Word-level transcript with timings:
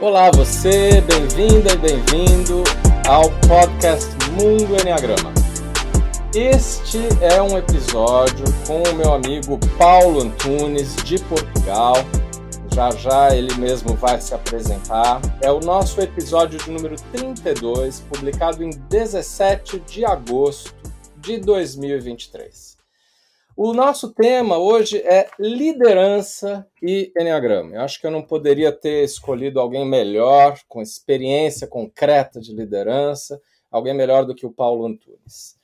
Olá, 0.00 0.30
você, 0.30 1.02
bem-vinda 1.02 1.74
e 1.74 1.76
bem-vindo 1.76 2.64
ao 3.06 3.30
podcast 3.46 4.08
Mundo 4.30 4.74
Enneagrama. 4.80 5.30
Este 6.34 7.00
é 7.20 7.42
um 7.42 7.58
episódio 7.58 8.46
com 8.66 8.82
o 8.82 8.94
meu 8.94 9.12
amigo 9.12 9.58
Paulo 9.76 10.22
Antunes, 10.22 10.96
de 11.04 11.18
Portugal. 11.24 11.96
Já 12.72 12.90
já 12.92 13.36
ele 13.36 13.54
mesmo 13.56 13.94
vai 13.94 14.18
se 14.22 14.32
apresentar. 14.34 15.20
É 15.42 15.52
o 15.52 15.60
nosso 15.60 16.00
episódio 16.00 16.58
de 16.58 16.70
número 16.70 16.96
32, 17.12 18.00
publicado 18.00 18.64
em 18.64 18.70
17 18.70 19.80
de 19.80 20.06
agosto 20.06 20.74
de 21.18 21.36
2023. 21.36 22.79
O 23.62 23.74
nosso 23.74 24.14
tema 24.14 24.56
hoje 24.56 25.02
é 25.02 25.28
liderança 25.38 26.66
e 26.82 27.12
Enneagrama. 27.14 27.74
Eu 27.74 27.82
acho 27.82 28.00
que 28.00 28.06
eu 28.06 28.10
não 28.10 28.22
poderia 28.22 28.72
ter 28.72 29.04
escolhido 29.04 29.60
alguém 29.60 29.86
melhor, 29.86 30.58
com 30.66 30.80
experiência 30.80 31.66
concreta 31.66 32.40
de 32.40 32.54
liderança, 32.54 33.38
alguém 33.70 33.92
melhor 33.92 34.24
do 34.24 34.34
que 34.34 34.46
o 34.46 34.50
Paulo 34.50 34.86
Antunes. 34.86 35.60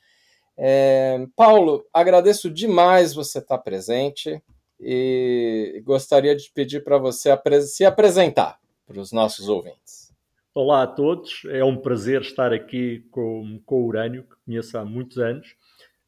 É, 0.58 1.26
Paulo, 1.34 1.86
agradeço 1.90 2.50
demais 2.50 3.14
você 3.14 3.38
estar 3.38 3.56
presente 3.56 4.42
e 4.78 5.80
gostaria 5.82 6.36
de 6.36 6.50
pedir 6.52 6.84
para 6.84 6.98
você 6.98 7.34
se 7.62 7.82
apresentar 7.86 8.58
para 8.86 9.00
os 9.00 9.10
nossos 9.10 9.48
ouvintes. 9.48 10.12
Olá 10.54 10.82
a 10.82 10.86
todos, 10.86 11.46
é 11.48 11.64
um 11.64 11.78
prazer 11.78 12.20
estar 12.20 12.52
aqui 12.52 13.06
com, 13.10 13.58
com 13.64 13.76
o 13.76 13.86
Urânio, 13.86 14.24
que 14.24 14.36
conheço 14.44 14.76
há 14.76 14.84
muitos 14.84 15.16
anos. 15.16 15.56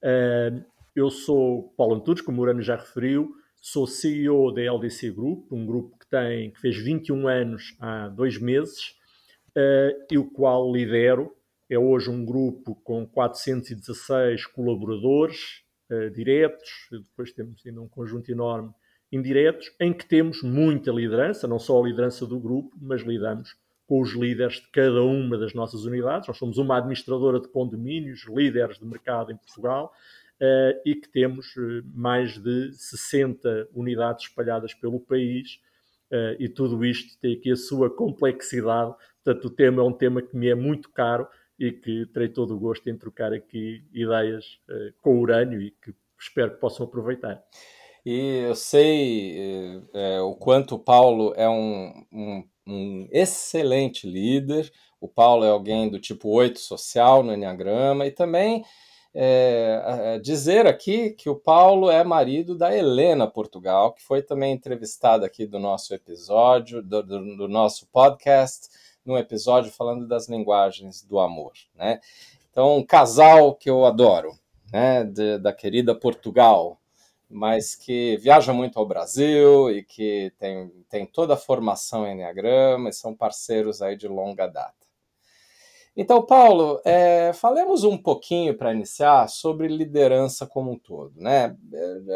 É, 0.03 0.53
eu 0.98 1.11
sou 1.11 1.73
Paulo 1.77 1.95
Antunes, 1.95 2.20
como 2.20 2.41
o 2.41 2.43
Urano 2.43 2.61
já 2.61 2.75
referiu, 2.75 3.33
sou 3.61 3.87
CEO 3.87 4.52
da 4.52 4.62
LDC 4.62 5.12
Group, 5.12 5.52
um 5.52 5.65
grupo 5.65 5.97
que, 5.97 6.09
tem, 6.09 6.51
que 6.51 6.61
fez 6.61 6.77
21 6.77 7.29
anos 7.29 7.77
há 7.79 8.09
dois 8.09 8.37
meses 8.37 8.97
uh, 9.51 9.95
e 10.11 10.19
o 10.19 10.28
qual 10.28 10.73
lidero. 10.73 11.33
É 11.70 11.78
hoje 11.78 12.11
um 12.11 12.25
grupo 12.25 12.75
com 12.83 13.06
416 13.06 14.47
colaboradores 14.47 15.62
uh, 15.91 16.11
diretos, 16.11 16.89
depois 16.91 17.33
temos 17.33 17.64
ainda 17.64 17.80
um 17.80 17.89
conjunto 17.89 18.33
enorme 18.33 18.73
indiretos, 19.12 19.73
em 19.80 19.92
que 19.92 20.05
temos 20.05 20.42
muita 20.42 20.91
liderança, 20.91 21.47
não 21.47 21.58
só 21.58 21.80
a 21.80 21.86
liderança 21.86 22.27
do 22.27 22.41
grupo, 22.41 22.77
mas 22.80 23.03
lidamos 23.03 23.55
com 23.86 24.03
os 24.03 24.12
líderes 24.12 24.56
de 24.56 24.69
cada 24.70 25.03
uma 25.03 25.39
das 25.39 25.55
nossas 25.55 25.84
unidades. 25.84 26.28
Nós 26.28 26.36
somos 26.36 26.58
uma 26.58 26.77
administradora 26.77 27.41
de 27.41 27.48
condomínios, 27.48 28.27
líderes 28.28 28.78
de 28.78 28.84
mercado 28.84 29.33
em 29.33 29.36
Portugal, 29.36 29.92
e 30.84 30.94
que 30.94 31.08
temos 31.08 31.47
eh, 31.56 31.83
mais 31.94 32.39
de 32.39 32.72
60 32.72 33.69
unidades 33.75 34.27
espalhadas 34.27 34.75
pelo 34.75 35.00
país. 35.00 35.61
Uh, 36.11 36.41
e 36.41 36.48
tudo 36.48 36.84
isto 36.86 37.20
tem 37.20 37.34
aqui 37.34 37.53
a 37.53 37.56
sua 37.56 37.95
complexidade. 37.95 38.95
Portanto, 39.22 39.45
o 39.45 39.50
tema 39.50 39.83
é 39.83 39.84
um 39.84 39.92
tema 39.92 40.22
que 40.22 40.36
me 40.36 40.48
é 40.48 40.55
muito 40.55 40.91
caro 40.91 41.28
e 41.58 41.70
que 41.70 42.06
terei 42.06 42.28
todo 42.28 42.55
o 42.55 42.58
gosto 42.58 42.89
em 42.89 42.97
trocar 42.97 43.33
aqui 43.33 43.84
ideias 43.92 44.58
com 45.03 45.17
o 45.17 45.20
Urânio 45.20 45.61
e 45.61 45.72
que 45.72 45.92
espero 46.19 46.52
que 46.52 46.61
possam 46.61 46.86
aproveitar. 46.86 47.45
E 48.06 48.45
eu 48.48 48.55
sei 48.55 49.83
é, 49.92 50.20
o 50.20 50.34
quanto 50.34 50.77
o 50.77 50.78
Paulo 50.78 51.34
é 51.36 51.48
um, 51.48 52.05
um, 52.11 52.48
um, 52.67 53.08
excelente 53.12 54.06
líder. 54.06 54.73
O 55.00 55.08
Paulo 55.08 55.45
é 55.45 55.50
alguém 55.50 55.91
do 55.91 55.98
tipo 55.98 56.30
8 56.30 56.58
social 56.58 57.23
no 57.23 57.34
Enneagrama 57.34 58.06
e 58.06 58.11
também 58.11 58.64
é, 59.14 60.19
dizer 60.23 60.67
aqui 60.67 61.11
que 61.11 61.28
o 61.28 61.37
Paulo 61.37 61.91
é 61.91 62.05
marido 62.05 62.56
da 62.56 62.77
Helena 62.77 63.27
Portugal, 63.27 63.92
que 63.92 64.03
foi 64.03 64.23
também 64.23 64.53
entrevistada 64.53 65.27
aqui 65.27 65.47
do 65.47 65.59
nosso 65.59 65.95
episódio, 65.95 66.83
do, 66.83 67.03
do, 67.03 67.36
do 67.36 67.48
nosso 67.48 67.86
podcast, 67.89 68.69
num 69.05 69.17
episódio 69.17 69.73
falando 69.73 70.06
das 70.06 70.29
linguagens 70.29 71.03
do 71.03 71.19
amor, 71.19 71.53
né? 71.75 72.01
Então, 72.51 72.77
um 72.77 72.84
casal 72.84 73.55
que 73.55 73.70
eu 73.70 73.86
adoro, 73.86 74.39
né, 74.73 75.05
de, 75.05 75.39
da 75.39 75.52
querida 75.52 75.95
Portugal, 75.95 76.79
mas 77.30 77.75
que 77.75 78.17
viaja 78.19 78.52
muito 78.52 78.79
ao 78.79 78.86
Brasil 78.86 79.70
e 79.70 79.83
que 79.83 80.33
tem, 80.39 80.69
tem 80.89 81.07
toda 81.07 81.35
a 81.35 81.36
formação 81.36 82.07
em 82.07 82.13
Enneagrama 82.13 82.89
e 82.89 82.92
são 82.92 83.14
parceiros 83.14 83.83
aí 83.83 83.96
de 83.96 84.08
longa 84.08 84.46
data. 84.46 84.77
Então, 86.01 86.25
Paulo, 86.25 86.81
é, 86.85 87.33
falemos 87.33 87.83
um 87.83 87.98
pouquinho 87.98 88.57
para 88.57 88.73
iniciar 88.73 89.29
sobre 89.29 89.67
liderança 89.67 90.47
como 90.47 90.70
um 90.70 90.79
todo. 90.79 91.13
Né? 91.17 91.57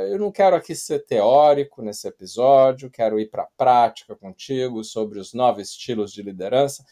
Eu 0.08 0.20
não 0.20 0.30
quero 0.30 0.54
aqui 0.54 0.72
ser 0.72 1.04
teórico 1.04 1.82
nesse 1.82 2.06
episódio, 2.06 2.88
quero 2.88 3.18
ir 3.18 3.28
para 3.28 3.42
a 3.42 3.48
prática 3.56 4.14
contigo 4.14 4.84
sobre 4.84 5.18
os 5.18 5.34
nove 5.34 5.62
estilos 5.62 6.12
de 6.12 6.22
liderança, 6.22 6.84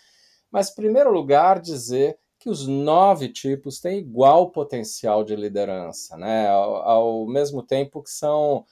mas, 0.51 0.73
em 0.73 0.75
primeiro 0.75 1.13
lugar, 1.13 1.61
dizer 1.61 2.19
que 2.41 2.51
os 2.51 2.67
nove 2.67 3.29
tipos 3.29 3.79
têm 3.79 4.01
igual 4.01 4.51
potencial 4.51 5.23
de 5.23 5.37
liderança, 5.37 6.17
né? 6.17 6.49
ao, 6.49 6.75
ao 6.75 7.27
mesmo 7.29 7.63
tempo 7.63 8.03
que 8.03 8.11
são 8.11 8.67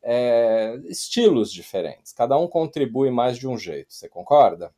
é, 0.00 0.78
estilos 0.84 1.50
diferentes, 1.50 2.12
cada 2.12 2.38
um 2.38 2.46
contribui 2.46 3.10
mais 3.10 3.36
de 3.36 3.48
um 3.48 3.58
jeito. 3.58 3.92
Você 3.92 4.08
concorda? 4.08 4.72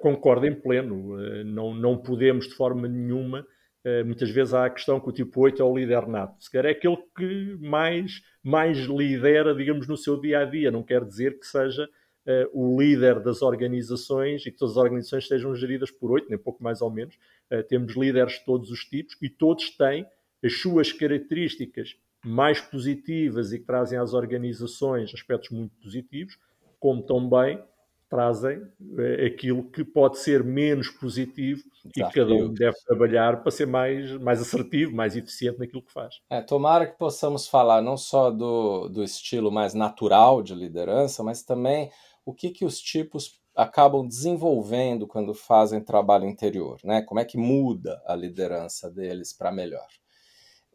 Concordo 0.00 0.46
em 0.46 0.54
pleno. 0.54 1.20
Eh, 1.20 1.44
não, 1.44 1.74
não 1.74 1.96
podemos, 1.96 2.48
de 2.48 2.54
forma 2.54 2.88
nenhuma, 2.88 3.46
eh, 3.84 4.02
muitas 4.02 4.30
vezes 4.30 4.52
há 4.52 4.66
a 4.66 4.70
questão 4.70 4.98
que 4.98 5.08
o 5.08 5.12
tipo 5.12 5.40
8 5.40 5.62
é 5.62 5.64
o 5.64 5.76
líder 5.76 6.08
nato. 6.08 6.42
Se 6.42 6.50
calhar 6.50 6.66
é 6.66 6.76
aquele 6.76 6.98
que 7.16 7.56
mais, 7.60 8.20
mais 8.42 8.78
lidera, 8.78 9.54
digamos, 9.54 9.86
no 9.86 9.96
seu 9.96 10.20
dia 10.20 10.40
a 10.40 10.44
dia. 10.44 10.72
Não 10.72 10.82
quer 10.82 11.04
dizer 11.04 11.38
que 11.38 11.46
seja 11.46 11.84
uh, 12.26 12.50
o 12.52 12.80
líder 12.80 13.20
das 13.20 13.42
organizações 13.42 14.44
e 14.44 14.50
que 14.50 14.58
todas 14.58 14.76
as 14.76 14.82
organizações 14.82 15.28
sejam 15.28 15.54
geridas 15.54 15.92
por 15.92 16.10
8, 16.10 16.28
nem 16.28 16.38
pouco 16.38 16.64
mais 16.64 16.82
ou 16.82 16.90
menos. 16.90 17.14
Uh, 17.48 17.62
temos 17.62 17.94
líderes 17.94 18.40
de 18.40 18.44
todos 18.44 18.72
os 18.72 18.84
tipos 18.84 19.16
e 19.22 19.28
todos 19.28 19.70
têm 19.76 20.04
as 20.44 20.54
suas 20.54 20.92
características 20.92 21.96
mais 22.24 22.60
positivas 22.60 23.52
e 23.52 23.60
que 23.60 23.64
trazem 23.66 24.00
às 24.00 24.14
organizações 24.14 25.14
aspectos 25.14 25.50
muito 25.50 25.76
positivos, 25.76 26.36
como 26.80 27.02
também 27.04 27.62
trazem 28.08 28.62
é, 28.98 29.26
aquilo 29.26 29.64
que 29.70 29.84
pode 29.84 30.18
ser 30.18 30.44
menos 30.44 30.88
positivo 30.88 31.62
Desafio. 31.84 32.08
e 32.08 32.12
cada 32.12 32.34
um 32.34 32.52
deve 32.52 32.76
trabalhar 32.86 33.42
para 33.42 33.50
ser 33.50 33.66
mais, 33.66 34.10
mais 34.20 34.40
assertivo, 34.40 34.94
mais 34.94 35.16
eficiente 35.16 35.58
naquilo 35.58 35.82
que 35.82 35.92
faz. 35.92 36.16
É, 36.30 36.40
tomara 36.40 36.86
que 36.86 36.98
possamos 36.98 37.46
falar 37.46 37.82
não 37.82 37.96
só 37.96 38.30
do, 38.30 38.88
do 38.88 39.02
estilo 39.02 39.50
mais 39.50 39.74
natural 39.74 40.42
de 40.42 40.54
liderança, 40.54 41.22
mas 41.22 41.42
também 41.42 41.90
o 42.24 42.32
que, 42.32 42.50
que 42.50 42.64
os 42.64 42.80
tipos 42.80 43.40
acabam 43.54 44.06
desenvolvendo 44.06 45.06
quando 45.06 45.32
fazem 45.32 45.80
trabalho 45.80 46.26
interior, 46.26 46.78
né? 46.84 47.00
Como 47.00 47.18
é 47.18 47.24
que 47.24 47.38
muda 47.38 48.02
a 48.06 48.14
liderança 48.14 48.90
deles 48.90 49.32
para 49.32 49.50
melhor. 49.50 49.86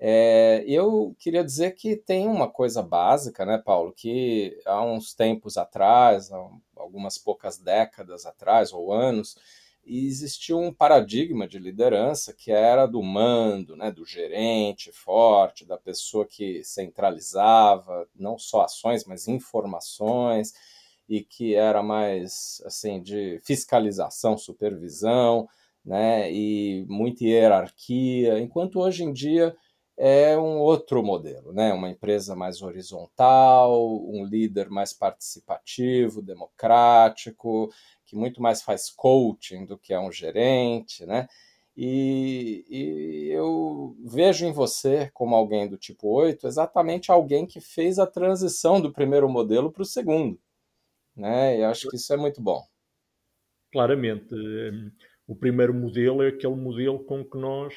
É, 0.03 0.63
eu 0.65 1.15
queria 1.19 1.43
dizer 1.43 1.75
que 1.75 1.95
tem 1.95 2.27
uma 2.27 2.49
coisa 2.49 2.81
básica, 2.81 3.45
né, 3.45 3.59
Paulo, 3.63 3.93
que 3.93 4.59
há 4.65 4.83
uns 4.83 5.13
tempos 5.13 5.57
atrás, 5.57 6.31
algumas 6.75 7.19
poucas 7.19 7.59
décadas 7.59 8.25
atrás 8.25 8.73
ou 8.73 8.91
anos, 8.91 9.37
existia 9.85 10.57
um 10.57 10.73
paradigma 10.73 11.47
de 11.47 11.59
liderança 11.59 12.33
que 12.33 12.51
era 12.51 12.87
do 12.87 13.03
mando, 13.03 13.75
né, 13.75 13.91
do 13.91 14.03
gerente 14.03 14.91
forte, 14.91 15.65
da 15.65 15.77
pessoa 15.77 16.25
que 16.25 16.63
centralizava 16.63 18.07
não 18.15 18.39
só 18.39 18.61
ações, 18.61 19.05
mas 19.05 19.27
informações 19.27 20.51
e 21.07 21.21
que 21.21 21.53
era 21.53 21.83
mais 21.83 22.59
assim 22.65 22.99
de 23.03 23.39
fiscalização, 23.43 24.35
supervisão, 24.35 25.47
né, 25.85 26.31
e 26.31 26.85
muita 26.89 27.23
hierarquia, 27.23 28.39
enquanto 28.39 28.79
hoje 28.79 29.03
em 29.03 29.13
dia 29.13 29.55
é 30.03 30.35
um 30.35 30.57
outro 30.57 31.03
modelo, 31.03 31.53
né? 31.53 31.71
Uma 31.71 31.87
empresa 31.87 32.35
mais 32.35 32.63
horizontal, 32.63 33.87
um 34.09 34.25
líder 34.25 34.67
mais 34.67 34.91
participativo, 34.91 36.23
democrático, 36.23 37.71
que 38.03 38.15
muito 38.15 38.41
mais 38.41 38.63
faz 38.63 38.89
coaching 38.89 39.63
do 39.63 39.77
que 39.77 39.93
é 39.93 39.99
um 39.99 40.11
gerente, 40.11 41.05
né? 41.05 41.27
E, 41.77 42.65
e, 42.67 43.29
eu 43.29 43.95
vejo 44.03 44.43
em 44.43 44.51
você, 44.51 45.11
como 45.13 45.35
alguém 45.35 45.69
do 45.69 45.77
tipo 45.77 46.07
8, 46.09 46.47
exatamente 46.47 47.11
alguém 47.11 47.45
que 47.45 47.61
fez 47.61 47.99
a 47.99 48.07
transição 48.07 48.81
do 48.81 48.91
primeiro 48.91 49.29
modelo 49.29 49.71
para 49.71 49.83
o 49.83 49.85
segundo. 49.85 50.39
Né? 51.15 51.59
E 51.59 51.63
acho 51.63 51.87
que 51.87 51.97
isso 51.97 52.11
é 52.11 52.17
muito 52.17 52.41
bom. 52.41 52.65
Claramente. 53.71 54.33
O 55.27 55.35
primeiro 55.35 55.75
modelo 55.75 56.23
é 56.23 56.29
aquele 56.29 56.55
modelo 56.55 57.03
com 57.03 57.23
que 57.23 57.37
nós 57.37 57.73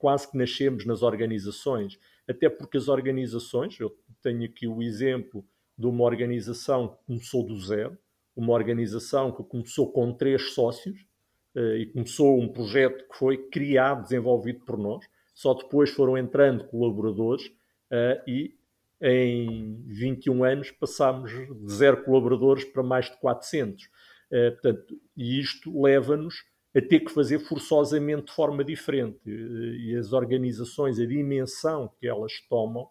quase 0.00 0.28
que 0.30 0.36
nascemos 0.36 0.86
nas 0.86 1.02
organizações, 1.02 2.00
até 2.26 2.48
porque 2.48 2.78
as 2.78 2.88
organizações, 2.88 3.78
eu 3.78 3.94
tenho 4.22 4.44
aqui 4.44 4.66
o 4.66 4.82
exemplo 4.82 5.44
de 5.76 5.86
uma 5.86 6.04
organização 6.04 6.88
que 6.88 7.04
começou 7.06 7.46
do 7.46 7.60
zero, 7.60 7.98
uma 8.34 8.54
organização 8.54 9.30
que 9.30 9.44
começou 9.44 9.92
com 9.92 10.12
três 10.14 10.54
sócios 10.54 10.98
uh, 11.54 11.76
e 11.76 11.86
começou 11.86 12.40
um 12.40 12.48
projeto 12.48 13.06
que 13.08 13.16
foi 13.16 13.36
criado, 13.36 14.04
desenvolvido 14.04 14.60
por 14.64 14.78
nós, 14.78 15.04
só 15.34 15.52
depois 15.52 15.90
foram 15.90 16.16
entrando 16.16 16.64
colaboradores 16.64 17.46
uh, 17.46 18.22
e 18.26 18.58
em 19.02 19.82
21 19.86 20.44
anos 20.44 20.70
passámos 20.70 21.30
de 21.30 21.72
zero 21.72 22.04
colaboradores 22.04 22.64
para 22.64 22.82
mais 22.82 23.06
de 23.10 23.18
400. 23.18 23.88
portanto, 24.28 25.00
e 25.16 25.40
isto 25.40 25.80
leva-nos 25.80 26.44
a 26.74 26.80
ter 26.80 27.00
que 27.00 27.12
fazer 27.12 27.38
forçosamente 27.40 28.26
de 28.26 28.32
forma 28.32 28.64
diferente. 28.64 29.18
E 29.26 29.96
as 29.96 30.12
organizações, 30.12 30.98
a 31.00 31.06
dimensão 31.06 31.90
que 31.98 32.06
elas 32.06 32.32
tomam, 32.48 32.88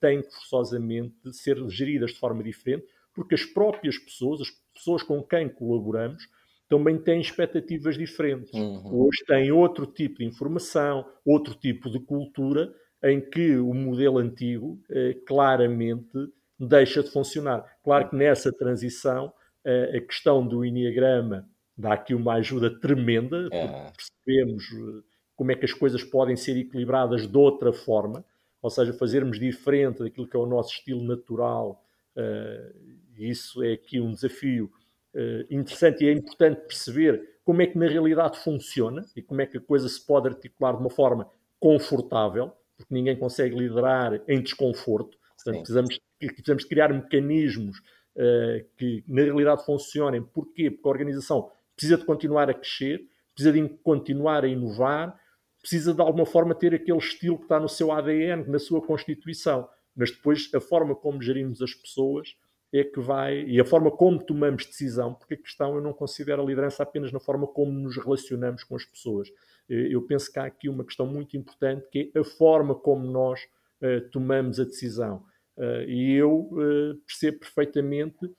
têm 0.00 0.22
que 0.22 0.32
forçosamente 0.32 1.14
ser 1.32 1.56
geridas 1.68 2.10
de 2.12 2.18
forma 2.18 2.42
diferente, 2.42 2.86
porque 3.14 3.34
as 3.34 3.44
próprias 3.44 3.98
pessoas, 3.98 4.40
as 4.40 4.50
pessoas 4.74 5.02
com 5.02 5.22
quem 5.22 5.48
colaboramos, 5.48 6.28
também 6.68 6.98
têm 6.98 7.20
expectativas 7.20 7.96
diferentes. 7.96 8.52
Uhum. 8.52 9.04
Hoje 9.04 9.24
têm 9.26 9.52
outro 9.52 9.86
tipo 9.86 10.18
de 10.18 10.24
informação, 10.24 11.06
outro 11.24 11.54
tipo 11.54 11.90
de 11.90 12.00
cultura, 12.00 12.74
em 13.02 13.20
que 13.20 13.56
o 13.56 13.72
modelo 13.72 14.18
antigo 14.18 14.80
eh, 14.90 15.16
claramente 15.26 16.18
deixa 16.58 17.02
de 17.02 17.10
funcionar. 17.10 17.64
Claro 17.84 18.10
que 18.10 18.16
nessa 18.16 18.52
transição 18.52 19.32
eh, 19.64 19.96
a 19.96 20.00
questão 20.00 20.46
do 20.46 20.64
Enneagrama 20.64 21.48
dá 21.76 21.92
aqui 21.92 22.14
uma 22.14 22.34
ajuda 22.34 22.70
tremenda, 22.80 23.48
é. 23.52 23.92
percebemos 23.92 24.64
eh, 24.72 25.02
como 25.34 25.52
é 25.52 25.54
que 25.54 25.66
as 25.66 25.72
coisas 25.72 26.02
podem 26.02 26.34
ser 26.34 26.56
equilibradas 26.56 27.26
de 27.26 27.36
outra 27.36 27.72
forma, 27.72 28.24
ou 28.62 28.70
seja, 28.70 28.92
fazermos 28.94 29.38
diferente 29.38 30.02
daquilo 30.02 30.26
que 30.26 30.36
é 30.36 30.40
o 30.40 30.46
nosso 30.46 30.72
estilo 30.72 31.02
natural. 31.02 31.84
Uh, 32.16 32.96
isso 33.18 33.62
é 33.62 33.74
aqui 33.74 34.00
um 34.00 34.12
desafio 34.12 34.72
uh, 35.14 35.54
interessante 35.54 36.02
e 36.02 36.08
é 36.08 36.12
importante 36.12 36.62
perceber 36.62 37.36
como 37.44 37.60
é 37.60 37.66
que 37.66 37.78
na 37.78 37.86
realidade 37.86 38.38
funciona 38.38 39.04
e 39.14 39.22
como 39.22 39.42
é 39.42 39.46
que 39.46 39.58
a 39.58 39.60
coisa 39.60 39.88
se 39.88 40.04
pode 40.04 40.28
articular 40.28 40.72
de 40.72 40.80
uma 40.80 40.90
forma 40.90 41.28
confortável, 41.60 42.50
porque 42.76 42.92
ninguém 42.92 43.16
consegue 43.16 43.54
liderar 43.54 44.20
em 44.26 44.40
desconforto. 44.40 45.16
Portanto, 45.36 45.58
precisamos, 45.58 46.00
precisamos 46.18 46.64
criar 46.64 46.92
mecanismos 46.92 47.78
uh, 47.78 48.64
que 48.76 49.04
na 49.06 49.22
realidade 49.22 49.64
funcionem. 49.64 50.22
Porquê? 50.22 50.70
Porque 50.70 50.88
a 50.88 50.90
organização 50.90 51.50
precisa 51.76 51.98
de 51.98 52.04
continuar 52.04 52.50
a 52.50 52.54
crescer, 52.54 53.06
precisa 53.34 53.52
de 53.52 53.68
continuar 53.84 54.44
a 54.44 54.48
inovar, 54.48 55.16
precisa 55.60 55.92
de 55.92 56.00
alguma 56.00 56.26
forma 56.26 56.54
ter 56.54 56.74
aquele 56.74 56.98
estilo 56.98 57.36
que 57.36 57.44
está 57.44 57.60
no 57.60 57.68
seu 57.68 57.92
ADN, 57.92 58.48
na 58.48 58.58
sua 58.58 58.80
constituição. 58.80 59.68
Mas 59.94 60.10
depois 60.10 60.50
a 60.54 60.60
forma 60.60 60.94
como 60.94 61.22
gerimos 61.22 61.60
as 61.62 61.74
pessoas 61.74 62.36
é 62.72 62.84
que 62.84 63.00
vai. 63.00 63.44
E 63.44 63.60
a 63.60 63.64
forma 63.64 63.90
como 63.90 64.22
tomamos 64.24 64.66
decisão, 64.66 65.14
porque 65.14 65.34
a 65.34 65.36
questão 65.36 65.74
eu 65.74 65.80
não 65.80 65.92
considero 65.92 66.42
a 66.42 66.44
liderança 66.44 66.82
apenas 66.82 67.12
na 67.12 67.20
forma 67.20 67.46
como 67.46 67.72
nos 67.72 67.96
relacionamos 67.96 68.64
com 68.64 68.76
as 68.76 68.84
pessoas. 68.84 69.28
Eh, 69.68 69.88
eu 69.90 70.02
penso 70.02 70.32
que 70.32 70.38
há 70.38 70.44
aqui 70.44 70.68
uma 70.68 70.84
questão 70.84 71.06
muito 71.06 71.36
importante 71.36 71.86
que 71.90 72.10
é 72.14 72.18
a 72.18 72.24
forma 72.24 72.74
como 72.74 73.06
nós 73.10 73.40
uh, 73.82 74.08
tomamos 74.10 74.60
a 74.60 74.64
decisão. 74.64 75.24
Uh, 75.56 75.82
e 75.88 76.14
eu 76.14 76.48
uh, 76.52 76.94
percebo 77.06 77.40
perfeitamente 77.40 78.30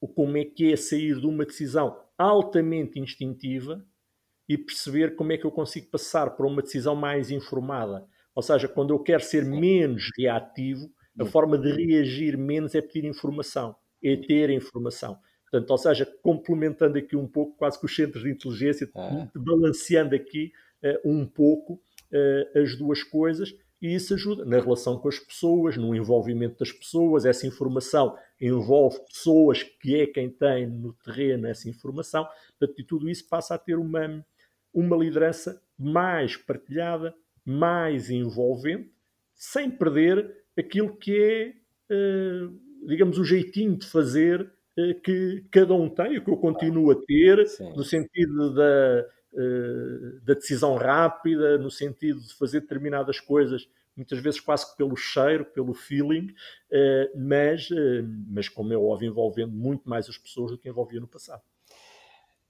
o 0.00 0.08
como 0.08 0.36
é 0.36 0.44
que 0.44 0.72
é 0.72 0.76
sair 0.76 1.20
de 1.20 1.26
uma 1.26 1.44
decisão 1.44 1.96
altamente 2.18 2.98
instintiva 2.98 3.84
e 4.48 4.58
perceber 4.58 5.16
como 5.16 5.32
é 5.32 5.38
que 5.38 5.44
eu 5.44 5.50
consigo 5.50 5.88
passar 5.90 6.30
para 6.30 6.46
uma 6.46 6.62
decisão 6.62 6.94
mais 6.94 7.30
informada. 7.30 8.06
Ou 8.34 8.42
seja, 8.42 8.68
quando 8.68 8.92
eu 8.92 8.98
quero 8.98 9.22
ser 9.22 9.44
menos 9.44 10.10
reativo, 10.16 10.90
a 11.18 11.24
forma 11.24 11.58
de 11.58 11.70
reagir 11.70 12.38
menos 12.38 12.74
é 12.74 12.80
pedir 12.80 13.04
informação, 13.04 13.76
é 14.02 14.16
ter 14.16 14.50
informação. 14.50 15.18
Portanto, 15.50 15.70
ou 15.70 15.78
seja, 15.78 16.06
complementando 16.22 16.96
aqui 16.96 17.14
um 17.14 17.28
pouco, 17.28 17.56
quase 17.58 17.78
que 17.78 17.84
os 17.84 17.94
centros 17.94 18.22
de 18.22 18.30
inteligência, 18.30 18.90
é. 18.94 19.28
balanceando 19.38 20.14
aqui 20.14 20.50
uh, 20.82 21.10
um 21.10 21.26
pouco 21.26 21.74
uh, 21.74 22.58
as 22.58 22.76
duas 22.78 23.02
coisas, 23.02 23.54
e 23.82 23.96
isso 23.96 24.14
ajuda 24.14 24.44
na 24.44 24.60
relação 24.60 24.96
com 24.96 25.08
as 25.08 25.18
pessoas, 25.18 25.76
no 25.76 25.92
envolvimento 25.92 26.60
das 26.60 26.70
pessoas. 26.70 27.24
Essa 27.24 27.48
informação 27.48 28.16
envolve 28.40 29.00
pessoas, 29.06 29.64
que 29.64 30.00
é 30.00 30.06
quem 30.06 30.30
tem 30.30 30.68
no 30.68 30.92
terreno 30.92 31.48
essa 31.48 31.68
informação. 31.68 32.28
E 32.60 32.84
tudo 32.84 33.10
isso 33.10 33.28
passa 33.28 33.56
a 33.56 33.58
ter 33.58 33.76
uma, 33.76 34.24
uma 34.72 34.96
liderança 34.96 35.60
mais 35.76 36.36
partilhada, 36.36 37.12
mais 37.44 38.08
envolvente, 38.08 38.88
sem 39.34 39.68
perder 39.68 40.32
aquilo 40.56 40.96
que 40.96 41.20
é, 41.20 41.52
uh, 41.92 42.86
digamos, 42.86 43.18
o 43.18 43.24
jeitinho 43.24 43.76
de 43.76 43.86
fazer 43.88 44.42
uh, 44.42 45.00
que 45.02 45.44
cada 45.50 45.74
um 45.74 45.88
tem, 45.88 46.18
o 46.18 46.24
que 46.24 46.30
eu 46.30 46.36
continuo 46.36 46.92
a 46.92 46.94
ter, 47.04 47.48
Sim. 47.48 47.72
no 47.74 47.82
sentido 47.82 48.54
da, 48.54 49.06
da 50.24 50.34
decisão 50.34 50.76
rápida, 50.76 51.58
no 51.58 51.70
sentido 51.70 52.20
de 52.20 52.34
fazer 52.34 52.60
determinadas 52.60 53.18
coisas, 53.20 53.68
muitas 53.96 54.18
vezes 54.20 54.40
quase 54.40 54.76
pelo 54.76 54.96
cheiro, 54.96 55.44
pelo 55.44 55.74
feeling, 55.74 56.34
mas, 57.16 57.68
mas, 58.28 58.48
como 58.48 58.72
é 58.72 58.76
óbvio, 58.76 59.10
envolvendo 59.10 59.52
muito 59.52 59.88
mais 59.88 60.08
as 60.08 60.18
pessoas 60.18 60.50
do 60.50 60.58
que 60.58 60.68
envolvia 60.68 61.00
no 61.00 61.08
passado. 61.08 61.42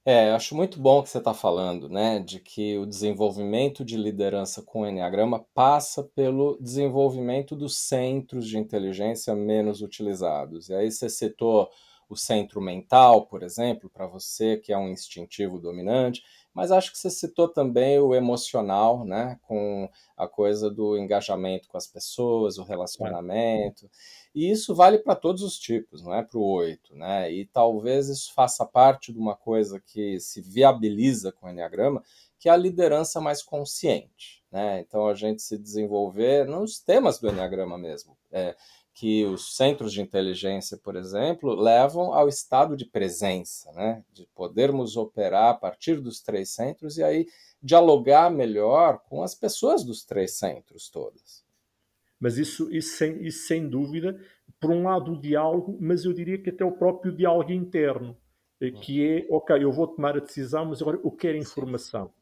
É, 0.05 0.33
acho 0.33 0.57
muito 0.57 0.81
bom 0.81 1.01
que 1.01 1.09
você 1.09 1.19
está 1.19 1.33
falando, 1.33 1.89
né? 1.89 2.19
De 2.19 2.41
que 2.41 2.77
o 2.77 2.85
desenvolvimento 2.85 3.85
de 3.85 3.97
liderança 3.97 4.61
com 4.61 4.81
o 4.81 4.87
Enneagrama 4.87 5.47
passa 5.55 6.03
pelo 6.03 6.59
desenvolvimento 6.61 7.55
dos 7.55 7.79
centros 7.79 8.49
de 8.49 8.59
inteligência 8.59 9.33
menos 9.37 9.81
utilizados. 9.81 10.69
E 10.69 10.75
aí 10.75 10.91
você 10.91 11.09
citou 11.09 11.71
o 12.09 12.17
centro 12.17 12.61
mental, 12.61 13.27
por 13.27 13.45
exemplo, 13.45 13.89
para 13.89 14.09
você 14.09 14.57
que 14.57 14.73
é 14.73 14.77
um 14.77 14.89
instintivo 14.89 15.61
dominante, 15.61 16.21
mas 16.55 16.71
acho 16.71 16.93
que 16.93 16.99
você 16.99 17.11
citou 17.11 17.49
também 17.49 17.99
o 17.99 18.15
emocional, 18.15 19.05
né? 19.05 19.39
Com 19.43 19.89
a 20.17 20.29
coisa 20.29 20.71
do 20.71 20.99
engajamento 20.99 21.69
com 21.69 21.77
as 21.77 21.87
pessoas, 21.87 22.59
o 22.59 22.63
relacionamento. 22.63 23.91
E 24.35 24.51
isso 24.51 24.75
vale 24.75 24.99
para 24.99 25.15
todos 25.15 25.43
os 25.43 25.59
tipos, 25.59 26.03
não 26.03 26.15
é 26.15 26.23
para 26.23 26.39
o 26.39 26.45
oito, 26.45 26.95
né? 26.95 27.33
E 27.33 27.47
talvez 27.47 28.09
isso 28.09 28.33
faça 28.35 28.67
parte 28.67 29.13
de 29.13 29.19
uma 29.19 29.35
coisa 29.35 29.81
que 29.81 30.21
se 30.21 30.41
viabiliza 30.41 31.33
com 31.33 31.47
o 31.47 31.51
Enneagrama, 31.51 32.03
que 32.39 32.49
é 32.49 32.53
a 32.53 32.57
liderança 32.57 33.21
mais 33.21 33.43
consciente, 33.43 34.45
né? 34.51 34.81
Então 34.81 35.07
a 35.07 35.15
gente 35.15 35.41
se 35.43 35.57
desenvolver 35.57 36.47
nos 36.47 36.79
temas 36.79 37.19
do 37.19 37.29
Enneagrama 37.29 37.79
mesmo. 37.79 38.17
É, 38.31 38.57
que 38.95 39.25
os 39.25 39.57
centros 39.57 39.93
de 39.93 40.03
inteligência, 40.03 40.77
por 40.77 40.97
exemplo, 40.97 41.55
levam 41.55 42.13
ao 42.13 42.29
estado 42.29 42.77
de 42.77 42.85
presença, 42.85 43.73
né? 43.73 44.05
de 44.13 44.27
podermos 44.35 44.97
operar 44.97 45.51
a 45.51 45.55
partir 45.55 46.01
dos 46.01 46.21
três 46.21 46.51
centros 46.51 46.99
e 46.99 47.03
aí 47.03 47.27
dialogar 47.63 48.31
melhor 48.31 48.99
com 49.09 49.23
as 49.23 49.35
pessoas 49.35 49.83
dos 49.83 50.05
três 50.05 50.33
centros 50.33 50.91
todas. 50.91 51.43
Mas 52.21 52.37
isso, 52.39 52.73
isso, 52.73 52.97
sem, 52.97 53.25
isso 53.25 53.47
sem 53.47 53.69
dúvida, 53.69 54.21
por 54.61 54.71
um 54.71 54.85
lado 54.85 55.13
o 55.13 55.21
diálogo, 55.21 55.77
mas 55.81 56.05
eu 56.05 56.13
diria 56.13 56.39
que 56.39 56.51
até 56.51 56.65
o 56.65 56.73
próprio 56.73 57.13
diálogo 57.13 57.51
interno, 57.51 58.17
eh, 58.61 58.71
que 58.71 59.05
é, 59.05 59.27
ok, 59.29 59.57
eu 59.61 59.73
vou 59.73 59.89
tomar 59.89 60.17
a 60.17 60.21
decisão, 60.21 60.67
mas 60.67 60.81
agora 60.81 61.01
eu 61.03 61.11
quero 61.11 61.37
informação. 61.37 62.13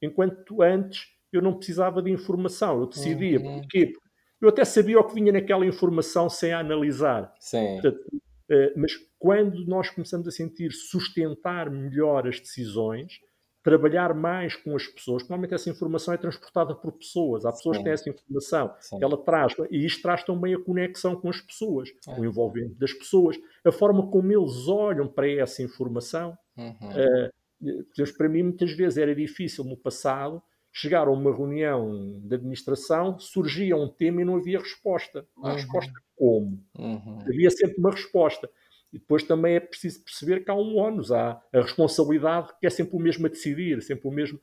Enquanto 0.00 0.62
antes 0.62 1.08
eu 1.32 1.42
não 1.42 1.54
precisava 1.54 2.00
de 2.00 2.10
informação, 2.10 2.80
eu 2.80 2.86
decidia. 2.86 3.38
Uhum. 3.38 3.60
Porquê? 3.60 3.92
Eu 4.40 4.48
até 4.48 4.64
sabia 4.64 4.98
o 4.98 5.04
que 5.04 5.14
vinha 5.14 5.32
naquela 5.32 5.66
informação 5.66 6.28
sem 6.30 6.52
a 6.52 6.60
analisar. 6.60 7.34
Sim. 7.38 7.80
Portanto, 7.80 8.22
eh, 8.50 8.72
mas 8.76 8.92
quando 9.18 9.64
nós 9.66 9.90
começamos 9.90 10.26
a 10.26 10.30
sentir 10.30 10.72
sustentar 10.72 11.70
melhor 11.70 12.26
as 12.26 12.40
decisões, 12.40 13.20
trabalhar 13.62 14.14
mais 14.14 14.56
com 14.56 14.74
as 14.74 14.86
pessoas. 14.86 15.22
Normalmente 15.22 15.54
essa 15.54 15.68
informação 15.68 16.14
é 16.14 16.16
transportada 16.16 16.74
por 16.74 16.92
pessoas. 16.92 17.44
Há 17.44 17.52
pessoas 17.52 17.76
Sim. 17.76 17.82
que 17.82 17.84
têm 17.84 17.92
essa 17.92 18.10
informação. 18.10 18.74
Sim. 18.80 18.98
Ela 19.02 19.16
traz, 19.18 19.54
e 19.70 19.84
isto 19.84 20.02
traz 20.02 20.24
também 20.24 20.54
a 20.54 20.58
conexão 20.58 21.14
com 21.14 21.28
as 21.28 21.40
pessoas, 21.40 21.90
é. 22.08 22.18
o 22.18 22.24
envolvimento 22.24 22.78
das 22.78 22.92
pessoas, 22.92 23.36
a 23.64 23.70
forma 23.70 24.10
como 24.10 24.32
eles 24.32 24.66
olham 24.66 25.06
para 25.06 25.30
essa 25.30 25.62
informação. 25.62 26.36
Uhum. 26.56 26.72
Uh, 26.72 28.16
para 28.16 28.28
mim, 28.28 28.44
muitas 28.44 28.72
vezes 28.72 28.96
era 28.96 29.14
difícil 29.14 29.64
no 29.64 29.76
passado 29.76 30.42
chegar 30.72 31.08
a 31.08 31.10
uma 31.10 31.34
reunião 31.34 32.20
de 32.22 32.34
administração, 32.34 33.18
surgia 33.18 33.76
um 33.76 33.88
tema 33.88 34.22
e 34.22 34.24
não 34.24 34.36
havia 34.36 34.58
resposta. 34.58 35.26
Uhum. 35.36 35.46
A 35.46 35.52
resposta 35.54 35.92
como? 36.16 36.64
Uhum. 36.78 37.18
Havia 37.22 37.50
sempre 37.50 37.76
uma 37.78 37.90
resposta. 37.90 38.48
E 38.92 38.98
depois 38.98 39.22
também 39.22 39.54
é 39.54 39.60
preciso 39.60 40.02
perceber 40.02 40.44
que 40.44 40.50
há 40.50 40.54
um 40.54 40.76
ónus, 40.76 41.12
há 41.12 41.40
a 41.52 41.60
responsabilidade 41.60 42.52
que 42.60 42.66
é 42.66 42.70
sempre 42.70 42.96
o 42.96 43.00
mesmo 43.00 43.26
a 43.26 43.28
decidir, 43.28 43.80
sempre 43.82 44.08
o 44.08 44.10
mesmo. 44.10 44.40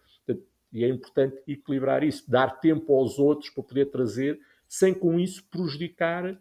E 0.71 0.83
é 0.83 0.89
importante 0.89 1.41
equilibrar 1.47 2.03
isso, 2.03 2.29
dar 2.29 2.59
tempo 2.59 2.93
aos 2.93 3.17
outros 3.19 3.49
para 3.49 3.63
poder 3.63 3.85
trazer, 3.85 4.39
sem 4.67 4.93
com 4.93 5.17
isso 5.19 5.47
prejudicar 5.49 6.37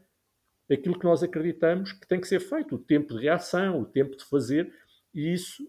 aquilo 0.70 0.98
que 0.98 1.04
nós 1.04 1.22
acreditamos 1.22 1.92
que 1.92 2.08
tem 2.08 2.20
que 2.20 2.26
ser 2.26 2.40
feito, 2.40 2.74
o 2.74 2.78
tempo 2.78 3.14
de 3.14 3.22
reação, 3.22 3.80
o 3.80 3.84
tempo 3.84 4.16
de 4.16 4.24
fazer, 4.24 4.72
e 5.16 5.32
isso 5.32 5.66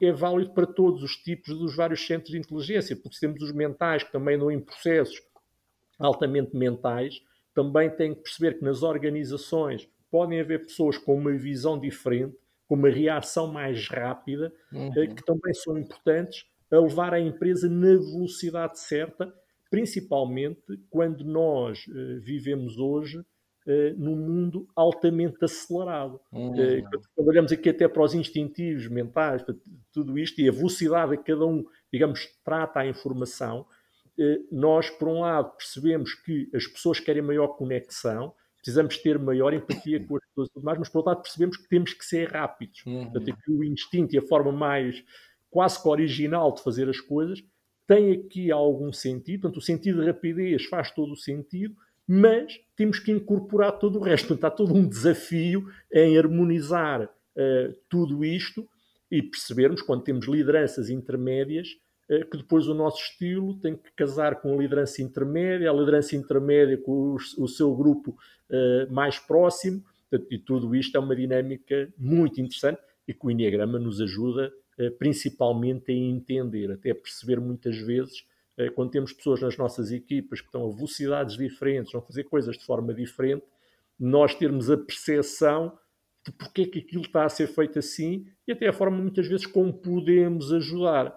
é, 0.00 0.12
válido 0.12 0.54
para 0.54 0.68
todos 0.68 1.02
os 1.02 1.16
tipos 1.16 1.58
dos 1.58 1.74
vários 1.74 2.06
centros 2.06 2.30
de 2.30 2.38
inteligência, 2.38 2.94
porque 2.94 3.18
temos 3.18 3.42
os 3.42 3.52
mentais 3.52 4.04
que 4.04 4.12
também 4.12 4.36
andam 4.36 4.52
em 4.52 4.60
processos 4.60 5.20
altamente 5.98 6.56
mentais, 6.56 7.20
também 7.52 7.90
têm 7.90 8.14
que 8.14 8.22
perceber 8.22 8.54
que 8.54 8.64
nas 8.64 8.84
organizações 8.84 9.88
podem 10.08 10.40
haver 10.40 10.60
pessoas 10.60 10.96
com 10.96 11.16
uma 11.16 11.32
visão 11.32 11.76
diferente, 11.76 12.36
com 12.68 12.76
uma 12.76 12.88
reação 12.88 13.48
mais 13.48 13.88
rápida, 13.88 14.52
uhum. 14.72 14.92
Eh, 14.96 15.08
que 15.08 15.24
também 15.24 15.52
são 15.54 15.76
importantes 15.76 16.46
a 16.70 16.78
levar 16.78 17.14
a 17.14 17.20
empresa 17.20 17.68
na 17.68 17.96
velocidade 17.96 18.78
certa, 18.78 19.34
principalmente 19.68 20.62
quando 20.88 21.24
nós 21.24 21.84
uh, 21.88 22.20
vivemos 22.20 22.78
hoje 22.78 23.24
uh, 23.66 23.98
num 23.98 24.16
mundo 24.16 24.68
altamente 24.74 25.44
acelerado. 25.44 26.20
Uhum. 26.32 26.52
Uh, 26.52 27.00
trabalhamos 27.14 27.52
aqui 27.52 27.70
até 27.70 27.88
para 27.88 28.02
os 28.02 28.14
instintivos 28.14 28.88
mentais, 28.88 29.42
para 29.42 29.54
tudo 29.92 30.18
isto, 30.18 30.40
e 30.40 30.48
a 30.48 30.52
velocidade 30.52 31.14
a 31.14 31.16
que 31.16 31.24
cada 31.24 31.46
um, 31.46 31.64
digamos, 31.92 32.28
trata 32.44 32.80
a 32.80 32.86
informação, 32.86 33.66
uh, 34.18 34.46
nós, 34.50 34.90
por 34.90 35.08
um 35.08 35.20
lado, 35.20 35.56
percebemos 35.56 36.14
que 36.14 36.50
as 36.54 36.66
pessoas 36.66 37.00
querem 37.00 37.22
maior 37.22 37.48
conexão, 37.48 38.34
precisamos 38.56 38.96
ter 38.98 39.18
maior 39.18 39.52
empatia 39.52 40.04
com 40.06 40.16
as 40.16 40.24
pessoas 40.26 40.48
e 40.48 40.52
tudo 40.52 40.64
mais, 40.64 40.78
mas 40.78 40.88
por 40.88 40.98
outro 40.98 41.12
lado 41.12 41.22
percebemos 41.22 41.56
que 41.56 41.68
temos 41.68 41.92
que 41.92 42.04
ser 42.04 42.30
rápidos. 42.30 42.82
Uhum. 42.86 43.10
Portanto, 43.10 43.38
que 43.44 43.52
o 43.52 43.62
instinto 43.62 44.14
e 44.14 44.18
a 44.18 44.22
forma 44.22 44.50
mais 44.50 45.04
quase 45.50 45.80
que 45.80 45.88
original 45.88 46.52
de 46.52 46.62
fazer 46.62 46.88
as 46.88 46.98
coisas 46.98 47.44
tem 47.86 48.12
aqui 48.12 48.50
algum 48.50 48.92
sentido. 48.92 49.42
Portanto, 49.42 49.58
o 49.58 49.64
sentido 49.64 50.00
de 50.00 50.06
rapidez 50.06 50.64
faz 50.66 50.90
todo 50.90 51.12
o 51.12 51.16
sentido, 51.16 51.76
mas 52.06 52.60
temos 52.76 52.98
que 52.98 53.10
incorporar 53.10 53.78
todo 53.78 53.98
o 53.98 54.02
resto. 54.02 54.28
Portanto, 54.28 54.44
há 54.44 54.50
todo 54.50 54.74
um 54.74 54.86
desafio 54.86 55.66
em 55.92 56.18
harmonizar 56.18 57.02
uh, 57.02 57.74
tudo 57.88 58.24
isto 58.24 58.68
e 59.10 59.22
percebermos, 59.22 59.80
quando 59.82 60.04
temos 60.04 60.26
lideranças 60.26 60.90
intermédias, 60.90 61.68
uh, 62.10 62.28
que 62.28 62.36
depois 62.36 62.68
o 62.68 62.74
nosso 62.74 63.02
estilo 63.02 63.58
tem 63.58 63.76
que 63.76 63.90
casar 63.96 64.40
com 64.40 64.54
a 64.54 64.62
liderança 64.62 65.02
intermédia, 65.02 65.70
a 65.70 65.74
liderança 65.74 66.14
intermédia 66.14 66.76
com 66.76 67.16
o, 67.38 67.48
seu 67.48 67.74
grupo 67.74 68.16
uh, 68.50 68.92
mais 68.92 69.18
próximo, 69.18 69.82
e 70.30 70.38
tudo 70.38 70.76
isto 70.76 70.96
é 70.96 71.00
uma 71.00 71.16
dinâmica 71.16 71.92
muito 71.98 72.40
interessante 72.40 72.80
e 73.08 73.12
que 73.12 73.26
o 73.26 73.30
Enneagrama 73.30 73.80
nos 73.80 74.00
ajuda 74.00 74.52
principalmente 74.98 75.90
a 75.90 75.94
entender, 75.94 76.70
até 76.70 76.90
a 76.90 76.94
perceber 76.94 77.40
muitas 77.40 77.76
vezes, 77.78 78.24
quando 78.74 78.90
temos 78.90 79.12
pessoas 79.12 79.40
nas 79.40 79.56
nossas 79.56 79.90
equipas 79.90 80.40
que 80.40 80.46
estão 80.46 80.68
a 80.68 80.74
velocidades 80.74 81.36
diferentes, 81.36 81.92
vão 81.92 82.02
fazer 82.02 82.24
coisas 82.24 82.56
de 82.56 82.64
forma 82.64 82.94
diferente, 82.94 83.44
nós 83.98 84.34
termos 84.34 84.70
a 84.70 84.76
percepção 84.76 85.76
de 86.24 86.32
porque 86.32 86.62
é 86.62 86.66
que 86.66 86.78
aquilo 86.78 87.02
está 87.02 87.24
a 87.24 87.28
ser 87.28 87.46
feito 87.46 87.78
assim 87.78 88.26
e 88.46 88.52
até 88.52 88.68
a 88.68 88.72
forma 88.72 88.96
muitas 88.96 89.26
vezes 89.26 89.46
como 89.46 89.72
podemos 89.72 90.52
ajudar, 90.52 91.16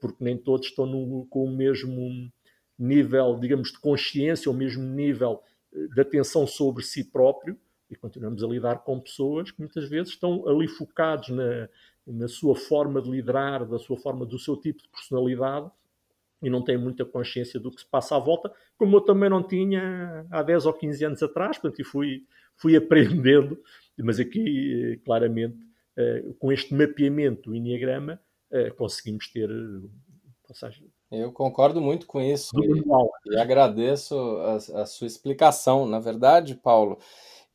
porque 0.00 0.24
nem 0.24 0.36
todos 0.36 0.66
estão 0.66 0.84
no, 0.86 1.26
com 1.26 1.44
o 1.44 1.56
mesmo 1.56 2.30
nível, 2.78 3.38
digamos, 3.38 3.70
de 3.70 3.78
consciência, 3.78 4.50
ou 4.50 4.56
mesmo 4.56 4.82
nível 4.82 5.40
de 5.94 6.00
atenção 6.00 6.46
sobre 6.46 6.82
si 6.82 7.04
próprio 7.04 7.56
e 7.90 7.96
continuamos 7.96 8.42
a 8.42 8.46
lidar 8.46 8.78
com 8.80 9.00
pessoas 9.00 9.50
que 9.50 9.60
muitas 9.60 9.88
vezes 9.88 10.10
estão 10.12 10.46
ali 10.46 10.68
focados 10.68 11.28
na, 11.30 11.68
na 12.06 12.28
sua 12.28 12.54
forma 12.54 13.00
de 13.00 13.10
liderar, 13.10 13.64
da 13.66 13.78
sua 13.78 13.96
forma, 13.96 14.26
do 14.26 14.38
seu 14.38 14.56
tipo 14.56 14.82
de 14.82 14.88
personalidade 14.88 15.70
e 16.42 16.48
não 16.48 16.62
têm 16.62 16.78
muita 16.78 17.04
consciência 17.04 17.58
do 17.58 17.70
que 17.70 17.80
se 17.80 17.86
passa 17.86 18.16
à 18.16 18.18
volta, 18.18 18.52
como 18.76 18.96
eu 18.96 19.00
também 19.00 19.28
não 19.28 19.42
tinha 19.42 20.26
há 20.30 20.42
10 20.42 20.66
ou 20.66 20.72
15 20.72 21.04
anos 21.04 21.22
atrás, 21.22 21.58
portanto, 21.58 21.80
e 21.80 21.84
fui, 21.84 22.22
fui 22.56 22.76
aprendendo, 22.76 23.60
mas 23.98 24.20
aqui, 24.20 25.00
claramente, 25.04 25.58
eh, 25.96 26.24
com 26.38 26.52
este 26.52 26.72
mapeamento 26.74 27.50
do 27.50 27.56
Enneagrama, 27.56 28.20
eh, 28.50 28.70
conseguimos 28.70 29.28
ter, 29.32 29.50
seja, 30.52 30.84
eu 31.10 31.32
concordo 31.32 31.80
muito 31.80 32.06
com 32.06 32.20
isso 32.20 32.50
e, 32.62 33.32
e 33.32 33.36
agradeço 33.36 34.14
a, 34.16 34.82
a, 34.82 34.86
sua 34.86 35.06
explicação. 35.06 35.86
Na 35.86 35.98
verdade, 35.98 36.54
Paulo, 36.54 36.98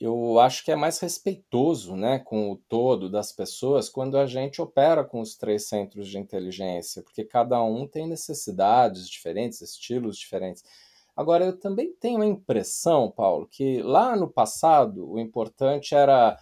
eu 0.06 0.38
acho 0.38 0.66
que 0.66 0.72
é 0.72 0.76
mais 0.76 1.00
respeitoso 1.00 1.96
né, 1.96 2.20
com 2.20 2.52
o 2.52 2.58
todo 2.58 3.10
das 3.10 3.32
pessoas 3.32 3.88
quando 3.88 4.18
a 4.18 4.26
gente 4.26 4.62
opera 4.62 5.02
com 5.02 5.22
os 5.22 5.36
três 5.36 5.70
centros 5.70 6.10
de 6.10 6.18
inteligência, 6.18 7.02
porque 7.02 7.24
cada 7.24 7.64
um 7.64 7.88
tem 7.88 8.06
necessidades 8.06 9.08
diferentes, 9.08 9.62
estilos 9.62 10.18
diferentes. 10.18 10.62
Agora, 11.16 11.46
eu 11.46 11.58
também 11.58 11.94
tenho 11.94 12.22
a 12.22 12.26
impressão, 12.26 13.10
Paulo, 13.10 13.48
que 13.50 13.82
lá 13.82 14.14
no 14.16 14.30
passado 14.30 15.10
o 15.10 15.18
importante 15.18 15.96
era 15.96 16.38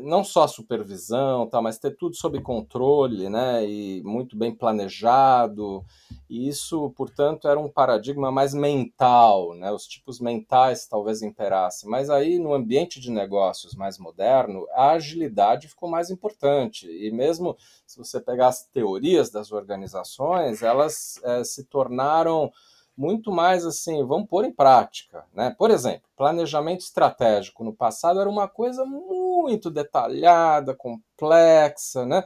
não 0.00 0.24
só 0.24 0.44
a 0.44 0.48
supervisão, 0.48 1.46
tá, 1.46 1.60
mas 1.60 1.78
ter 1.78 1.96
tudo 1.96 2.16
sob 2.16 2.40
controle, 2.40 3.28
né, 3.28 3.64
e 3.68 4.02
muito 4.02 4.36
bem 4.36 4.54
planejado. 4.54 5.84
E 6.28 6.48
isso, 6.48 6.90
portanto, 6.96 7.46
era 7.46 7.60
um 7.60 7.68
paradigma 7.68 8.32
mais 8.32 8.54
mental, 8.54 9.54
né? 9.54 9.70
Os 9.70 9.86
tipos 9.86 10.18
mentais 10.20 10.86
talvez 10.86 11.22
imperassem. 11.22 11.88
Mas 11.88 12.08
aí, 12.08 12.38
no 12.38 12.54
ambiente 12.54 12.98
de 12.98 13.10
negócios 13.10 13.74
mais 13.74 13.98
moderno, 13.98 14.66
a 14.72 14.92
agilidade 14.92 15.68
ficou 15.68 15.88
mais 15.88 16.10
importante. 16.10 16.88
E 16.88 17.10
mesmo 17.12 17.56
se 17.86 17.98
você 17.98 18.20
pegar 18.20 18.48
as 18.48 18.64
teorias 18.66 19.30
das 19.30 19.52
organizações, 19.52 20.62
elas 20.62 21.20
é, 21.22 21.44
se 21.44 21.64
tornaram 21.64 22.50
muito 22.96 23.32
mais 23.32 23.64
assim, 23.66 24.04
vamos 24.04 24.28
pôr 24.28 24.44
em 24.44 24.52
prática, 24.52 25.24
né? 25.34 25.54
Por 25.58 25.70
exemplo, 25.70 26.02
planejamento 26.16 26.80
estratégico 26.80 27.64
no 27.64 27.74
passado 27.74 28.20
era 28.20 28.28
uma 28.28 28.48
coisa 28.48 28.84
muito 28.84 29.70
detalhada, 29.70 30.74
complexa, 30.74 32.06
né? 32.06 32.24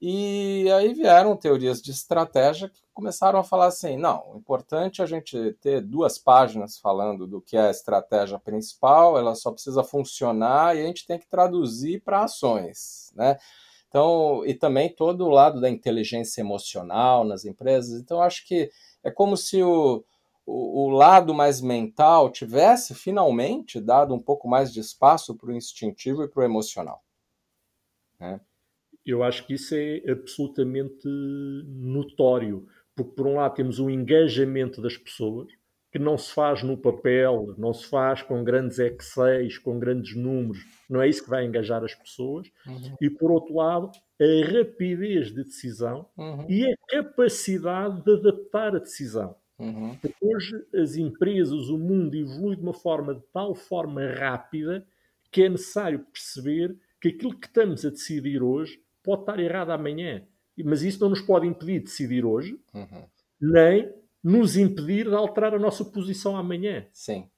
E 0.00 0.70
aí 0.72 0.92
vieram 0.92 1.36
teorias 1.36 1.80
de 1.80 1.90
estratégia 1.90 2.68
que 2.68 2.82
começaram 2.92 3.38
a 3.38 3.44
falar 3.44 3.66
assim: 3.66 3.96
não, 3.96 4.32
o 4.34 4.38
importante 4.38 5.00
é 5.00 5.04
a 5.04 5.06
gente 5.06 5.54
ter 5.60 5.80
duas 5.80 6.18
páginas 6.18 6.78
falando 6.78 7.26
do 7.26 7.40
que 7.40 7.56
é 7.56 7.68
a 7.68 7.70
estratégia 7.70 8.38
principal, 8.38 9.18
ela 9.18 9.34
só 9.34 9.50
precisa 9.50 9.82
funcionar 9.82 10.76
e 10.76 10.80
a 10.82 10.86
gente 10.86 11.06
tem 11.06 11.18
que 11.18 11.28
traduzir 11.28 12.02
para 12.02 12.24
ações, 12.24 13.10
né? 13.14 13.38
Então, 13.88 14.44
e 14.44 14.52
também 14.52 14.94
todo 14.94 15.24
o 15.24 15.30
lado 15.30 15.60
da 15.60 15.70
inteligência 15.70 16.42
emocional 16.42 17.24
nas 17.24 17.44
empresas. 17.46 17.98
Então, 17.98 18.20
acho 18.20 18.46
que 18.46 18.70
é 19.06 19.10
como 19.12 19.36
se 19.36 19.62
o, 19.62 20.04
o, 20.44 20.86
o 20.86 20.90
lado 20.90 21.32
mais 21.32 21.60
mental 21.60 22.28
tivesse 22.28 22.92
finalmente 22.92 23.80
dado 23.80 24.12
um 24.12 24.18
pouco 24.18 24.48
mais 24.48 24.72
de 24.72 24.80
espaço 24.80 25.36
para 25.36 25.50
o 25.50 25.54
instintivo 25.54 26.24
e 26.24 26.28
para 26.28 26.40
o 26.40 26.44
emocional. 26.44 27.04
Né? 28.18 28.40
Eu 29.04 29.22
acho 29.22 29.46
que 29.46 29.54
isso 29.54 29.76
é 29.76 30.02
absolutamente 30.10 31.06
notório, 31.06 32.66
porque 32.96 33.12
por 33.12 33.28
um 33.28 33.36
lado 33.36 33.54
temos 33.54 33.78
o 33.78 33.88
engajamento 33.88 34.82
das 34.82 34.96
pessoas, 34.96 35.46
que 35.96 36.02
não 36.02 36.18
se 36.18 36.30
faz 36.30 36.62
no 36.62 36.76
papel, 36.76 37.54
não 37.56 37.72
se 37.72 37.86
faz 37.86 38.20
com 38.20 38.44
grandes 38.44 38.78
Excels, 38.78 39.56
com 39.56 39.78
grandes 39.78 40.14
números, 40.14 40.62
não 40.90 41.00
é 41.00 41.08
isso 41.08 41.24
que 41.24 41.30
vai 41.30 41.46
engajar 41.46 41.82
as 41.82 41.94
pessoas. 41.94 42.52
Uhum. 42.66 42.94
E 43.00 43.08
por 43.08 43.30
outro 43.30 43.54
lado, 43.54 43.90
a 44.20 44.52
rapidez 44.52 45.28
de 45.28 45.42
decisão 45.42 46.06
uhum. 46.14 46.44
e 46.50 46.70
a 46.70 46.76
capacidade 46.88 48.04
de 48.04 48.12
adaptar 48.12 48.76
a 48.76 48.78
decisão. 48.78 49.36
Uhum. 49.58 49.96
Hoje 50.20 50.66
as 50.74 50.96
empresas, 50.96 51.70
o 51.70 51.78
mundo 51.78 52.14
evolui 52.14 52.56
de 52.56 52.62
uma 52.62 52.74
forma 52.74 53.14
de 53.14 53.22
tal 53.32 53.54
forma 53.54 54.06
rápida 54.06 54.86
que 55.32 55.44
é 55.44 55.48
necessário 55.48 56.00
perceber 56.12 56.76
que 57.00 57.08
aquilo 57.08 57.34
que 57.34 57.46
estamos 57.46 57.86
a 57.86 57.90
decidir 57.90 58.42
hoje 58.42 58.78
pode 59.02 59.22
estar 59.22 59.40
errado 59.40 59.70
amanhã. 59.70 60.22
Mas 60.62 60.82
isso 60.82 61.00
não 61.00 61.08
nos 61.08 61.22
pode 61.22 61.46
impedir 61.46 61.78
de 61.78 61.86
decidir 61.86 62.22
hoje, 62.22 62.60
uhum. 62.74 63.04
nem 63.40 63.90
nos 64.22 64.56
impedir 64.56 65.08
de 65.08 65.14
alterar 65.14 65.54
a 65.54 65.58
nossa 65.58 65.84
posição 65.84 66.36
amanhã. 66.36 66.86
Sim. 66.92 67.28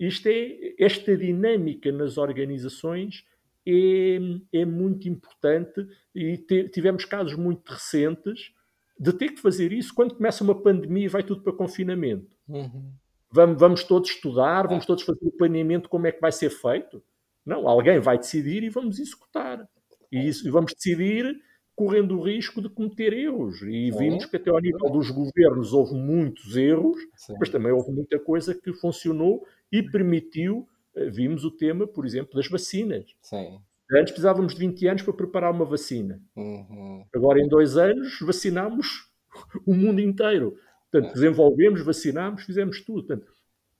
Isto 0.00 0.28
é, 0.28 0.74
esta 0.78 1.16
dinâmica 1.16 1.90
nas 1.92 2.18
organizações 2.18 3.24
é, 3.66 4.18
é 4.52 4.64
muito 4.64 5.08
importante 5.08 5.86
e 6.14 6.36
te, 6.36 6.68
tivemos 6.68 7.04
casos 7.04 7.34
muito 7.36 7.70
recentes 7.70 8.52
de 8.98 9.12
ter 9.12 9.30
que 9.30 9.40
fazer 9.40 9.72
isso 9.72 9.94
quando 9.94 10.14
começa 10.14 10.44
uma 10.44 10.60
pandemia 10.60 11.06
e 11.06 11.08
vai 11.08 11.22
tudo 11.22 11.42
para 11.42 11.52
confinamento. 11.52 12.36
Uhum. 12.48 12.92
Vamos, 13.30 13.58
vamos 13.58 13.84
todos 13.84 14.10
estudar, 14.10 14.68
vamos 14.68 14.84
é. 14.84 14.86
todos 14.86 15.04
fazer 15.04 15.26
o 15.26 15.32
planeamento 15.32 15.88
como 15.88 16.06
é 16.06 16.12
que 16.12 16.20
vai 16.20 16.32
ser 16.32 16.50
feito. 16.50 17.02
Não, 17.44 17.66
alguém 17.66 17.98
vai 17.98 18.18
decidir 18.18 18.62
e 18.62 18.68
vamos 18.68 18.98
executar. 18.98 19.66
E, 20.10 20.28
isso, 20.28 20.46
e 20.46 20.50
vamos 20.50 20.74
decidir 20.74 21.40
correndo 21.82 22.16
o 22.16 22.22
risco 22.22 22.62
de 22.62 22.68
cometer 22.68 23.12
erros. 23.12 23.60
E 23.62 23.90
vimos 23.90 24.24
que 24.24 24.36
até 24.36 24.50
ao 24.50 24.60
nível 24.60 24.88
dos 24.88 25.10
governos 25.10 25.72
houve 25.72 25.94
muitos 25.94 26.56
erros, 26.56 26.96
Sim. 27.16 27.34
mas 27.40 27.48
também 27.48 27.72
houve 27.72 27.90
muita 27.90 28.20
coisa 28.20 28.54
que 28.54 28.72
funcionou 28.72 29.44
e 29.70 29.82
permitiu, 29.82 30.68
eh, 30.94 31.10
vimos 31.10 31.44
o 31.44 31.50
tema, 31.50 31.84
por 31.84 32.06
exemplo, 32.06 32.36
das 32.36 32.46
vacinas. 32.46 33.04
Sim. 33.20 33.58
Antes 33.90 34.12
precisávamos 34.12 34.54
de 34.54 34.60
20 34.60 34.86
anos 34.86 35.02
para 35.02 35.12
preparar 35.12 35.52
uma 35.52 35.64
vacina. 35.64 36.22
Uhum. 36.36 37.04
Agora, 37.12 37.40
em 37.40 37.48
dois 37.48 37.76
anos, 37.76 38.20
vacinámos 38.20 39.10
o 39.66 39.74
mundo 39.74 40.00
inteiro. 40.00 40.56
Portanto, 40.88 41.10
é. 41.10 41.14
desenvolvemos, 41.14 41.82
vacinámos, 41.82 42.44
fizemos 42.44 42.80
tudo. 42.84 43.04
Portanto, 43.04 43.26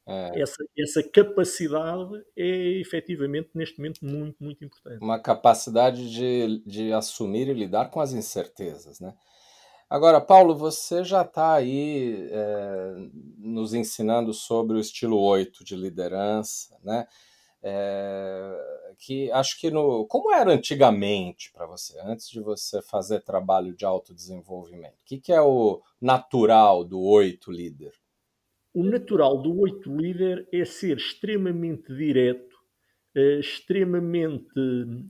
é. 0.07 0.41
essa, 0.41 0.65
essa 0.77 1.03
capacidade 1.03 2.23
é 2.37 2.81
efetivamente, 2.81 3.51
neste 3.55 3.79
momento, 3.79 4.05
muito, 4.05 4.43
muito 4.43 4.65
importante. 4.65 5.03
Uma 5.03 5.19
capacidade 5.19 6.11
de, 6.11 6.63
de 6.67 6.93
assumir 6.93 7.49
e 7.49 7.55
lidar 7.55 7.91
com 7.91 8.01
as 8.01 8.13
incertezas, 8.13 9.01
né? 9.01 9.15
Agora, 9.89 10.23
Paulo, 10.23 10.57
você 10.57 11.05
já 11.05 11.21
está 11.21 11.53
aí 11.53 12.27
é, 12.31 12.95
nos 13.37 13.75
ensinando 13.75 14.33
sobre 14.33 14.77
o 14.77 14.81
estilo 14.81 15.19
8 15.19 15.63
de 15.63 15.77
liderança, 15.77 16.79
né? 16.83 17.07
É, 17.63 18.95
que 18.99 19.31
acho 19.31 19.61
que 19.61 19.71
no. 19.71 20.07
Como 20.07 20.33
era 20.33 20.51
antigamente 20.51 21.53
para 21.53 21.67
você, 21.67 22.01
antes 22.01 22.29
de 22.29 22.41
você 22.41 22.81
fazer 22.83 23.23
trabalho 23.23 23.75
de 23.75 23.85
autodesenvolvimento? 23.85 24.95
O 24.95 25.05
que, 25.05 25.21
que 25.21 25.33
é 25.33 25.41
o 25.41 25.81
natural 26.01 26.85
do 26.85 27.01
oito 27.01 27.53
líder? 27.53 27.93
O 28.75 28.83
natural 28.85 29.43
do 29.43 29.59
oito 29.61 29.95
líder 29.95 30.49
é 30.53 30.65
ser 30.65 30.97
extremamente 30.97 31.95
direto 31.95 32.53
é 33.15 33.39
extremamente 33.39 34.51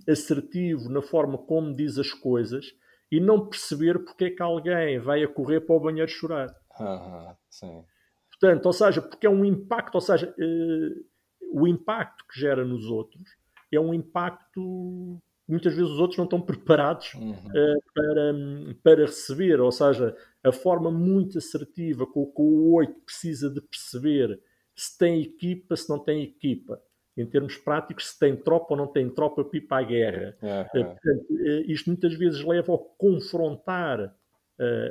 assertivo 0.09 0.89
na 0.89 1.01
forma 1.01 1.39
como 1.39 1.73
diz 1.73 1.99
as 1.99 2.13
coisas 2.13 2.67
e 3.11 3.21
não 3.21 3.49
perceber 3.49 4.01
porque 4.01 4.25
é 4.25 4.31
que 4.31 4.43
alguém 4.43 4.99
vai 4.99 5.23
a 5.23 5.29
correr 5.29 5.61
para 5.61 5.77
o 5.77 5.81
banheiro 5.81 6.11
chorar. 6.11 6.53
Uhum, 6.81 7.37
sim. 7.49 7.85
Portanto, 8.31 8.67
ou 8.67 8.73
seja, 8.73 9.01
porque 9.01 9.27
é 9.27 9.31
um 9.31 9.45
impacto, 9.45 9.95
ou 9.95 10.01
seja, 10.01 10.35
uh, 10.37 11.61
o 11.61 11.69
impacto 11.69 12.25
que 12.27 12.41
gera 12.41 12.65
nos 12.65 12.87
outros 12.87 13.23
é 13.71 13.79
um 13.79 13.95
impacto 13.95 15.23
muitas 15.53 15.75
vezes 15.75 15.91
os 15.91 15.99
outros 15.99 16.17
não 16.17 16.25
estão 16.25 16.41
preparados 16.41 17.15
uhum. 17.15 17.33
uh, 17.33 17.83
para, 17.95 18.35
para 18.83 19.07
receber, 19.07 19.61
ou 19.61 19.71
seja, 19.71 20.17
a 20.43 20.51
forma 20.51 20.91
muito 20.91 21.39
assertiva 21.39 22.07
com 22.07 22.27
que 22.27 22.41
o 22.41 22.73
8 22.73 23.01
precisa 23.05 23.51
de 23.51 23.61
perceber 23.61 24.41
se 24.75 24.97
tem 24.99 25.21
equipa, 25.21 25.77
se 25.77 25.89
não 25.89 25.99
tem 25.99 26.23
equipa. 26.23 26.81
Em 27.15 27.27
termos 27.27 27.59
práticos, 27.59 28.09
se 28.09 28.19
tem 28.19 28.35
tropa 28.35 28.69
ou 28.71 28.77
não 28.77 28.87
tem 28.87 29.11
tropa 29.11 29.45
para 29.45 29.59
ir 29.59 29.61
para 29.63 29.85
a 29.85 29.87
guerra. 29.87 30.37
Uhum. 30.41 30.85
portanto, 30.85 31.27
uh, 31.31 31.71
isto 31.71 31.91
muitas 31.91 32.15
vezes 32.15 32.43
leva 32.43 32.75
a 32.75 32.79
confrontar 32.97 34.17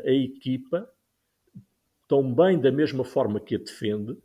a 0.06 0.12
equipa 0.12 0.90
bem 2.36 2.60
da 2.60 2.70
mesma 2.70 3.06
forma 3.06 3.40
que 3.40 3.56
a 3.56 3.58
defende, 3.58 4.18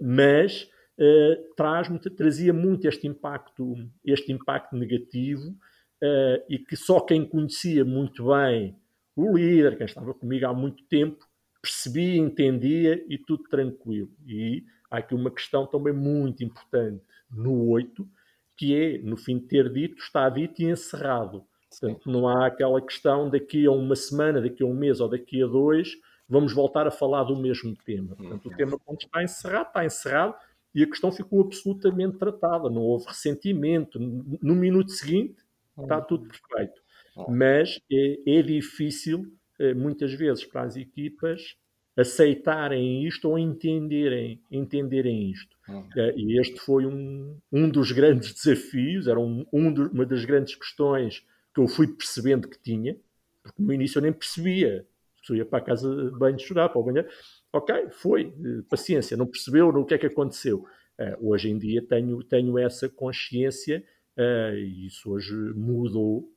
mas 0.00 0.70
uh, 0.98 1.54
traz, 1.56 1.88
trazia 2.16 2.52
muito 2.52 2.86
este 2.86 3.06
impacto, 3.06 3.74
este 4.04 4.32
impacto 4.32 4.76
negativo 4.76 5.50
uh, 5.50 6.44
e 6.48 6.58
que 6.58 6.76
só 6.76 7.00
quem 7.00 7.24
conhecia 7.24 7.84
muito 7.84 8.28
bem 8.28 8.76
o 9.14 9.36
líder, 9.36 9.76
quem 9.76 9.86
estava 9.86 10.14
comigo 10.14 10.46
há 10.46 10.54
muito 10.54 10.84
tempo, 10.84 11.26
percebia, 11.60 12.16
entendia 12.16 13.04
e 13.08 13.18
tudo 13.18 13.44
tranquilo. 13.44 14.10
E 14.26 14.64
há 14.90 14.98
aqui 14.98 15.14
uma 15.14 15.30
questão 15.30 15.66
também 15.66 15.92
muito 15.92 16.42
importante 16.42 17.02
no 17.30 17.68
8, 17.68 18.08
que 18.56 18.74
é, 18.74 18.98
no 18.98 19.16
fim 19.16 19.38
de 19.38 19.46
ter 19.46 19.72
dito, 19.72 20.02
está 20.02 20.28
dito 20.28 20.60
e 20.62 20.70
encerrado. 20.70 21.44
Portanto, 21.70 22.10
não 22.10 22.28
há 22.28 22.46
aquela 22.46 22.80
questão 22.82 23.30
daqui 23.30 23.66
a 23.66 23.70
uma 23.70 23.96
semana, 23.96 24.40
daqui 24.40 24.62
a 24.62 24.66
um 24.66 24.74
mês 24.74 25.00
ou 25.00 25.08
daqui 25.08 25.42
a 25.42 25.46
dois, 25.46 25.92
vamos 26.28 26.52
voltar 26.52 26.86
a 26.86 26.90
falar 26.90 27.24
do 27.24 27.36
mesmo 27.36 27.74
tema. 27.84 28.14
Portanto, 28.14 28.46
o 28.46 28.50
uhum. 28.50 28.56
tema, 28.56 28.78
quando 28.84 29.00
está 29.00 29.22
encerrado, 29.22 29.68
está 29.68 29.84
encerrado 29.84 30.34
e 30.74 30.82
a 30.82 30.86
questão 30.86 31.12
ficou 31.12 31.42
absolutamente 31.42 32.18
tratada. 32.18 32.70
Não 32.70 32.82
houve 32.82 33.06
ressentimento. 33.06 33.98
No 33.98 34.54
minuto 34.54 34.90
seguinte, 34.90 35.36
está 35.78 35.98
uhum. 35.98 36.04
tudo 36.04 36.28
perfeito. 36.28 36.80
Mas 37.28 37.78
é, 37.90 38.38
é 38.38 38.42
difícil, 38.42 39.30
eh, 39.58 39.74
muitas 39.74 40.14
vezes, 40.14 40.44
para 40.44 40.62
as 40.62 40.76
equipas 40.76 41.56
aceitarem 41.94 43.06
isto 43.06 43.28
ou 43.28 43.38
entenderem, 43.38 44.40
entenderem 44.50 45.30
isto. 45.30 45.54
Uhum. 45.68 45.88
Eh, 45.94 46.14
e 46.16 46.40
este 46.40 46.58
foi 46.58 46.86
um, 46.86 47.38
um 47.52 47.68
dos 47.68 47.92
grandes 47.92 48.32
desafios, 48.32 49.06
era 49.06 49.20
um, 49.20 49.44
um 49.52 49.72
do, 49.72 49.90
uma 49.90 50.06
das 50.06 50.24
grandes 50.24 50.54
questões 50.54 51.22
que 51.54 51.60
eu 51.60 51.68
fui 51.68 51.86
percebendo 51.86 52.48
que 52.48 52.58
tinha, 52.58 52.96
porque 53.42 53.62
no 53.62 53.72
início 53.72 53.98
eu 53.98 54.02
nem 54.02 54.12
percebia. 54.12 54.86
Eu 55.28 55.36
ia 55.36 55.44
para 55.44 55.58
a 55.58 55.62
casa 55.62 56.10
de 56.10 56.18
banho 56.18 56.38
chorar, 56.38 56.68
para 56.68 56.80
o 56.80 56.84
banheiro. 56.84 57.08
Ok, 57.52 57.90
foi, 57.90 58.32
eh, 58.42 58.62
paciência, 58.68 59.14
não 59.14 59.26
percebeu 59.26 59.68
o 59.68 59.84
que 59.84 59.92
é 59.92 59.98
que 59.98 60.06
aconteceu. 60.06 60.64
Uh, 60.98 61.30
hoje 61.30 61.50
em 61.50 61.58
dia 61.58 61.82
tenho, 61.82 62.22
tenho 62.22 62.58
essa 62.58 62.88
consciência 62.88 63.84
uh, 64.16 64.54
e 64.54 64.86
isso 64.86 65.10
hoje 65.10 65.34
mudou 65.54 66.30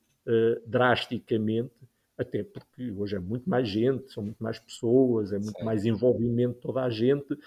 drasticamente, 0.65 1.69
até 2.17 2.43
porque 2.43 2.89
hoje 2.89 3.15
é 3.15 3.19
muito 3.19 3.47
mais 3.47 3.69
gente, 3.69 4.11
são 4.11 4.23
muito 4.23 4.43
mais 4.43 4.57
pessoas, 4.57 5.31
é 5.31 5.37
muito 5.37 5.59
Sim. 5.59 5.63
mais 5.63 5.85
envolvimento 5.85 6.55
de 6.55 6.61
toda 6.61 6.81
a 6.81 6.89
gente. 6.89 7.37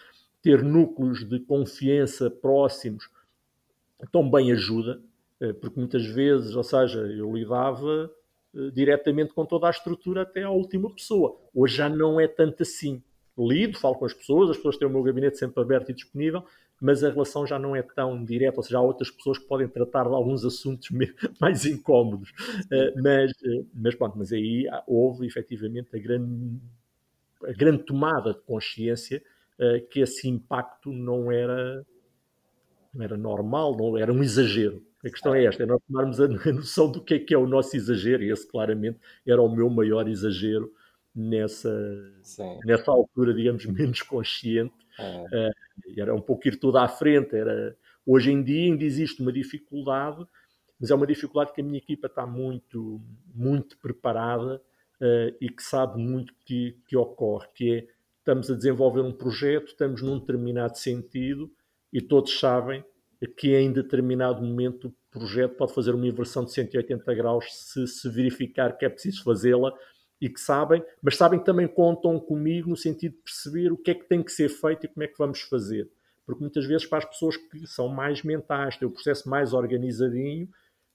Ter 0.41 0.63
núcleos 0.63 1.29
de 1.29 1.41
confiança 1.41 2.31
próximos 2.31 3.11
também 4.13 4.53
ajuda, 4.53 5.03
porque 5.61 5.81
muitas 5.81 6.07
vezes, 6.07 6.55
ou 6.55 6.63
seja, 6.63 7.01
eu 7.01 7.35
lidava 7.35 8.09
diretamente 8.73 9.35
com 9.35 9.45
toda 9.45 9.67
a 9.67 9.71
estrutura 9.71 10.23
até 10.23 10.45
à 10.45 10.51
última 10.51 10.89
pessoa. 10.95 11.37
Hoje 11.53 11.79
já 11.79 11.89
não 11.89 12.21
é 12.21 12.29
tanto 12.29 12.63
assim 12.63 13.03
lido, 13.47 13.79
falo 13.79 13.95
com 13.95 14.05
as 14.05 14.15
pessoas, 14.15 14.51
as 14.51 14.57
pessoas 14.57 14.77
têm 14.77 14.89
o 14.89 14.91
meu 14.91 15.03
gabinete 15.03 15.39
sempre 15.39 15.63
aberto 15.63 15.91
e 15.91 15.95
disponível, 15.95 16.45
mas 16.81 17.03
a 17.03 17.11
relação 17.11 17.47
já 17.47 17.59
não 17.59 17.75
é 17.75 17.83
tão 17.83 18.25
direta, 18.25 18.59
ou 18.59 18.63
seja, 18.63 18.79
há 18.79 18.83
outras 18.83 19.11
pessoas 19.11 19.39
que 19.39 19.47
podem 19.47 19.69
tratar 19.69 20.05
de 20.05 20.15
alguns 20.15 20.45
assuntos 20.45 20.89
mais 21.41 21.65
incómodos. 21.65 22.31
Uh, 22.31 23.03
mas, 23.03 23.31
uh, 23.33 23.67
mas 23.75 23.95
pronto, 23.95 24.17
mas 24.17 24.33
aí 24.33 24.67
houve 24.87 25.27
efetivamente 25.27 25.89
a 25.95 25.99
grande, 25.99 26.61
a 27.45 27.53
grande 27.53 27.83
tomada 27.83 28.33
de 28.33 28.41
consciência 28.41 29.23
uh, 29.59 29.87
que 29.89 30.01
esse 30.01 30.29
impacto 30.29 30.93
não 30.93 31.33
era, 31.33 31.85
não 32.95 33.05
era 33.05 33.17
normal, 33.17 33.77
não 33.77 33.99
era 33.99 34.13
um 34.13 34.23
exagero. 34.23 34.83
A 35.05 35.11
questão 35.11 35.35
é 35.35 35.45
esta, 35.45 35.63
é 35.63 35.67
nós 35.67 35.81
tomarmos 35.87 36.21
a 36.21 36.29
noção 36.53 36.91
do 36.91 37.03
que 37.03 37.15
é 37.15 37.19
que 37.19 37.35
é 37.35 37.39
o 37.39 37.47
nosso 37.47 37.77
exagero, 37.77 38.23
e 38.23 38.31
esse 38.31 38.47
claramente 38.47 38.99
era 39.27 39.43
o 39.43 39.49
meu 39.49 39.69
maior 39.69 40.09
exagero 40.09 40.73
nessa, 41.19 41.71
nessa 42.65 42.93
altura, 42.93 43.35
digamos, 43.35 43.67
menos 43.67 44.03
consciente. 44.03 44.75
É. 44.99 45.49
Uh, 45.49 46.01
era 46.01 46.15
um 46.15 46.21
pouco 46.21 46.47
ir 46.47 46.59
tudo 46.59 46.79
à 46.79 46.87
frente. 46.87 47.35
Era... 47.35 47.77
Hoje 48.07 48.31
em 48.31 48.43
dia 48.43 48.73
ainda 48.73 48.85
existe 48.85 49.21
uma 49.21 49.33
dificuldade, 49.33 50.25
mas 50.81 50.91
é 50.91 50.95
uma 50.95 51.07
dificuldade 51.07 51.53
que 51.53 51.61
a 51.61 51.65
minha 51.65 51.79
equipa 51.79 52.07
está 52.07 52.25
muito, 52.25 53.01
muito 53.35 53.77
preparada 53.79 54.63
uh, 55.01 55.37
e 55.41 55.49
que 55.49 55.63
sabe 55.63 56.01
muito 56.01 56.33
que, 56.45 56.79
que 56.87 56.97
ocorre, 56.97 57.49
que 57.55 57.75
é 57.75 57.87
estamos 58.19 58.51
a 58.51 58.55
desenvolver 58.55 59.01
um 59.01 59.13
projeto, 59.13 59.69
estamos 59.69 60.03
num 60.03 60.19
determinado 60.19 60.77
sentido 60.77 61.51
e 61.91 61.99
todos 61.99 62.39
sabem 62.39 62.85
que 63.39 63.57
em 63.57 63.73
determinado 63.73 64.43
momento 64.43 64.89
o 64.89 64.95
projeto 65.11 65.57
pode 65.57 65.73
fazer 65.73 65.95
uma 65.95 66.07
inversão 66.07 66.45
de 66.45 66.53
180 66.53 67.15
graus 67.15 67.47
se 67.51 67.87
se 67.87 68.07
verificar 68.11 68.77
que 68.77 68.85
é 68.85 68.89
preciso 68.91 69.25
fazê-la 69.25 69.73
e 70.21 70.29
que 70.29 70.41
sabem, 70.41 70.83
mas 71.03 71.17
sabem 71.17 71.39
que 71.39 71.45
também 71.45 71.69
contam 71.69 72.19
comigo 72.19 72.69
no 72.69 72.77
sentido 72.77 73.13
de 73.13 73.23
perceber 73.23 73.73
o 73.73 73.77
que 73.77 73.91
é 73.93 73.95
que 73.95 74.09
tem 74.09 74.23
que 74.23 74.33
ser 74.33 74.49
feito 74.49 74.85
e 74.85 74.89
como 74.89 75.05
é 75.05 75.07
que 75.07 75.19
vamos 75.19 75.41
fazer. 75.43 75.89
Porque 76.27 76.43
muitas 76.43 76.67
vezes 76.67 76.87
para 76.87 76.99
as 76.99 77.05
pessoas 77.05 77.37
que 77.37 77.67
são 77.67 77.89
mais 77.89 78.23
mentais, 78.23 78.77
têm 78.77 78.87
o 78.87 78.91
processo 78.91 79.29
mais 79.29 79.53
organizadinho, 79.55 80.49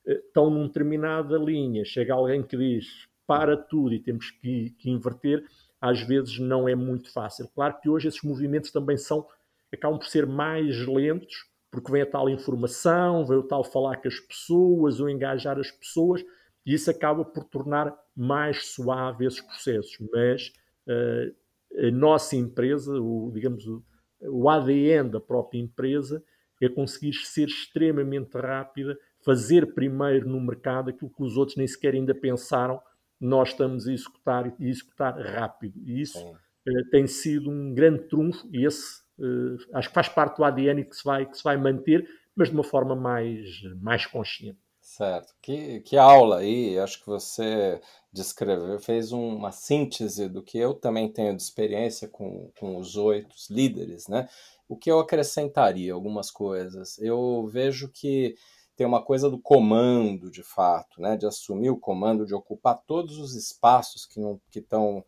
eh, 0.05 0.21
estão 0.27 0.49
numa 0.49 0.67
determinada 0.67 1.37
linha. 1.37 1.83
Chega 1.85 2.13
alguém 2.13 2.43
que 2.43 2.57
diz 2.57 3.07
para 3.25 3.55
tudo 3.55 3.93
e 3.93 3.99
temos 3.99 4.31
que, 4.31 4.71
que 4.71 4.89
inverter, 4.89 5.43
às 5.79 6.01
vezes 6.01 6.39
não 6.39 6.67
é 6.67 6.75
muito 6.75 7.11
fácil. 7.11 7.49
Claro 7.55 7.79
que 7.81 7.89
hoje 7.89 8.07
esses 8.07 8.21
movimentos 8.21 8.71
também 8.71 8.97
são, 8.97 9.25
acabam 9.73 9.97
por 9.97 10.07
ser 10.07 10.25
mais 10.25 10.85
lentos, 10.85 11.45
porque 11.71 11.91
vem 11.91 12.03
a 12.03 12.05
tal 12.05 12.29
informação, 12.29 13.25
vem 13.25 13.37
o 13.37 13.43
tal 13.43 13.63
falar 13.63 13.97
com 13.97 14.07
as 14.07 14.19
pessoas, 14.19 14.99
o 14.99 15.09
engajar 15.09 15.57
as 15.57 15.71
pessoas, 15.71 16.23
isso 16.65 16.89
acaba 16.89 17.25
por 17.25 17.43
tornar 17.45 17.93
mais 18.15 18.67
suave 18.67 19.25
esses 19.25 19.41
processos. 19.41 19.97
Mas 20.11 20.53
uh, 20.87 21.87
a 21.87 21.91
nossa 21.91 22.35
empresa, 22.35 22.93
o, 22.99 23.31
digamos, 23.33 23.65
o, 23.65 23.83
o 24.21 24.49
ADN 24.49 25.09
da 25.09 25.19
própria 25.19 25.59
empresa 25.59 26.23
é 26.61 26.69
conseguir 26.69 27.13
ser 27.13 27.47
extremamente 27.47 28.37
rápida, 28.37 28.97
fazer 29.25 29.73
primeiro 29.73 30.29
no 30.29 30.39
mercado 30.39 30.89
aquilo 30.89 31.11
que 31.11 31.23
os 31.23 31.35
outros 31.35 31.57
nem 31.57 31.67
sequer 31.67 31.93
ainda 31.93 32.15
pensaram, 32.15 32.81
nós 33.19 33.49
estamos 33.49 33.87
a 33.87 33.93
executar 33.93 34.53
e 34.59 34.69
executar 34.69 35.17
rápido. 35.19 35.79
E 35.85 36.01
isso 36.01 36.19
uh, 36.19 36.89
tem 36.91 37.07
sido 37.07 37.49
um 37.49 37.73
grande 37.73 38.03
trunfo 38.07 38.47
e 38.51 38.65
esse 38.65 39.01
uh, 39.19 39.57
acho 39.73 39.89
que 39.89 39.93
faz 39.93 40.09
parte 40.09 40.37
do 40.37 40.43
ADN 40.43 40.83
que 40.83 40.95
se 40.95 41.03
vai, 41.03 41.25
que 41.25 41.37
se 41.37 41.43
vai 41.43 41.57
manter, 41.57 42.07
mas 42.35 42.49
de 42.49 42.55
uma 42.55 42.63
forma 42.63 42.95
mais, 42.95 43.61
mais 43.81 44.05
consciente. 44.05 44.59
Certo. 44.95 45.33
Que, 45.41 45.79
que 45.81 45.97
aula 45.97 46.37
aí, 46.37 46.77
acho 46.77 46.99
que 46.99 47.07
você 47.07 47.81
descreveu, 48.11 48.79
fez 48.79 49.11
uma 49.11 49.51
síntese 49.51 50.29
do 50.29 50.43
que 50.43 50.55
eu 50.59 50.75
também 50.75 51.11
tenho 51.11 51.35
de 51.35 51.41
experiência 51.41 52.07
com, 52.07 52.51
com 52.59 52.77
os 52.77 52.95
oito 52.95 53.35
líderes, 53.49 54.07
né? 54.07 54.29
O 54.69 54.77
que 54.77 54.91
eu 54.91 54.99
acrescentaria 54.99 55.91
algumas 55.95 56.29
coisas. 56.29 56.99
Eu 56.99 57.47
vejo 57.47 57.89
que 57.89 58.35
tem 58.75 58.85
uma 58.85 59.03
coisa 59.03 59.31
do 59.31 59.39
comando, 59.39 60.29
de 60.29 60.43
fato, 60.43 61.01
né? 61.01 61.17
De 61.17 61.25
assumir 61.25 61.71
o 61.71 61.79
comando, 61.79 62.23
de 62.23 62.35
ocupar 62.35 62.79
todos 62.85 63.17
os 63.17 63.33
espaços 63.33 64.05
que 64.05 64.19
não 64.19 64.39
que 64.51 64.59
estão 64.59 65.03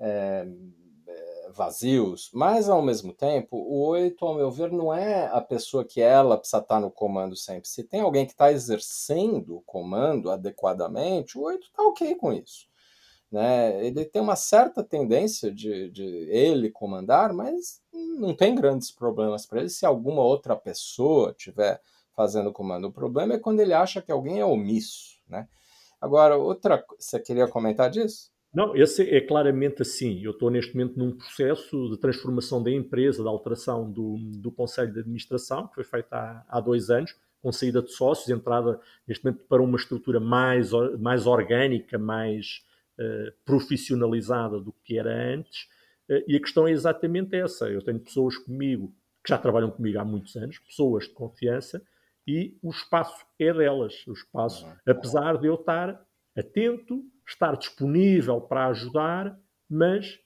é, 0.00 0.44
vazios, 1.52 2.30
mas 2.32 2.68
ao 2.68 2.82
mesmo 2.82 3.12
tempo, 3.12 3.56
o 3.56 3.86
8, 3.88 4.24
ao 4.24 4.34
meu 4.34 4.50
ver, 4.50 4.72
não 4.72 4.92
é 4.92 5.26
a 5.26 5.40
pessoa 5.40 5.84
que 5.84 6.00
ela 6.00 6.36
precisa 6.36 6.62
estar 6.62 6.80
no 6.80 6.90
comando 6.90 7.36
sempre. 7.36 7.68
Se 7.68 7.84
tem 7.84 8.00
alguém 8.00 8.26
que 8.26 8.32
está 8.32 8.52
exercendo 8.52 9.56
o 9.56 9.62
comando 9.62 10.30
adequadamente, 10.30 11.38
o 11.38 11.42
8 11.42 11.66
está 11.66 11.82
ok 11.82 12.14
com 12.14 12.32
isso. 12.32 12.68
Né? 13.30 13.84
Ele 13.86 14.04
tem 14.04 14.20
uma 14.20 14.34
certa 14.36 14.82
tendência 14.82 15.52
de, 15.52 15.90
de 15.90 16.04
ele 16.04 16.70
comandar, 16.70 17.32
mas 17.32 17.80
não 17.92 18.34
tem 18.34 18.54
grandes 18.54 18.90
problemas 18.90 19.46
para 19.46 19.60
ele 19.60 19.68
se 19.68 19.86
alguma 19.86 20.22
outra 20.22 20.56
pessoa 20.56 21.30
estiver 21.30 21.80
fazendo 22.14 22.50
o 22.50 22.52
comando. 22.52 22.88
O 22.88 22.92
problema 22.92 23.34
é 23.34 23.38
quando 23.38 23.60
ele 23.60 23.72
acha 23.72 24.02
que 24.02 24.10
alguém 24.10 24.40
é 24.40 24.44
omisso. 24.44 25.18
Né? 25.28 25.48
Agora, 26.00 26.36
outra. 26.36 26.84
Você 26.98 27.20
queria 27.20 27.46
comentar 27.46 27.88
disso? 27.88 28.30
Não, 28.52 28.74
esse 28.74 29.08
é 29.08 29.20
claramente 29.20 29.82
assim. 29.82 30.20
Eu 30.22 30.32
estou 30.32 30.50
neste 30.50 30.76
momento 30.76 30.98
num 30.98 31.12
processo 31.12 31.88
de 31.90 31.96
transformação 31.98 32.62
da 32.62 32.70
empresa, 32.70 33.22
de 33.22 33.28
alteração 33.28 33.90
do, 33.90 34.16
do 34.18 34.50
Conselho 34.50 34.92
de 34.92 35.00
Administração, 35.00 35.68
que 35.68 35.76
foi 35.76 35.84
feito 35.84 36.12
há, 36.12 36.44
há 36.48 36.60
dois 36.60 36.90
anos, 36.90 37.14
com 37.40 37.52
saída 37.52 37.80
de 37.80 37.92
sócios, 37.92 38.28
entrada 38.28 38.80
neste 39.06 39.24
momento 39.24 39.44
para 39.44 39.62
uma 39.62 39.76
estrutura 39.76 40.18
mais, 40.18 40.72
mais 40.98 41.26
orgânica, 41.26 41.96
mais 41.96 42.64
uh, 42.98 43.32
profissionalizada 43.44 44.60
do 44.60 44.72
que 44.84 44.98
era 44.98 45.10
antes. 45.32 45.68
Uh, 46.08 46.22
e 46.26 46.36
a 46.36 46.40
questão 46.40 46.66
é 46.66 46.72
exatamente 46.72 47.36
essa. 47.36 47.68
Eu 47.68 47.82
tenho 47.82 48.00
pessoas 48.00 48.36
comigo 48.36 48.92
que 49.24 49.30
já 49.30 49.38
trabalham 49.38 49.70
comigo 49.70 49.98
há 49.98 50.04
muitos 50.04 50.34
anos, 50.36 50.58
pessoas 50.58 51.04
de 51.04 51.10
confiança, 51.10 51.80
e 52.26 52.58
o 52.62 52.70
espaço 52.70 53.24
é 53.38 53.52
delas. 53.52 54.06
O 54.06 54.12
espaço, 54.12 54.66
apesar 54.86 55.38
de 55.38 55.46
eu 55.46 55.54
estar 55.54 56.04
atento, 56.36 57.04
estar 57.30 57.56
disponível 57.56 58.40
para 58.40 58.66
ajudar, 58.68 59.38
mas 59.68 60.18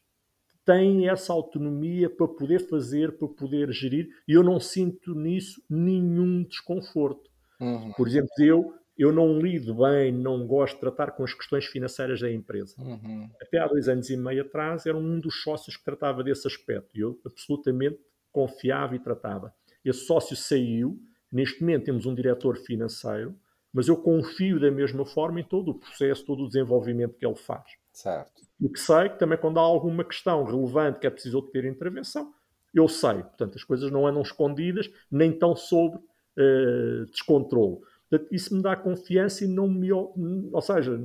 tem 0.64 1.08
essa 1.08 1.32
autonomia 1.32 2.08
para 2.08 2.26
poder 2.26 2.60
fazer, 2.68 3.18
para 3.18 3.28
poder 3.28 3.70
gerir, 3.70 4.08
e 4.26 4.32
eu 4.32 4.42
não 4.42 4.58
sinto 4.58 5.14
nisso 5.14 5.62
nenhum 5.68 6.42
desconforto. 6.42 7.30
Uhum. 7.60 7.92
Por 7.92 8.08
exemplo, 8.08 8.30
eu, 8.38 8.74
eu 8.96 9.12
não 9.12 9.38
lido 9.38 9.74
bem, 9.74 10.10
não 10.10 10.46
gosto 10.46 10.74
de 10.74 10.80
tratar 10.80 11.10
com 11.12 11.22
as 11.22 11.34
questões 11.34 11.66
financeiras 11.66 12.20
da 12.20 12.32
empresa. 12.32 12.74
Uhum. 12.78 13.28
Até 13.42 13.58
há 13.58 13.66
dois 13.66 13.88
anos 13.88 14.08
e 14.08 14.16
meio 14.16 14.42
atrás, 14.42 14.86
era 14.86 14.96
um 14.96 15.20
dos 15.20 15.42
sócios 15.42 15.76
que 15.76 15.84
tratava 15.84 16.24
desse 16.24 16.46
aspecto, 16.46 16.96
e 16.96 17.00
eu 17.00 17.20
absolutamente 17.26 17.98
confiava 18.32 18.96
e 18.96 18.98
tratava. 18.98 19.54
Esse 19.84 20.06
sócio 20.06 20.34
saiu, 20.34 20.98
neste 21.30 21.60
momento 21.60 21.84
temos 21.84 22.06
um 22.06 22.14
diretor 22.14 22.56
financeiro, 22.56 23.38
mas 23.74 23.88
eu 23.88 23.96
confio 23.96 24.60
da 24.60 24.70
mesma 24.70 25.04
forma 25.04 25.40
em 25.40 25.44
todo 25.44 25.72
o 25.72 25.74
processo, 25.74 26.24
todo 26.24 26.44
o 26.44 26.46
desenvolvimento 26.46 27.18
que 27.18 27.26
ele 27.26 27.34
faz. 27.34 27.64
Certo. 27.92 28.42
O 28.60 28.70
que 28.70 28.78
sei 28.78 29.08
que 29.08 29.18
também 29.18 29.36
quando 29.36 29.58
há 29.58 29.62
alguma 29.62 30.04
questão 30.04 30.44
relevante 30.44 31.00
que 31.00 31.06
é 31.08 31.10
preciso 31.10 31.42
ter 31.42 31.64
intervenção, 31.64 32.32
eu 32.72 32.88
sei. 32.88 33.22
Portanto, 33.22 33.56
as 33.56 33.64
coisas 33.64 33.90
não 33.90 34.06
andam 34.06 34.22
escondidas, 34.22 34.88
nem 35.10 35.36
tão 35.36 35.56
sob 35.56 35.96
uh, 35.96 37.06
descontrole. 37.10 37.80
Portanto, 38.08 38.32
isso 38.32 38.54
me 38.54 38.62
dá 38.62 38.76
confiança 38.76 39.44
e 39.44 39.48
não 39.48 39.68
me, 39.68 39.92
ou 39.92 40.62
seja, 40.62 40.96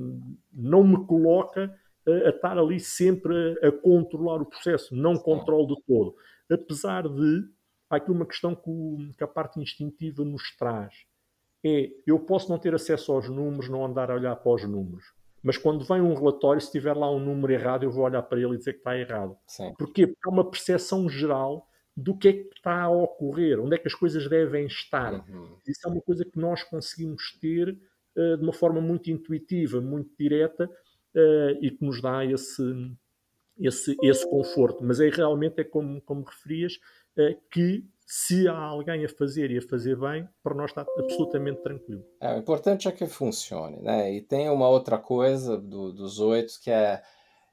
não 0.53 0.83
me 0.83 1.05
coloca 1.07 1.75
a, 2.07 2.11
a 2.11 2.29
estar 2.29 2.57
ali 2.57 2.79
sempre 2.79 3.57
a, 3.63 3.69
a, 3.69 3.71
controlar 3.71 4.41
o 4.41 4.45
processo, 4.45 4.95
não 4.95 5.15
controlo 5.15 5.75
de 5.75 5.81
todo. 5.87 6.15
Apesar 6.51 7.07
de, 7.07 7.45
há 7.89 7.95
aqui 7.95 8.11
uma 8.11 8.27
questão 8.27 8.53
que, 8.53 8.69
o, 8.69 8.97
que 9.17 9.23
a 9.23 9.27
parte 9.27 9.59
instintiva 9.59 10.23
nos 10.23 10.55
traz 10.55 11.08
é 11.65 11.89
eu 12.05 12.19
posso 12.19 12.49
não 12.49 12.57
ter 12.57 12.73
acesso 12.73 13.11
aos 13.11 13.29
números, 13.29 13.69
não 13.69 13.85
andar 13.85 14.11
a 14.11 14.15
olhar 14.15 14.35
para 14.35 14.51
os 14.51 14.63
números. 14.63 15.05
Mas 15.41 15.57
quando 15.57 15.85
vem 15.85 16.01
um 16.01 16.13
relatório, 16.13 16.61
se 16.61 16.71
tiver 16.71 16.93
lá 16.93 17.09
um 17.09 17.19
número 17.19 17.53
errado, 17.53 17.83
eu 17.83 17.91
vou 17.91 18.03
olhar 18.03 18.21
para 18.23 18.39
ele 18.39 18.55
e 18.55 18.57
dizer 18.57 18.73
que 18.73 18.79
está 18.79 18.97
errado. 18.97 19.37
Sim. 19.47 19.73
Porquê? 19.77 20.07
Porque 20.07 20.27
há 20.27 20.29
uma 20.29 20.49
percepção 20.49 21.09
geral 21.09 21.67
do 21.95 22.15
que 22.15 22.27
é 22.27 22.33
que 22.33 22.55
está 22.55 22.83
a 22.83 22.89
ocorrer, 22.89 23.59
onde 23.59 23.75
é 23.75 23.77
que 23.77 23.87
as 23.87 23.93
coisas 23.93 24.27
devem 24.29 24.65
estar. 24.65 25.13
Uhum. 25.13 25.57
Isso 25.67 25.87
é 25.87 25.91
uma 25.91 26.01
coisa 26.01 26.25
que 26.25 26.37
nós 26.39 26.63
conseguimos 26.63 27.37
ter 27.39 27.77
uh, 28.15 28.37
de 28.37 28.43
uma 28.43 28.53
forma 28.53 28.81
muito 28.81 29.09
intuitiva, 29.09 29.81
muito 29.81 30.09
direta 30.17 30.65
uh, 30.65 31.57
e 31.61 31.71
que 31.71 31.83
nos 31.83 32.01
dá 32.01 32.25
esse, 32.25 32.63
esse, 33.59 33.97
esse 34.01 34.29
conforto. 34.29 34.83
Mas 34.83 34.99
é 34.99 35.09
realmente, 35.09 35.59
é 35.59 35.63
como, 35.63 36.01
como 36.01 36.23
referias, 36.23 36.79
que 37.51 37.83
se 38.05 38.47
há 38.47 38.57
alguém 38.57 39.05
a 39.05 39.09
fazer 39.09 39.51
e 39.51 39.59
a 39.59 39.61
fazer 39.61 39.95
bem, 39.95 40.27
para 40.41 40.55
nós 40.55 40.71
está 40.71 40.83
absolutamente 40.97 41.61
tranquilo. 41.61 42.03
É, 42.19 42.33
o 42.33 42.39
importante 42.39 42.87
é 42.87 42.91
que 42.91 43.05
funcione, 43.05 43.79
né? 43.81 44.11
E 44.11 44.21
tem 44.21 44.49
uma 44.49 44.67
outra 44.67 44.97
coisa 44.97 45.55
do, 45.55 45.93
dos 45.93 46.19
oito 46.19 46.53
que 46.63 46.71
é, 46.71 47.01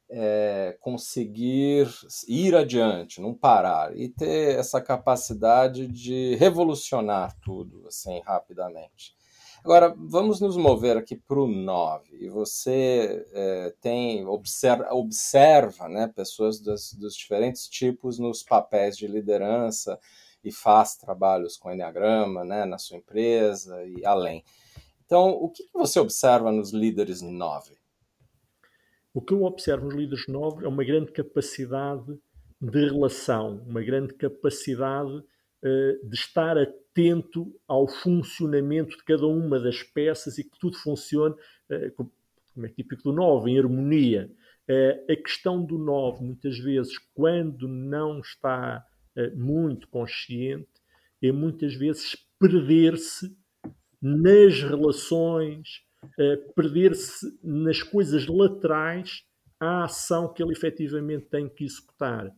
é, 0.08 0.76
conseguir 0.80 1.88
ir 2.28 2.54
adiante, 2.54 3.20
não 3.20 3.34
parar 3.34 3.96
e 3.96 4.08
ter 4.08 4.58
essa 4.58 4.80
capacidade 4.80 5.86
de 5.86 6.36
revolucionar 6.36 7.36
tudo 7.40 7.86
assim 7.88 8.20
rapidamente. 8.20 9.14
Agora, 9.64 9.92
vamos 9.98 10.40
nos 10.40 10.56
mover 10.56 10.96
aqui 10.96 11.16
para 11.16 11.40
o 11.40 11.48
9. 11.48 12.16
E 12.20 12.28
você 12.28 13.26
é, 13.32 13.74
tem 13.80 14.24
observa, 14.24 14.94
observa 14.94 15.88
né, 15.88 16.06
pessoas 16.14 16.60
dos, 16.60 16.92
dos 16.92 17.16
diferentes 17.16 17.68
tipos 17.68 18.18
nos 18.18 18.44
papéis 18.44 18.96
de 18.96 19.08
liderança, 19.08 19.98
e 20.46 20.52
faz 20.52 20.96
trabalhos 20.96 21.56
com 21.56 21.72
Enneagrama 21.72 22.44
né, 22.44 22.64
na 22.64 22.78
sua 22.78 22.96
empresa 22.96 23.84
e 23.84 24.06
além. 24.06 24.44
Então, 25.04 25.30
o 25.30 25.50
que 25.50 25.64
você 25.74 25.98
observa 25.98 26.52
nos 26.52 26.72
líderes 26.72 27.20
9? 27.20 27.75
O 29.16 29.22
que 29.22 29.32
eu 29.32 29.44
observo 29.44 29.86
nos 29.86 29.94
líderes 29.94 30.26
9 30.28 30.66
é 30.66 30.68
uma 30.68 30.84
grande 30.84 31.10
capacidade 31.10 32.18
de 32.60 32.84
relação, 32.84 33.64
uma 33.66 33.82
grande 33.82 34.12
capacidade 34.12 35.10
uh, 35.10 36.06
de 36.06 36.14
estar 36.14 36.58
atento 36.58 37.58
ao 37.66 37.88
funcionamento 37.88 38.94
de 38.94 39.02
cada 39.04 39.26
uma 39.26 39.58
das 39.58 39.82
peças 39.82 40.36
e 40.36 40.44
que 40.44 40.58
tudo 40.60 40.76
funcione, 40.76 41.34
uh, 41.34 41.90
como 41.96 42.12
é 42.66 42.68
típico 42.68 43.04
do 43.04 43.12
9, 43.14 43.52
em 43.52 43.58
harmonia. 43.58 44.30
Uh, 44.68 45.10
a 45.10 45.16
questão 45.16 45.64
do 45.64 45.78
9, 45.78 46.22
muitas 46.22 46.58
vezes, 46.58 46.98
quando 47.14 47.66
não 47.66 48.20
está 48.20 48.84
muito 49.34 49.88
consciente 49.88 50.68
é 51.22 51.32
muitas 51.32 51.74
vezes 51.74 52.14
perder-se 52.38 53.34
nas 53.98 54.62
relações, 54.62 55.85
perder-se 56.54 57.38
nas 57.42 57.82
coisas 57.82 58.26
laterais 58.26 59.24
à 59.58 59.84
ação 59.84 60.32
que 60.32 60.42
ele 60.42 60.52
efetivamente 60.52 61.26
tem 61.26 61.48
que 61.48 61.64
executar. 61.64 62.30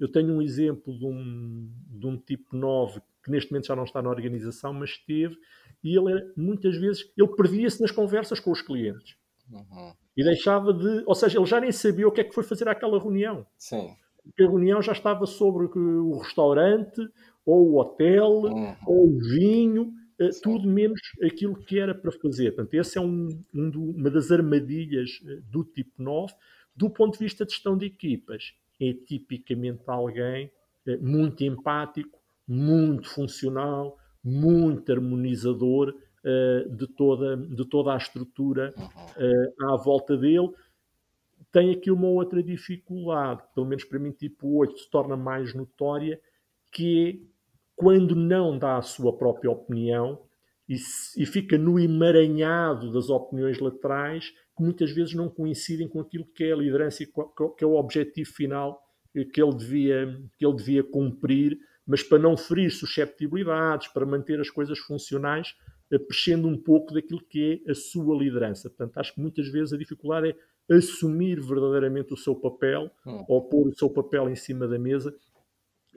Eu 0.00 0.10
tenho 0.10 0.34
um 0.34 0.42
exemplo 0.42 0.98
de 0.98 1.06
um, 1.06 1.70
de 1.90 2.06
um 2.06 2.16
tipo 2.16 2.56
9 2.56 3.00
que 3.22 3.30
neste 3.30 3.50
momento 3.52 3.66
já 3.66 3.76
não 3.76 3.84
está 3.84 4.00
na 4.00 4.08
organização, 4.08 4.72
mas 4.72 4.90
esteve, 4.90 5.36
e 5.84 5.96
ele 5.96 6.32
muitas 6.36 6.76
vezes 6.76 7.10
ele 7.16 7.28
perdia-se 7.36 7.80
nas 7.80 7.90
conversas 7.90 8.40
com 8.40 8.50
os 8.50 8.62
clientes. 8.62 9.16
Uhum. 9.50 9.92
E 10.16 10.24
deixava 10.24 10.72
de. 10.72 11.04
Ou 11.06 11.14
seja, 11.14 11.38
ele 11.38 11.46
já 11.46 11.60
nem 11.60 11.70
sabia 11.70 12.08
o 12.08 12.12
que 12.12 12.20
é 12.20 12.24
que 12.24 12.34
foi 12.34 12.42
fazer 12.42 12.68
aquela 12.68 12.98
reunião. 12.98 13.46
Sim 13.56 13.94
que 14.36 14.42
a 14.42 14.48
reunião 14.48 14.82
já 14.82 14.92
estava 14.92 15.26
sobre 15.26 15.66
o 15.66 16.18
restaurante, 16.18 17.00
ou 17.44 17.70
o 17.70 17.80
hotel, 17.80 18.30
uhum. 18.30 18.76
ou 18.86 19.08
o 19.08 19.18
vinho, 19.18 19.92
tudo 20.42 20.68
menos 20.68 21.00
aquilo 21.22 21.56
que 21.56 21.78
era 21.78 21.94
para 21.94 22.10
fazer. 22.10 22.52
Portanto, 22.52 22.74
essa 22.74 22.98
é 22.98 23.02
um, 23.02 23.42
um 23.54 23.70
do, 23.70 23.82
uma 23.82 24.10
das 24.10 24.30
armadilhas 24.30 25.20
uh, 25.22 25.40
do 25.42 25.64
tipo 25.64 26.02
9. 26.02 26.32
Do 26.74 26.90
ponto 26.90 27.18
de 27.18 27.24
vista 27.24 27.44
de 27.44 27.52
gestão 27.52 27.76
de 27.76 27.86
equipas, 27.86 28.54
é 28.80 28.92
tipicamente 28.92 29.82
alguém 29.86 30.50
uh, 30.86 31.04
muito 31.04 31.42
empático, 31.44 32.18
muito 32.46 33.08
funcional, 33.08 33.98
muito 34.22 34.90
harmonizador 34.90 35.94
de, 36.70 36.86
toda, 36.88 37.36
de 37.36 37.64
toda 37.64 37.94
a 37.94 37.96
estrutura 37.96 38.74
uhum. 38.76 39.70
à 39.70 39.76
volta 39.76 40.16
dele 40.16 40.50
tem 41.50 41.70
aqui 41.70 41.90
uma 41.90 42.08
outra 42.08 42.42
dificuldade, 42.42 43.42
pelo 43.54 43.66
menos 43.66 43.84
para 43.84 43.98
mim, 43.98 44.12
tipo 44.12 44.48
8 44.58 44.78
se 44.78 44.90
torna 44.90 45.16
mais 45.16 45.54
notória, 45.54 46.20
que 46.70 47.08
é 47.08 47.37
quando 47.78 48.14
não 48.16 48.58
dá 48.58 48.76
a 48.76 48.82
sua 48.82 49.16
própria 49.16 49.50
opinião 49.50 50.20
e, 50.68 50.74
e, 51.16 51.24
fica 51.24 51.56
no 51.56 51.78
emaranhado 51.78 52.92
das 52.92 53.08
opiniões 53.08 53.58
laterais 53.58 54.30
que 54.56 54.62
muitas 54.62 54.90
vezes 54.90 55.14
não 55.14 55.30
coincidem 55.30 55.88
com 55.88 56.00
aquilo 56.00 56.26
que 56.34 56.44
é 56.44 56.52
a 56.52 56.56
liderança 56.56 57.02
e 57.02 57.06
que 57.06 57.64
é 57.64 57.66
o 57.66 57.76
objetivo 57.76 58.30
final 58.30 58.82
que 59.32 59.42
ele 59.42 59.54
devia, 59.56 60.20
que 60.36 60.44
ele 60.44 60.56
devia 60.56 60.82
cumprir, 60.82 61.58
mas 61.86 62.02
para 62.02 62.18
não 62.18 62.36
ferir 62.36 62.70
susceptibilidades, 62.70 63.88
para 63.88 64.04
manter 64.04 64.38
as 64.40 64.50
coisas 64.50 64.78
funcionais, 64.78 65.54
prescendo 66.06 66.46
um 66.46 66.56
pouco 66.56 66.92
daquilo 66.92 67.20
que 67.24 67.62
é 67.66 67.70
a 67.70 67.74
sua 67.74 68.16
liderança. 68.16 68.68
Portanto, 68.68 68.98
acho 68.98 69.14
que 69.14 69.20
muitas 69.20 69.48
vezes 69.48 69.72
a 69.72 69.78
dificuldade 69.78 70.28
é 70.28 70.74
assumir 70.74 71.40
verdadeiramente 71.40 72.12
o 72.12 72.16
seu 72.16 72.34
papel 72.34 72.90
hum. 73.06 73.24
ou 73.26 73.48
pôr 73.48 73.68
o 73.68 73.74
seu 73.74 73.88
papel 73.88 74.28
em 74.28 74.36
cima 74.36 74.68
da 74.68 74.78
mesa. 74.78 75.14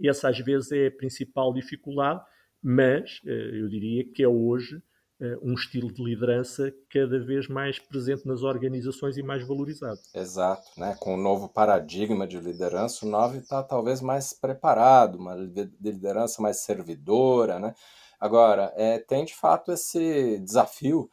Essa 0.04 0.30
às 0.30 0.40
vezes 0.40 0.72
é 0.72 0.88
a 0.88 0.92
principal 0.92 1.54
dificuldade, 1.54 2.22
mas 2.62 3.20
eh, 3.26 3.60
eu 3.62 3.68
diria 3.68 4.04
que 4.14 4.24
é 4.24 4.28
hoje 4.28 4.82
eh, 5.20 5.38
um 5.42 5.54
estilo 5.54 5.94
de 5.94 6.04
liderança 6.04 6.74
cada 6.90 7.24
vez 7.24 7.48
mais 7.48 7.80
presente 7.80 8.28
nas 8.28 8.42
organizações 8.42 9.18
e 9.18 9.24
mais 9.24 9.48
valorizado. 9.48 10.00
Exato, 10.16 10.68
né? 10.78 10.96
com 11.00 11.14
o 11.14 11.22
novo 11.22 11.48
paradigma 11.48 12.28
de 12.28 12.40
liderança, 12.40 13.06
o 13.06 13.10
9 13.10 13.38
está 13.38 13.62
talvez 13.62 14.02
mais 14.02 14.34
preparado, 14.34 15.20
uma 15.20 15.36
liderança 15.36 16.42
mais 16.42 16.62
servidora. 16.62 17.60
Né? 17.60 17.74
Agora, 18.20 18.74
é, 18.76 18.98
tem 19.00 19.26
de 19.26 19.36
fato 19.36 19.72
esse 19.72 20.40
desafio 20.40 21.10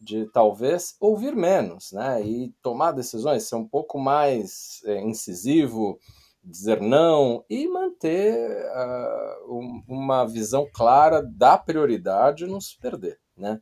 de 0.00 0.26
talvez 0.32 0.96
ouvir 1.00 1.36
menos, 1.36 1.92
né? 1.92 2.20
E 2.20 2.52
tomar 2.60 2.90
decisões, 2.90 3.44
ser 3.44 3.54
um 3.54 3.66
pouco 3.66 3.98
mais 3.98 4.80
é, 4.84 5.00
incisivo, 5.00 5.98
dizer 6.42 6.80
não 6.80 7.44
e 7.48 7.68
manter 7.68 8.36
uh, 8.36 9.82
uma 9.88 10.24
visão 10.24 10.66
clara 10.72 11.22
da 11.22 11.56
prioridade 11.56 12.44
e 12.44 12.48
não 12.48 12.60
se 12.60 12.78
perder, 12.78 13.18
né? 13.36 13.60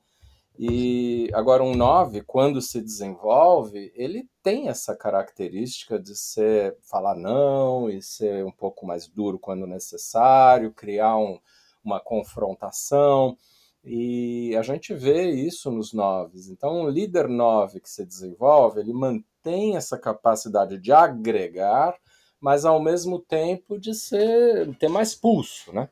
E 0.63 1.31
agora 1.33 1.65
um 1.65 1.75
9, 1.75 2.23
quando 2.27 2.61
se 2.61 2.83
desenvolve, 2.83 3.91
ele 3.95 4.29
tem 4.43 4.69
essa 4.69 4.95
característica 4.95 5.99
de 5.99 6.15
ser 6.15 6.77
falar 6.83 7.15
não 7.15 7.89
e 7.89 8.03
ser 8.03 8.45
um 8.45 8.53
pouco 8.53 8.85
mais 8.85 9.09
duro 9.09 9.39
quando 9.39 9.67
necessário, 9.67 10.75
criar 10.75 11.17
um, 11.17 11.39
uma 11.83 11.99
confrontação. 11.99 13.39
E 13.83 14.55
a 14.55 14.61
gente 14.61 14.93
vê 14.93 15.31
isso 15.31 15.71
nos 15.71 15.95
noves. 15.95 16.51
Então, 16.51 16.83
um 16.83 16.89
líder 16.91 17.27
9 17.27 17.81
que 17.81 17.89
se 17.89 18.05
desenvolve, 18.05 18.81
ele 18.81 18.93
mantém 18.93 19.77
essa 19.77 19.99
capacidade 19.99 20.79
de 20.79 20.93
agregar, 20.93 21.97
mas 22.41 22.65
ao 22.65 22.83
mesmo 22.83 23.19
tempo 23.19 23.79
de 23.79 23.95
ser 23.95 24.75
ter 24.77 24.89
mais 24.89 25.15
pulso, 25.15 25.73
né? 25.73 25.89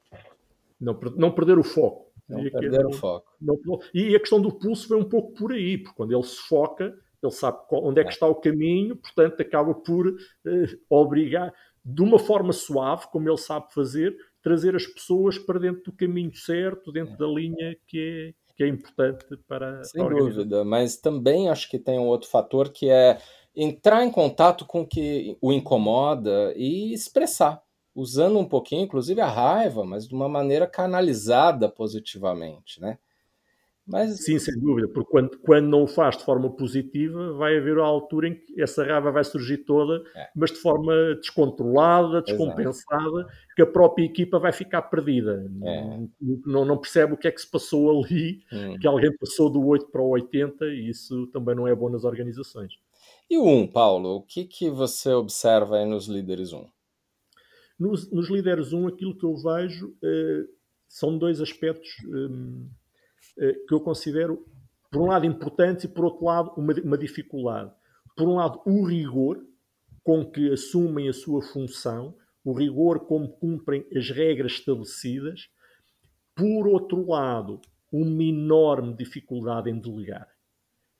Não, 0.80 0.98
não 1.16 1.30
perder 1.30 1.58
o 1.58 1.64
foco. 1.64 2.08
Não 2.28 2.42
perder 2.50 2.86
o 2.86 2.92
foco. 2.92 3.26
Não, 3.40 3.58
e 3.92 4.14
a 4.14 4.20
questão 4.20 4.40
do 4.40 4.52
pulso 4.52 4.88
vem 4.88 4.98
um 4.98 5.08
pouco 5.08 5.32
por 5.32 5.52
aí, 5.52 5.78
porque 5.78 5.96
quando 5.96 6.12
ele 6.12 6.22
se 6.22 6.36
foca, 6.36 6.94
ele 7.22 7.32
sabe 7.32 7.58
onde 7.72 8.00
é 8.00 8.04
que 8.04 8.10
é. 8.10 8.12
está 8.12 8.26
o 8.26 8.34
caminho, 8.34 8.96
portanto 8.96 9.40
acaba 9.40 9.74
por 9.74 10.08
eh, 10.46 10.78
obrigar, 10.88 11.52
de 11.84 12.02
uma 12.02 12.18
forma 12.18 12.52
suave, 12.52 13.06
como 13.10 13.28
ele 13.28 13.38
sabe 13.38 13.72
fazer, 13.72 14.14
trazer 14.42 14.76
as 14.76 14.86
pessoas 14.86 15.38
para 15.38 15.58
dentro 15.58 15.82
do 15.84 15.92
caminho 15.92 16.34
certo, 16.34 16.92
dentro 16.92 17.14
é. 17.14 17.16
da 17.16 17.26
linha 17.26 17.76
que 17.86 17.98
é, 17.98 18.54
que 18.54 18.62
é 18.62 18.68
importante 18.68 19.24
para 19.48 19.82
Sem 19.84 20.02
a 20.02 20.08
dúvida, 20.08 20.64
mas 20.64 20.96
também 20.96 21.48
acho 21.48 21.68
que 21.70 21.78
tem 21.78 21.98
um 21.98 22.06
outro 22.06 22.28
fator 22.28 22.70
que 22.70 22.88
é 22.88 23.18
entrar 23.58 24.04
em 24.04 24.10
contato 24.10 24.64
com 24.64 24.82
o 24.82 24.86
que 24.86 25.36
o 25.40 25.52
incomoda 25.52 26.54
e 26.56 26.92
expressar 26.94 27.60
usando 27.98 28.38
um 28.38 28.44
pouquinho, 28.44 28.82
inclusive, 28.82 29.20
a 29.20 29.26
raiva, 29.26 29.84
mas 29.84 30.06
de 30.06 30.14
uma 30.14 30.28
maneira 30.28 30.68
canalizada 30.68 31.68
positivamente, 31.68 32.80
né? 32.80 32.96
Mas... 33.84 34.22
Sim, 34.22 34.38
sem 34.38 34.56
dúvida, 34.60 34.86
porque 34.86 35.10
quando, 35.10 35.38
quando 35.38 35.66
não 35.66 35.82
o 35.82 35.86
faz 35.86 36.18
de 36.18 36.22
forma 36.22 36.48
positiva, 36.50 37.32
vai 37.32 37.56
haver 37.56 37.78
a 37.78 37.84
altura 37.84 38.28
em 38.28 38.34
que 38.34 38.60
essa 38.62 38.84
raiva 38.84 39.10
vai 39.10 39.24
surgir 39.24 39.58
toda, 39.58 40.04
é. 40.14 40.28
mas 40.36 40.52
de 40.52 40.58
forma 40.58 40.92
descontrolada, 41.16 42.20
descompensada, 42.22 43.20
Exato. 43.20 43.32
que 43.56 43.62
a 43.62 43.66
própria 43.66 44.04
equipa 44.04 44.38
vai 44.38 44.52
ficar 44.52 44.82
perdida. 44.82 45.50
É. 45.64 46.00
Não, 46.46 46.66
não, 46.66 46.76
percebe 46.76 47.14
o 47.14 47.16
que 47.16 47.26
é 47.26 47.32
que 47.32 47.40
se 47.40 47.50
passou 47.50 48.04
ali, 48.04 48.42
hum. 48.52 48.78
que 48.78 48.86
alguém 48.86 49.10
passou 49.16 49.50
do 49.50 49.66
8 49.66 49.86
para 49.90 50.02
o 50.02 50.10
80, 50.10 50.66
e 50.66 50.90
isso 50.90 51.26
também 51.28 51.56
não 51.56 51.66
é 51.66 51.74
bom 51.74 51.88
nas 51.88 52.04
organizações. 52.04 52.74
E 53.30 53.36
o 53.36 53.44
1, 53.44 53.66
Paulo, 53.68 54.16
o 54.16 54.22
que, 54.22 54.44
que 54.44 54.70
você 54.70 55.12
observa 55.12 55.76
aí 55.76 55.84
nos 55.84 56.06
líderes 56.06 56.52
1? 56.52 56.66
Nos, 57.78 58.10
nos 58.10 58.30
líderes 58.30 58.72
1, 58.72 58.88
aquilo 58.88 59.16
que 59.16 59.24
eu 59.24 59.36
vejo 59.36 59.88
uh, 59.88 60.48
são 60.88 61.18
dois 61.18 61.40
aspectos 61.40 61.90
uh, 62.06 62.66
eh, 63.38 63.52
que 63.68 63.74
eu 63.74 63.80
considero, 63.80 64.44
por 64.90 65.02
um 65.02 65.06
lado, 65.08 65.26
importantes 65.26 65.84
e, 65.84 65.88
por 65.88 66.06
outro 66.06 66.24
lado, 66.24 66.52
uma, 66.56 66.72
uma 66.82 66.98
dificuldade. 66.98 67.70
Por 68.16 68.26
um 68.28 68.36
lado, 68.36 68.60
o 68.64 68.84
rigor 68.84 69.44
com 70.02 70.24
que 70.24 70.50
assumem 70.50 71.08
a 71.08 71.12
sua 71.12 71.42
função, 71.42 72.16
o 72.42 72.54
rigor 72.54 73.00
como 73.00 73.28
cumprem 73.28 73.86
as 73.94 74.08
regras 74.08 74.52
estabelecidas. 74.52 75.50
Por 76.34 76.66
outro 76.66 77.06
lado, 77.06 77.60
uma 77.92 78.22
enorme 78.22 78.94
dificuldade 78.94 79.68
em 79.68 79.78
delegar. 79.78 80.37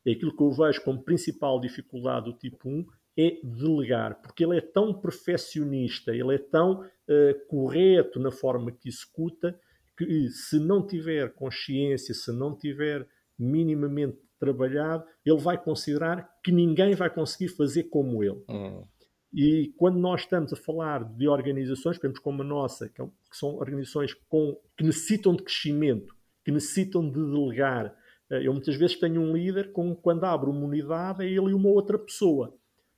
É 0.08 0.12
aquilo 0.12 0.34
que 0.34 0.42
eu 0.42 0.50
vejo 0.50 0.82
como 0.82 1.02
principal 1.02 1.60
dificuldade 1.60 2.26
do 2.26 2.38
tipo 2.38 2.68
1 2.68 2.86
é 3.18 3.40
delegar, 3.42 4.22
porque 4.22 4.44
ele 4.44 4.56
é 4.56 4.60
tão 4.60 4.94
perfeccionista, 4.94 6.14
ele 6.14 6.36
é 6.36 6.38
tão 6.38 6.82
uh, 6.82 7.46
correto 7.48 8.20
na 8.20 8.30
forma 8.30 8.70
que 8.70 8.88
executa, 8.88 9.58
que 9.96 10.28
se 10.28 10.60
não 10.60 10.86
tiver 10.86 11.34
consciência, 11.34 12.14
se 12.14 12.32
não 12.32 12.56
tiver 12.56 13.06
minimamente 13.36 14.16
trabalhado, 14.38 15.04
ele 15.26 15.38
vai 15.38 15.62
considerar 15.62 16.30
que 16.44 16.52
ninguém 16.52 16.94
vai 16.94 17.10
conseguir 17.10 17.48
fazer 17.48 17.84
como 17.84 18.22
ele. 18.22 18.40
Uhum. 18.48 18.86
E 19.32 19.74
quando 19.76 19.98
nós 19.98 20.22
estamos 20.22 20.52
a 20.52 20.56
falar 20.56 21.04
de 21.04 21.28
organizações, 21.28 21.98
por 21.98 22.12
como 22.20 22.42
a 22.42 22.44
nossa, 22.44 22.86
é 22.86 22.88
que 22.88 23.02
são 23.32 23.56
organizações 23.56 24.14
com, 24.28 24.56
que 24.76 24.84
necessitam 24.84 25.34
de 25.34 25.42
crescimento, 25.42 26.14
que 26.44 26.52
necessitam 26.52 27.06
de 27.10 27.20
delegar, 27.20 27.94
eu 28.30 28.52
muitas 28.52 28.76
vezes 28.76 28.98
tenho 28.98 29.20
um 29.20 29.34
líder 29.34 29.72
com 29.72 29.94
quando 29.94 30.24
abro 30.24 30.50
uma 30.50 30.66
unidade 30.66 31.24
é 31.24 31.26
ele 31.26 31.50
e 31.50 31.54
uma 31.54 31.68
outra 31.68 31.98
pessoa. 31.98 32.54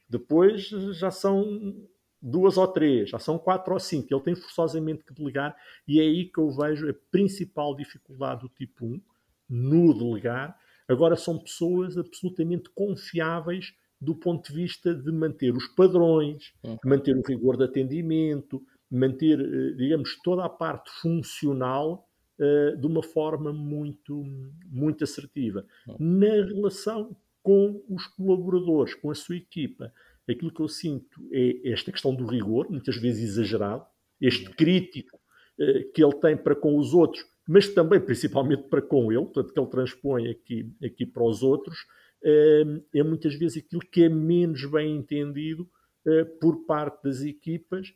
Depois 0.08 0.68
já 0.98 1.10
são 1.10 1.74
duas 2.20 2.56
ou 2.56 2.66
três, 2.66 3.10
já 3.10 3.18
são 3.18 3.38
quatro 3.38 3.72
ou 3.72 3.80
cinco. 3.80 4.12
Ele 4.12 4.22
tem 4.22 4.34
forçosamente 4.34 5.04
que 5.04 5.14
delegar 5.14 5.56
e 5.86 6.00
é 6.00 6.02
aí 6.02 6.24
que 6.24 6.38
eu 6.38 6.50
vejo 6.50 6.88
a 6.90 6.94
principal 7.10 7.76
dificuldade 7.76 8.40
do 8.40 8.48
tipo 8.48 8.86
1 8.86 9.00
no 9.48 9.94
delegar. 9.94 10.58
Agora 10.88 11.14
são 11.14 11.38
pessoas 11.38 11.96
absolutamente 11.96 12.68
confiáveis 12.70 13.72
do 14.00 14.14
ponto 14.16 14.48
de 14.48 14.54
vista 14.54 14.94
de 14.94 15.12
manter 15.12 15.54
os 15.54 15.68
padrões, 15.68 16.52
manter 16.84 17.16
o 17.16 17.22
rigor 17.22 17.56
de 17.56 17.64
atendimento, 17.64 18.62
manter, 18.90 19.38
eh, 19.38 19.76
digamos, 19.76 20.18
toda 20.22 20.44
a 20.44 20.48
parte 20.48 20.90
funcional 21.00 22.09
uh, 22.40 22.76
de 22.76 22.86
uma 22.86 23.02
forma 23.02 23.52
muito, 23.52 24.24
muito 24.66 25.04
assertiva. 25.04 25.64
Na 25.98 26.26
relação 26.26 27.16
com 27.42 27.82
os 27.88 28.06
colaboradores, 28.06 28.94
com 28.94 29.10
a 29.10 29.14
sua 29.14 29.36
equipa. 29.36 29.92
Aquilo 30.28 30.52
que 30.52 30.60
eu 30.60 30.68
sinto 30.68 31.20
é 31.32 31.70
esta 31.70 31.90
questão 31.90 32.14
do 32.14 32.26
rigor, 32.26 32.70
muitas 32.70 32.96
vezes 32.96 33.30
exagerado, 33.30 33.84
este 34.20 34.50
crítico 34.50 35.18
eh, 35.58 35.84
que 35.94 36.02
ele 36.02 36.14
tem 36.20 36.36
para 36.36 36.54
com 36.54 36.76
os 36.76 36.92
outros, 36.92 37.24
mas 37.48 37.68
também 37.68 38.00
principalmente 38.00 38.64
para 38.64 38.82
com 38.82 39.10
ele, 39.10 39.24
portanto, 39.24 39.52
que 39.52 39.58
ele 39.58 39.70
transpõe 39.70 40.28
aqui, 40.28 40.72
aqui 40.84 41.06
para 41.06 41.24
os 41.24 41.42
outros, 41.42 41.78
eh, 42.22 42.64
é 42.94 43.02
muitas 43.02 43.34
vezes 43.34 43.64
aquilo 43.64 43.80
que 43.80 44.04
é 44.04 44.08
menos 44.08 44.64
bem 44.70 44.96
entendido 44.96 45.68
eh, 46.06 46.24
por 46.24 46.66
parte 46.66 47.02
das 47.04 47.22
equipas, 47.22 47.92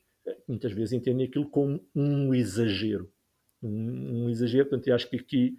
muitas 0.48 0.72
vezes 0.72 0.94
entendem 0.94 1.26
aquilo 1.26 1.48
como 1.50 1.86
um 1.94 2.34
exagero. 2.34 3.10
Um, 3.66 4.24
um 4.24 4.30
exagero, 4.30 4.68
portanto, 4.68 4.88
eu 4.88 4.94
acho 4.94 5.08
que 5.08 5.16
aqui 5.16 5.56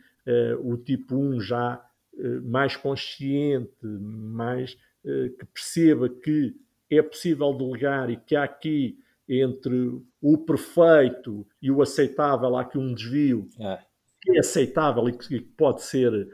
o 0.64 0.76
tipo 0.76 1.16
1 1.16 1.40
já 1.40 1.86
eh, 2.18 2.40
mais 2.42 2.78
consciente, 2.78 3.74
mais 3.84 4.78
eh, 5.04 5.30
que 5.38 5.46
perceba 5.46 6.08
que 6.08 6.56
é 6.90 7.02
possível 7.02 7.54
delegar 7.54 8.10
e 8.10 8.16
que 8.16 8.36
há 8.36 8.44
aqui 8.44 8.98
entre 9.28 10.02
o 10.22 10.38
perfeito 10.38 11.46
e 11.62 11.70
o 11.72 11.82
aceitável 11.82 12.56
há 12.56 12.62
aqui 12.62 12.78
um 12.78 12.94
desvio 12.94 13.50
é. 13.60 13.80
que 14.22 14.38
é 14.38 14.40
aceitável 14.40 15.10
e 15.10 15.18
que 15.18 15.42
pode 15.42 15.82
ser 15.82 16.30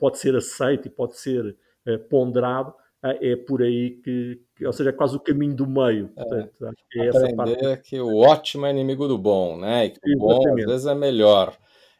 pode 0.00 0.18
ser 0.18 0.34
aceito 0.34 0.88
e 0.88 0.90
pode 0.90 1.18
ser 1.18 1.54
ponderado 2.08 2.74
é 3.02 3.36
por 3.36 3.62
aí 3.62 4.00
que, 4.02 4.40
que, 4.56 4.64
ou 4.64 4.72
seja, 4.72 4.90
é 4.90 4.92
quase 4.92 5.16
o 5.16 5.20
caminho 5.20 5.54
do 5.54 5.66
meio. 5.66 6.08
Portanto, 6.08 6.64
é. 6.64 6.68
acho 6.68 6.84
que 6.88 7.00
é 7.00 7.06
essa 7.08 7.34
parte. 7.34 7.82
que 7.82 8.00
o 8.00 8.18
ótimo 8.18 8.66
é 8.66 8.70
inimigo 8.70 9.08
do 9.08 9.18
bom, 9.18 9.56
né? 9.56 9.86
E 9.86 9.90
que 9.90 10.14
o 10.14 10.18
bom 10.18 10.48
às 10.48 10.64
vezes 10.64 10.86
é 10.86 10.94
melhor. 10.94 11.56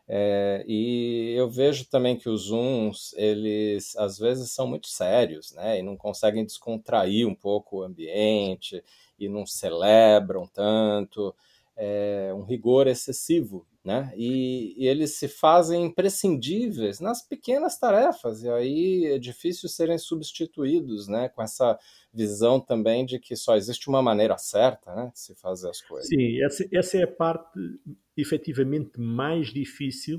É, 0.09 0.65
e 0.67 1.35
eu 1.37 1.49
vejo 1.49 1.88
também 1.88 2.17
que 2.17 2.29
os 2.29 2.43
Zooms, 2.43 3.15
eles 3.17 3.97
às 3.97 4.19
vezes 4.19 4.53
são 4.53 4.67
muito 4.67 4.87
sérios, 4.87 5.53
né? 5.53 5.79
E 5.79 5.83
não 5.83 5.97
conseguem 5.97 6.45
descontrair 6.45 7.27
um 7.27 7.35
pouco 7.35 7.79
o 7.79 7.83
ambiente 7.83 8.83
e 9.19 9.29
não 9.29 9.47
celebram 9.47 10.47
tanto. 10.47 11.35
É 11.77 12.33
um 12.35 12.43
rigor 12.43 12.87
excessivo, 12.87 13.67
né? 13.85 14.12
E, 14.16 14.75
e, 14.77 14.87
eles 14.87 15.16
se 15.16 15.27
fazem 15.27 15.87
imprescindíveis 15.87 17.01
nas 17.01 17.27
pequenas 17.27 17.79
tarefas, 17.79 18.42
e 18.42 18.49
aí 18.49 19.07
é 19.07 19.18
difícil 19.18 19.68
serem 19.68 19.99
substituídos, 19.99 21.09
né? 21.09 21.29
Com 21.29 21.42
essa 21.42 21.77
visão 22.12 22.61
também 22.61 23.05
de 23.05 23.18
que 23.18 23.35
só 23.35 23.57
existe 23.57 23.88
uma 23.88 24.01
maneira 24.01 24.38
certa, 24.38 24.95
né? 24.95 25.11
De 25.12 25.18
se 25.18 25.35
fazer 25.35 25.68
as 25.68 25.81
coisas. 25.81 26.09
Sim, 26.09 26.42
essa, 26.45 26.68
essa 26.73 26.99
é 26.99 27.03
a 27.03 27.09
parte 27.09 27.59
efetivamente 28.16 29.01
mais 29.01 29.49
difícil 29.49 30.18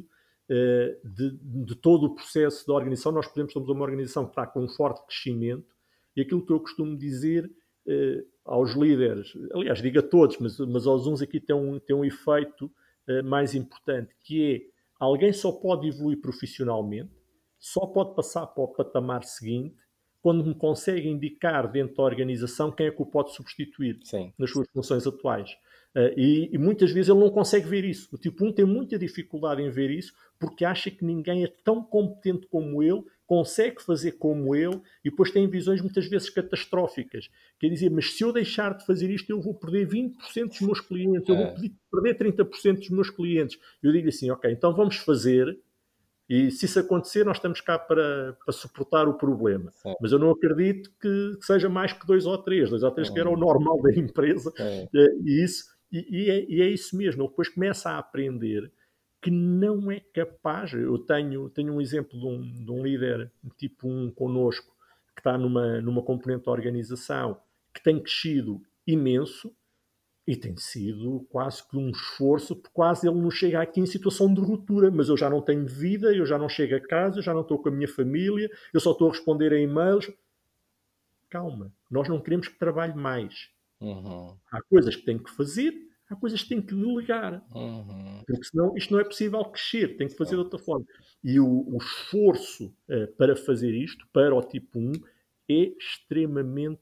uh, 0.49 1.07
de, 1.07 1.37
de, 1.41 1.75
todo 1.75 2.07
o 2.07 2.15
processo 2.15 2.67
da 2.67 2.73
organização. 2.73 3.13
Nós, 3.13 3.27
por 3.27 3.39
exemplo, 3.39 3.53
somos 3.53 3.69
uma 3.69 3.83
organização 3.83 4.25
que 4.25 4.31
está 4.31 4.45
com 4.45 4.61
um 4.61 4.69
forte 4.69 5.05
crescimento 5.05 5.73
e 6.17 6.21
aquilo 6.21 6.45
que 6.45 6.51
eu 6.51 6.59
costumo 6.59 6.97
dizer 6.97 7.45
uh, 7.45 8.27
aos 8.43 8.73
líderes, 8.73 9.33
aliás, 9.53 9.81
digo 9.81 9.99
a 9.99 10.01
todos, 10.01 10.37
mas, 10.37 10.59
mas 10.59 10.85
aos 10.85 11.07
uns 11.07 11.21
aqui 11.21 11.39
tem 11.39 11.55
um, 11.55 11.79
tem 11.79 11.95
um 11.95 12.03
efeito 12.03 12.69
mais 13.23 13.53
importante, 13.53 14.15
que 14.23 14.55
é 14.55 14.61
alguém 14.99 15.33
só 15.33 15.51
pode 15.51 15.87
evoluir 15.87 16.21
profissionalmente, 16.21 17.11
só 17.59 17.85
pode 17.85 18.15
passar 18.15 18.47
para 18.47 18.63
o 18.63 18.67
patamar 18.67 19.23
seguinte 19.23 19.75
quando 20.21 20.45
me 20.45 20.55
consegue 20.55 21.09
indicar 21.09 21.69
dentro 21.69 21.97
da 21.97 22.03
organização 22.03 22.71
quem 22.71 22.87
é 22.87 22.91
que 22.91 23.01
o 23.01 23.05
pode 23.05 23.33
substituir 23.33 23.99
Sim. 24.03 24.33
nas 24.39 24.49
suas 24.49 24.67
funções 24.69 25.05
atuais. 25.05 25.51
Uh, 25.95 26.17
e, 26.17 26.49
e, 26.51 26.57
muitas 26.57 26.91
vezes 26.91 27.09
ele 27.09 27.19
não 27.19 27.29
consegue 27.29 27.67
ver 27.67 27.83
isso. 27.83 28.09
O 28.15 28.17
tipo 28.17 28.43
1 28.43 28.53
tem 28.53 28.65
muita 28.65 28.97
dificuldade 28.97 29.61
em 29.61 29.69
ver 29.69 29.91
isso 29.91 30.13
porque 30.39 30.65
acha 30.65 30.89
que 30.89 31.05
ninguém 31.05 31.43
é 31.43 31.53
tão 31.63 31.83
competente 31.83 32.47
como 32.47 32.81
ele, 32.81 33.03
consegue 33.33 33.81
fazer 33.81 34.11
como 34.11 34.55
ele 34.55 34.79
e 35.03 35.09
depois 35.09 35.31
tem 35.31 35.49
visões 35.49 35.81
muitas 35.81 36.05
vezes 36.05 36.29
catastróficas. 36.29 37.31
Quer 37.59 37.67
dizer, 37.69 37.89
mas 37.89 38.13
se 38.13 38.23
eu 38.23 38.31
deixar 38.31 38.77
de 38.77 38.85
fazer 38.85 39.09
isto, 39.09 39.27
eu 39.31 39.41
vou 39.41 39.55
perder 39.55 39.87
20% 39.87 40.49
dos 40.49 40.61
meus 40.61 40.79
clientes, 40.79 41.27
eu 41.27 41.35
vou 41.35 41.45
é. 41.45 41.55
perder 41.91 42.31
30% 42.31 42.75
dos 42.77 42.89
meus 42.91 43.09
clientes. 43.09 43.57
Eu 43.81 43.91
digo 43.91 44.07
assim, 44.07 44.29
ok, 44.29 44.51
então 44.51 44.71
vamos 44.75 44.97
fazer 44.97 45.57
E 46.29 46.51
se 46.51 46.65
isso 46.65 46.79
acontecer, 46.79 47.25
nós 47.25 47.37
estamos 47.37 47.59
cá 47.59 47.79
para, 47.79 48.37
para 48.45 48.53
suportar 48.53 49.07
o 49.07 49.15
problema. 49.15 49.71
Sim. 49.71 49.95
Mas 49.99 50.11
eu 50.11 50.19
não 50.19 50.29
acredito 50.29 50.91
que, 51.01 51.37
que, 51.39 51.45
seja 51.45 51.67
mais 51.69 51.91
que 51.91 52.05
dois 52.05 52.27
ou 52.27 52.37
três, 52.37 52.69
dois 52.69 52.83
ou 52.83 52.91
três 52.91 53.09
que 53.09 53.19
era 53.19 53.31
o 53.31 53.35
normal 53.35 53.81
da 53.81 53.91
empresa. 53.97 54.53
Sim. 54.55 54.87
E, 54.93 55.43
isso, 55.43 55.65
e, 55.91 56.05
e, 56.07 56.29
é, 56.29 56.45
e 56.47 56.61
é 56.61 56.69
isso 56.69 56.95
mesmo. 56.95 57.23
Ele 57.23 57.29
depois 57.29 57.49
começa 57.49 57.89
a 57.89 57.97
aprender 57.97 58.71
que 59.23 59.31
não 59.31 59.89
é 59.89 60.01
capaz. 60.01 60.73
Eu 60.73 60.99
tenho, 60.99 61.49
tenho 61.49 61.73
um 61.73 61.79
exemplo 61.79 62.19
de 62.19 62.25
um, 62.25 62.41
de 62.41 62.69
um 62.69 62.83
líder 62.83 63.31
tipo 63.57 63.87
um 63.87 64.11
conosco 64.11 64.75
que 65.15 65.21
está 65.21 65.37
numa, 65.37 65.79
numa 65.79 66.03
componente 66.03 66.45
da 66.45 66.51
organização 66.51 67.39
que 67.73 67.81
tem 67.81 68.01
crescido 68.01 68.61
imenso 68.85 69.55
e 70.27 70.35
tem 70.35 70.55
sido 70.57 71.25
quase 71.29 71.65
que 71.67 71.77
um 71.77 71.89
esforço, 71.89 72.55
porque 72.55 72.73
quase 72.73 73.07
ele 73.07 73.19
não 73.19 73.31
chega 73.31 73.61
aqui 73.61 73.79
em 73.79 73.85
situação 73.85 74.33
de 74.33 74.41
ruptura, 74.41 74.91
mas 74.91 75.07
eu 75.07 75.17
já 75.17 75.29
não 75.29 75.41
tenho 75.41 75.65
vida, 75.65 76.13
eu 76.13 76.25
já 76.25 76.37
não 76.37 76.49
chego 76.49 76.75
a 76.75 76.81
casa, 76.81 77.19
eu 77.19 77.23
já 77.23 77.33
não 77.33 77.41
estou 77.41 77.59
com 77.59 77.69
a 77.69 77.71
minha 77.71 77.87
família, 77.87 78.49
eu 78.73 78.79
só 78.79 78.91
estou 78.91 79.07
a 79.07 79.11
responder 79.11 79.53
a 79.53 79.59
e-mails. 79.59 80.11
Calma, 81.29 81.73
nós 81.89 82.09
não 82.09 82.21
queremos 82.21 82.47
que 82.47 82.59
trabalhe 82.59 82.93
mais. 82.93 83.49
Uhum. 83.79 84.37
Há 84.51 84.61
coisas 84.63 84.95
que 84.95 85.03
tem 85.03 85.17
que 85.17 85.31
fazer, 85.31 85.73
há 86.13 86.15
coisas 86.15 86.41
que 86.43 86.49
tem 86.49 86.61
que 86.61 86.73
delegar. 86.73 87.43
Uhum. 87.53 88.23
Porque 88.25 88.45
senão 88.45 88.75
isto 88.77 88.93
não 88.93 88.99
é 88.99 89.03
possível 89.03 89.43
crescer, 89.45 89.97
tem 89.97 90.07
que 90.07 90.15
fazer 90.15 90.35
de 90.35 90.41
outra 90.41 90.59
forma. 90.59 90.85
E 91.23 91.39
o, 91.39 91.65
o 91.67 91.77
esforço 91.77 92.73
uh, 92.89 93.07
para 93.17 93.35
fazer 93.35 93.73
isto, 93.73 94.05
para 94.13 94.33
o 94.33 94.41
tipo 94.41 94.79
1, 94.79 94.91
é 95.49 95.73
extremamente 95.77 96.79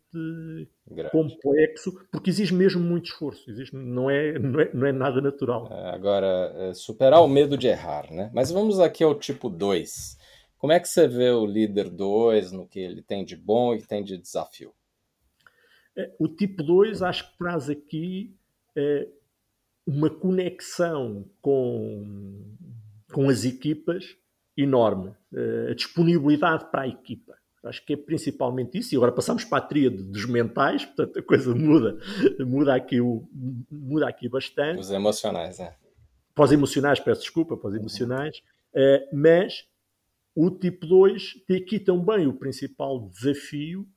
Grande. 0.87 1.11
complexo, 1.11 1.91
porque 2.11 2.29
exige 2.29 2.53
mesmo 2.53 2.81
muito 2.81 3.05
esforço, 3.05 3.49
exige, 3.49 3.75
não, 3.75 4.09
é, 4.09 4.37
não, 4.37 4.59
é, 4.59 4.73
não 4.73 4.87
é 4.87 4.91
nada 4.91 5.19
natural. 5.19 5.67
É, 5.71 5.89
agora, 5.89 6.53
é, 6.55 6.73
superar 6.73 7.21
o 7.21 7.27
medo 7.27 7.57
de 7.57 7.67
errar, 7.67 8.11
né? 8.11 8.29
Mas 8.33 8.51
vamos 8.51 8.79
aqui 8.79 9.03
ao 9.03 9.17
tipo 9.17 9.49
2. 9.49 10.17
Como 10.57 10.71
é 10.71 10.79
que 10.79 10.87
você 10.87 11.07
vê 11.07 11.31
o 11.31 11.45
líder 11.45 11.89
2 11.89 12.51
no 12.51 12.67
que 12.67 12.79
ele 12.79 13.01
tem 13.01 13.25
de 13.25 13.35
bom 13.35 13.73
e 13.73 13.81
tem 13.81 14.03
de 14.03 14.15
desafio? 14.15 14.71
É, 15.97 16.11
o 16.19 16.27
tipo 16.27 16.61
2 16.61 17.01
acho 17.01 17.31
que 17.31 17.37
traz 17.37 17.67
aqui 17.69 18.35
é, 18.75 19.07
uma 19.85 20.09
conexão 20.09 21.25
com, 21.41 22.55
com 23.11 23.29
as 23.29 23.43
equipas 23.45 24.15
enorme, 24.55 25.13
é, 25.33 25.71
a 25.71 25.73
disponibilidade 25.73 26.69
para 26.71 26.83
a 26.83 26.87
equipa. 26.87 27.35
Acho 27.63 27.85
que 27.85 27.93
é 27.93 27.97
principalmente 27.97 28.77
isso. 28.79 28.93
E 28.93 28.97
agora 28.97 29.11
passamos 29.11 29.43
para 29.43 29.59
a 29.59 29.67
tríade 29.67 30.01
dos 30.03 30.25
mentais, 30.25 30.83
portanto 30.83 31.19
a 31.19 31.23
coisa 31.23 31.53
muda, 31.53 31.97
muda 32.39 32.75
aqui, 32.75 32.99
o, 32.99 33.27
muda 33.69 34.07
aqui 34.07 34.27
bastante. 34.27 34.79
Os 34.79 34.91
emocionais, 34.91 35.59
é. 35.59 35.75
Os 36.37 36.51
emocionais, 36.51 36.99
peço 36.99 37.21
desculpa, 37.21 37.55
para 37.55 37.69
os 37.69 37.75
emocionais. 37.75 38.41
Uh, 38.73 39.15
mas 39.15 39.67
o 40.35 40.49
tipo 40.49 40.87
2 40.87 41.43
tem 41.45 41.57
aqui 41.57 41.79
também 41.79 42.25
o 42.25 42.33
principal 42.33 43.07
desafio, 43.09 43.87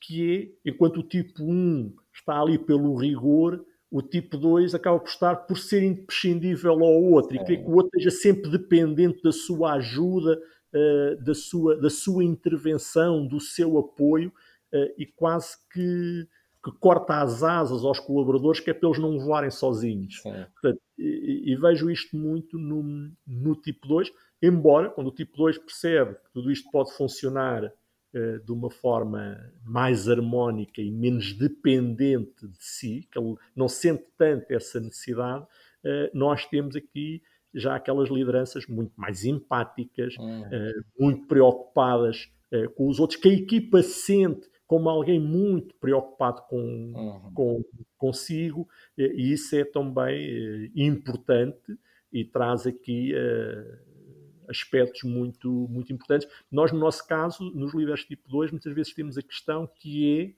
que 0.00 0.54
é, 0.64 0.70
enquanto 0.70 0.98
o 0.98 1.02
tipo 1.02 1.42
1 1.42 1.92
está 2.12 2.40
ali 2.40 2.58
pelo 2.58 2.94
rigor, 2.94 3.64
o 3.92 4.00
tipo 4.00 4.38
2 4.38 4.74
acaba 4.74 4.98
por 4.98 5.08
estar 5.08 5.36
por 5.36 5.58
ser 5.58 5.82
imprescindível 5.82 6.72
ao 6.72 7.02
outro, 7.02 7.36
é. 7.36 7.42
e 7.42 7.44
que 7.44 7.56
o 7.58 7.74
outro 7.74 7.90
esteja 7.98 8.10
sempre 8.10 8.50
dependente 8.50 9.22
da 9.22 9.30
sua 9.30 9.74
ajuda, 9.74 10.40
uh, 10.72 11.22
da, 11.22 11.34
sua, 11.34 11.76
da 11.76 11.90
sua 11.90 12.24
intervenção, 12.24 13.26
do 13.26 13.38
seu 13.38 13.78
apoio 13.78 14.32
uh, 14.72 14.94
e 14.96 15.04
quase 15.04 15.58
que, 15.70 16.26
que, 16.64 16.72
corta 16.80 17.20
as 17.20 17.42
asas 17.42 17.84
aos 17.84 18.00
colaboradores 18.00 18.60
que 18.60 18.70
é 18.70 18.74
para 18.74 18.88
eles 18.88 18.98
não 18.98 19.18
voarem 19.18 19.50
sozinhos. 19.50 20.22
Portanto, 20.22 20.80
e, 20.98 21.52
e, 21.52 21.56
vejo 21.56 21.90
isto 21.90 22.16
muito 22.16 22.58
no, 22.58 23.12
no 23.26 23.54
tipo 23.56 23.86
2, 23.86 24.10
embora 24.40 24.88
quando 24.88 25.08
o 25.08 25.14
tipo 25.14 25.36
2 25.36 25.58
percebe 25.58 26.14
que 26.14 26.32
tudo 26.32 26.50
isto 26.50 26.70
pode 26.70 26.94
funcionar 26.94 27.70
de 28.44 28.52
uma 28.52 28.70
forma 28.70 29.52
mais 29.64 30.08
harmónica 30.08 30.82
e 30.82 30.90
menos 30.90 31.32
dependente 31.32 32.46
de 32.46 32.56
si, 32.58 33.08
que 33.10 33.18
ele 33.18 33.36
não 33.56 33.68
sente 33.68 34.04
tanto 34.18 34.50
essa 34.50 34.78
necessidade, 34.78 35.46
nós 36.12 36.44
temos 36.46 36.76
aqui 36.76 37.22
já 37.54 37.74
aquelas 37.76 38.10
lideranças 38.10 38.66
muito 38.66 38.92
mais 38.96 39.24
empáticas, 39.24 40.16
uhum. 40.16 40.42
uh, 40.42 40.84
muito 40.98 41.26
preocupadas 41.26 42.30
com 42.74 42.86
os 42.86 43.00
outros, 43.00 43.18
que 43.18 43.30
a 43.30 43.32
equipa 43.32 43.82
sente 43.82 44.46
como 44.66 44.88
alguém 44.88 45.18
muito 45.18 45.74
preocupado 45.76 46.42
com, 46.48 46.58
uhum. 46.58 47.32
com 47.34 47.64
consigo, 47.96 48.68
e 48.96 49.32
isso 49.32 49.56
é 49.56 49.64
também 49.64 50.70
importante 50.74 51.78
e 52.12 52.24
traz 52.24 52.66
aqui 52.66 53.14
aspectos 54.48 55.02
muito, 55.02 55.50
muito 55.68 55.92
importantes. 55.92 56.28
Nós, 56.50 56.72
no 56.72 56.78
nosso 56.78 57.06
caso, 57.06 57.44
nos 57.54 57.74
líderes 57.74 58.04
tipo 58.04 58.28
2, 58.28 58.50
muitas 58.50 58.74
vezes 58.74 58.94
temos 58.94 59.18
a 59.18 59.22
questão 59.22 59.68
que 59.76 60.36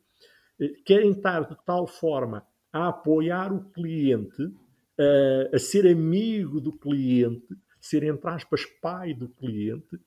é 0.60 0.68
querem 0.84 1.10
estar 1.10 1.40
de 1.48 1.56
tal 1.64 1.86
forma 1.86 2.46
a 2.72 2.88
apoiar 2.88 3.52
o 3.52 3.64
cliente 3.70 4.52
a, 4.98 5.56
a 5.56 5.58
ser 5.58 5.86
amigo 5.86 6.60
do 6.60 6.72
cliente, 6.72 7.46
ser, 7.80 8.02
entre 8.04 8.28
aspas, 8.30 8.64
pai 8.80 9.12
do 9.12 9.28
cliente, 9.28 9.98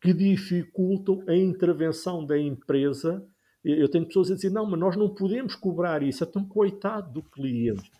que 0.00 0.12
dificultam 0.12 1.24
a 1.26 1.34
intervenção 1.34 2.24
da 2.24 2.38
empresa. 2.38 3.26
Eu 3.64 3.88
tenho 3.88 4.06
pessoas 4.06 4.30
a 4.30 4.34
dizer, 4.34 4.50
não, 4.50 4.66
mas 4.66 4.78
nós 4.78 4.96
não 4.96 5.08
podemos 5.08 5.54
cobrar 5.54 6.02
isso, 6.02 6.22
é 6.22 6.26
tão 6.26 6.44
coitado 6.44 7.12
do 7.12 7.22
cliente. 7.22 7.90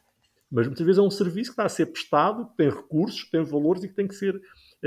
Mas 0.50 0.66
muitas 0.66 0.84
vezes 0.84 0.98
é 0.98 1.02
um 1.02 1.10
serviço 1.10 1.50
que 1.50 1.54
está 1.54 1.64
a 1.64 1.68
ser 1.68 1.86
prestado, 1.86 2.46
que 2.48 2.56
tem 2.56 2.68
recursos, 2.68 3.24
que 3.24 3.30
tem 3.30 3.42
valores 3.42 3.82
e 3.82 3.88
que 3.88 3.94
tem 3.94 4.06
que 4.06 4.14
ser, 4.14 4.36
eh, 4.36 4.40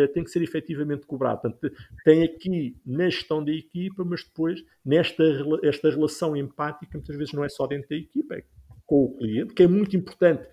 tem 0.05 0.23
que 0.23 0.29
ser 0.29 0.43
efetivamente 0.43 1.05
cobrado. 1.07 1.41
Portanto, 1.41 1.73
tem 2.03 2.23
aqui 2.23 2.75
na 2.85 3.09
gestão 3.09 3.43
da 3.43 3.51
equipa, 3.51 4.03
mas 4.03 4.23
depois 4.23 4.63
nesta 4.85 5.23
esta 5.63 5.89
relação 5.89 6.35
empática, 6.35 6.97
muitas 6.97 7.15
vezes 7.15 7.33
não 7.33 7.43
é 7.43 7.49
só 7.49 7.65
dentro 7.65 7.89
da 7.89 7.95
equipa, 7.95 8.35
é 8.35 8.43
com 8.85 9.05
o 9.05 9.17
cliente, 9.17 9.53
que 9.53 9.63
é 9.63 9.67
muito 9.67 9.95
importante 9.95 10.47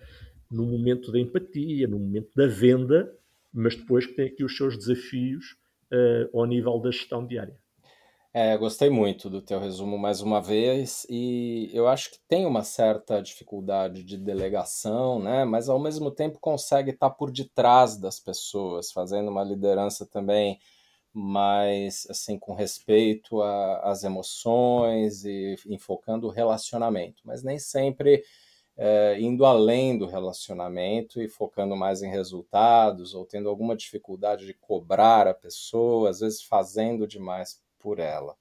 no 0.51 0.65
momento 0.65 1.11
da 1.11 1.19
empatia, 1.19 1.87
no 1.87 1.99
momento 1.99 2.31
da 2.35 2.47
venda, 2.47 3.13
mas 3.53 3.77
depois 3.77 4.07
que 4.07 4.15
tem 4.15 4.27
aqui 4.27 4.45
os 4.45 4.57
seus 4.57 4.77
desafios 4.77 5.57
uh, 5.93 6.39
ao 6.39 6.47
nível 6.47 6.79
da 6.79 6.91
gestão 6.91 7.27
diária. 7.27 7.57
É, 8.37 8.57
gostei 8.59 8.91
muito 8.91 9.31
do 9.31 9.41
teu 9.41 9.61
resumo 9.61 9.97
mais 9.97 10.21
uma 10.21 10.43
vez 10.43 11.07
e 11.09 11.71
eu 11.73 11.87
acho 11.87 12.11
que 12.11 12.19
tem 12.27 12.45
uma 12.47 12.65
certa 12.65 13.23
dificuldade 13.23 14.03
de 14.03 14.17
delegação, 14.19 15.21
né? 15.21 15.45
Mas 15.45 15.69
ao 15.69 15.79
mesmo 15.79 16.11
tempo 16.11 16.41
consegue 16.41 16.91
estar 16.91 17.11
por 17.11 17.31
detrás 17.31 17.97
das 17.97 18.19
pessoas, 18.19 18.91
fazendo 18.91 19.31
uma 19.31 19.45
liderança 19.45 20.05
também 20.05 20.59
mais 21.13 22.07
assim 22.11 22.39
com 22.39 22.55
respeito 22.55 23.43
às 23.43 24.05
emoções 24.05 25.25
e 25.25 25.57
enfocando 25.69 26.27
o 26.27 26.31
relacionamento, 26.31 27.23
mas 27.25 27.43
nem 27.45 27.59
sempre 27.59 28.25
é, 28.77 29.17
indo 29.21 29.45
além 29.47 29.99
do 29.99 30.07
relacionamento 30.07 31.23
e 31.23 31.29
focando 31.29 31.77
mais 31.77 32.03
em 32.03 32.11
resultados, 32.11 33.15
ou 33.15 33.25
tendo 33.25 33.49
alguma 33.49 33.77
dificuldade 33.77 34.47
de 34.47 34.55
cobrar 34.55 35.29
a 35.29 35.35
pessoa, 35.35 36.11
às 36.11 36.21
vezes 36.21 36.43
fazendo 36.43 37.07
demais 37.07 37.61
por 37.85 37.99
ela. 37.99 38.35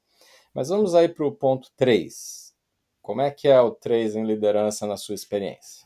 Mas 0.56 0.70
vamos 0.70 0.96
aí 0.96 1.10
para 1.10 1.28
o 1.28 1.32
ponto 1.36 1.70
3. 1.76 2.56
Como 3.02 3.22
é 3.22 3.30
que 3.30 3.50
é 3.50 3.60
o 3.60 3.72
3 3.72 4.16
em 4.16 4.26
liderança 4.26 4.88
na 4.88 4.96
sua 4.96 5.14
experiência? 5.14 5.86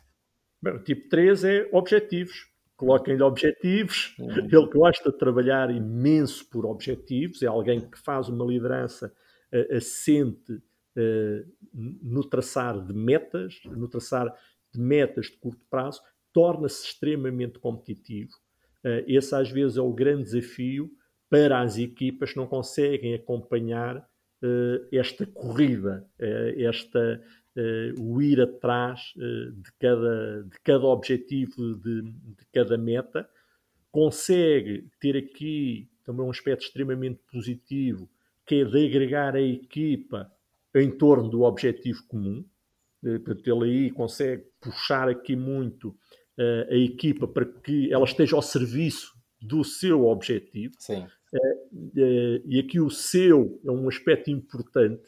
Bem, 0.62 0.76
o 0.76 0.84
tipo 0.84 1.10
3 1.10 1.44
é 1.44 1.70
objetivos. 1.74 2.52
Coloquem-lhe 2.76 3.24
objetivos. 3.24 4.16
Uhum. 4.20 4.30
Ele 4.30 4.68
gosta 4.68 5.12
de 5.12 5.18
trabalhar 5.18 5.72
imenso 5.72 6.48
por 6.48 6.68
objetivos. 6.68 7.42
É 7.42 7.48
alguém 7.48 7.82
que 7.82 7.98
faz 7.98 8.30
uma 8.30 8.46
liderança 8.46 9.12
uh, 9.52 9.76
assente 9.76 10.62
eh, 10.96 11.46
no 11.74 12.24
traçar 12.24 12.84
de 12.84 12.92
metas, 12.92 13.60
no 13.66 13.88
traçar 13.88 14.34
de 14.74 14.80
metas 14.80 15.28
de 15.28 15.38
curto 15.38 15.64
prazo, 15.70 16.02
torna-se 16.34 16.86
extremamente 16.86 17.60
competitivo. 17.60 18.32
Eh, 18.84 19.06
esse, 19.08 19.36
às 19.36 19.52
vezes, 19.52 19.78
é 19.78 19.82
o 19.82 19.94
grande 19.94 20.24
desafio 20.24 20.90
para 21.30 21.62
as 21.62 21.78
equipas 21.78 22.32
que 22.32 22.38
não 22.38 22.48
conseguem 22.48 23.14
acompanhar 23.14 24.08
eh, 24.42 24.88
esta 24.92 25.26
corrida, 25.26 26.08
esta, 26.20 27.22
o 28.00 28.22
ir 28.22 28.40
atrás 28.40 29.14
de, 29.16 29.72
cada, 29.80 30.44
de 30.44 30.60
cada 30.64 30.86
objetivo, 30.86 31.76
de, 31.76 32.02
de 32.04 32.46
cada 32.54 32.78
meta. 32.78 33.28
Consegue 33.92 34.88
ter 35.00 35.18
aqui 35.18 35.90
também 36.04 36.26
um 36.26 36.30
aspecto 36.30 36.66
extremamente 36.66 37.20
positivo, 37.32 38.08
que 38.46 38.62
é 38.62 38.64
de 38.64 38.86
agregar 38.86 39.36
a 39.36 39.42
equipa 39.42 40.32
em 40.76 40.92
torno 40.92 41.30
do 41.30 41.42
objetivo 41.42 42.04
comum. 42.08 42.46
Portanto, 43.02 43.48
ele 43.48 43.66
aí 43.66 43.92
consegue 43.92 44.46
puxar 44.62 45.10
aqui 45.10 45.36
muito 45.36 45.90
uh, 46.38 46.70
a 46.70 46.76
equipa 46.76 47.28
para 47.28 47.46
que 47.46 47.92
ela 47.92 48.06
esteja 48.06 48.36
ao 48.36 48.42
serviço 48.42 49.16
do 49.42 49.64
seu 49.64 50.06
objetivo. 50.06 50.74
Sim. 50.80 51.06
Uh, 51.34 51.76
uh, 51.76 52.42
e 52.46 52.60
aqui 52.60 52.80
o 52.80 52.90
seu 52.90 53.60
é 53.66 53.72
um 53.72 53.88
aspecto 53.88 54.30
importante, 54.30 55.04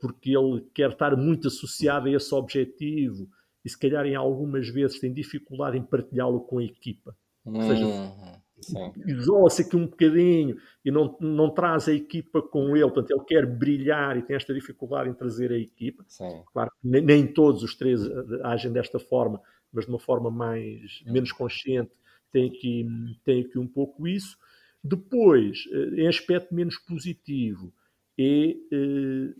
porque 0.00 0.36
ele 0.36 0.64
quer 0.74 0.90
estar 0.90 1.16
muito 1.16 1.46
associado 1.46 2.08
a 2.08 2.12
esse 2.12 2.34
objetivo 2.34 3.28
e, 3.64 3.68
se 3.68 3.78
calhar, 3.78 4.04
em 4.06 4.16
algumas 4.16 4.68
vezes 4.68 4.98
tem 4.98 5.12
dificuldade 5.12 5.78
em 5.78 5.82
partilhá-lo 5.82 6.40
com 6.40 6.58
a 6.58 6.64
equipa. 6.64 7.16
Ou 7.44 7.62
seja, 7.62 7.84
uhum. 7.84 8.92
isola-se 9.06 9.62
aqui 9.62 9.76
um 9.76 9.86
bocadinho 9.86 10.56
e 10.84 10.90
não, 10.90 11.16
não 11.20 11.50
traz 11.50 11.88
a 11.88 11.92
equipa 11.92 12.42
com 12.42 12.76
ele, 12.76 12.90
portanto, 12.90 13.10
ele 13.10 13.24
quer 13.24 13.46
brilhar 13.46 14.16
e 14.16 14.22
tem 14.22 14.36
esta 14.36 14.52
dificuldade 14.52 15.08
em 15.08 15.14
trazer 15.14 15.52
a 15.52 15.58
equipa. 15.58 16.04
Sim. 16.08 16.42
Claro 16.52 16.70
que 16.70 16.88
nem, 16.88 17.02
nem, 17.02 17.26
todos 17.26 17.62
os 17.62 17.76
três 17.76 18.00
agem 18.42 18.72
desta 18.72 18.98
forma, 18.98 19.40
mas 19.72 19.86
de 19.86 19.90
uma 19.90 19.98
forma 19.98 20.30
mais, 20.30 21.02
menos 21.06 21.32
consciente, 21.32 21.92
tem 22.32 22.48
aqui, 22.48 22.86
tem 23.24 23.42
aqui 23.42 23.58
um 23.58 23.68
pouco 23.68 24.08
isso. 24.08 24.36
Depois, 24.82 25.64
eh, 25.72 26.02
em 26.02 26.08
aspecto 26.08 26.54
menos 26.54 26.76
positivo, 26.78 27.72
é 28.18 28.50
eh, 28.50 29.34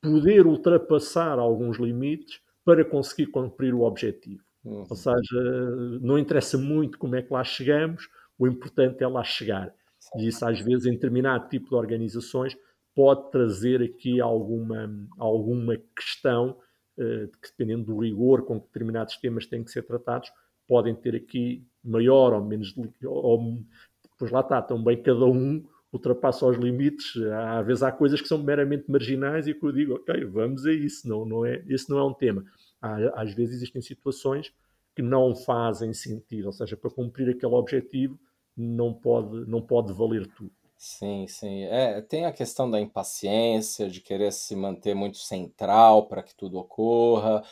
poder 0.00 0.46
ultrapassar 0.46 1.38
alguns 1.38 1.78
limites 1.78 2.40
para 2.64 2.84
conseguir 2.84 3.26
cumprir 3.26 3.74
o 3.74 3.82
objetivo. 3.82 4.42
Uhum. 4.64 4.84
Ou 4.88 4.96
seja, 4.96 6.00
não 6.00 6.18
interessa 6.18 6.58
muito 6.58 6.98
como 6.98 7.16
é 7.16 7.22
que 7.22 7.32
lá 7.32 7.42
chegamos, 7.42 8.08
o 8.38 8.46
importante 8.46 9.02
é 9.02 9.08
lá 9.08 9.24
chegar. 9.24 9.74
E 10.16 10.28
isso, 10.28 10.44
às 10.44 10.60
vezes, 10.60 10.86
em 10.86 10.92
determinado 10.92 11.48
tipo 11.48 11.70
de 11.70 11.74
organizações, 11.74 12.56
pode 12.94 13.30
trazer 13.30 13.82
aqui 13.82 14.20
alguma, 14.20 14.90
alguma 15.18 15.76
questão 15.96 16.58
uh, 16.98 17.28
que, 17.28 17.50
dependendo 17.50 17.84
do 17.84 17.98
rigor 17.98 18.44
com 18.44 18.60
que 18.60 18.66
determinados 18.66 19.16
temas 19.16 19.46
têm 19.46 19.64
que 19.64 19.70
ser 19.70 19.82
tratados, 19.82 20.30
podem 20.66 20.94
ter 20.94 21.14
aqui 21.14 21.66
maior 21.82 22.32
ou 22.34 22.44
menos. 22.44 22.74
Ou, 23.04 23.62
pois 24.18 24.30
lá 24.30 24.40
está, 24.40 24.60
também 24.60 25.00
cada 25.02 25.24
um 25.24 25.64
ultrapassa 25.92 26.46
os 26.46 26.56
limites. 26.56 27.16
Às 27.58 27.66
vezes 27.66 27.82
há 27.82 27.92
coisas 27.92 28.20
que 28.20 28.28
são 28.28 28.38
meramente 28.38 28.90
marginais 28.90 29.46
e 29.46 29.54
que 29.54 29.64
eu 29.64 29.72
digo, 29.72 29.94
ok, 29.94 30.24
vamos 30.26 30.66
a 30.66 30.72
isso, 30.72 31.08
não, 31.08 31.24
não 31.24 31.46
é, 31.46 31.62
esse 31.68 31.88
não 31.88 31.98
é 31.98 32.04
um 32.04 32.12
tema. 32.12 32.44
Há, 32.80 33.22
às 33.22 33.32
vezes 33.32 33.56
existem 33.56 33.80
situações 33.80 34.52
que 34.94 35.02
não 35.02 35.34
fazem 35.34 35.94
sentido, 35.94 36.46
ou 36.46 36.52
seja, 36.52 36.76
para 36.76 36.90
cumprir 36.90 37.30
aquele 37.30 37.54
objetivo 37.54 38.18
não 38.56 38.92
pode, 38.92 39.48
não 39.48 39.62
pode 39.62 39.92
valer 39.92 40.26
tudo. 40.26 40.50
Sim, 40.76 41.26
sim. 41.28 41.64
É, 41.64 42.00
tem 42.00 42.24
a 42.24 42.32
questão 42.32 42.70
da 42.70 42.80
impaciência, 42.80 43.88
de 43.88 44.00
querer 44.00 44.32
se 44.32 44.54
manter 44.54 44.94
muito 44.94 45.18
central 45.18 46.06
para 46.06 46.22
que 46.22 46.34
tudo 46.34 46.58
ocorra 46.58 47.42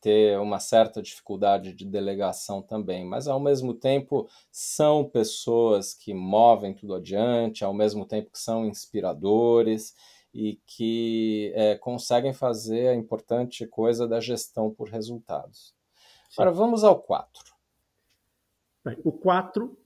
ter 0.00 0.38
uma 0.38 0.58
certa 0.60 1.02
dificuldade 1.02 1.72
de 1.72 1.84
delegação 1.84 2.62
também, 2.62 3.04
mas 3.04 3.26
ao 3.26 3.40
mesmo 3.40 3.74
tempo 3.74 4.28
são 4.50 5.04
pessoas 5.04 5.94
que 5.94 6.14
movem 6.14 6.74
tudo 6.74 6.94
adiante, 6.94 7.64
ao 7.64 7.74
mesmo 7.74 8.06
tempo 8.06 8.30
que 8.30 8.38
são 8.38 8.66
inspiradores 8.66 9.94
e 10.32 10.60
que 10.66 11.52
é, 11.54 11.76
conseguem 11.76 12.32
fazer 12.32 12.88
a 12.88 12.94
importante 12.94 13.66
coisa 13.66 14.06
da 14.06 14.20
gestão 14.20 14.70
por 14.70 14.88
resultados. 14.88 15.74
Sim. 16.28 16.42
Agora 16.42 16.50
vamos 16.52 16.84
ao 16.84 17.00
4. 17.00 17.54
Bem, 18.84 18.98
o 19.02 19.10
4 19.10 19.76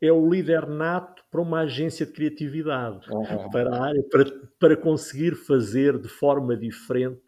é 0.00 0.10
o 0.10 0.28
líder 0.28 0.66
nato 0.66 1.24
para 1.30 1.40
uma 1.40 1.60
agência 1.60 2.04
de 2.04 2.12
criatividade, 2.12 3.08
uhum. 3.10 3.48
para, 3.50 3.76
a 3.76 3.84
área, 3.84 4.02
para, 4.10 4.24
para 4.58 4.76
conseguir 4.76 5.36
fazer 5.36 5.96
de 5.98 6.08
forma 6.08 6.56
diferente. 6.56 7.22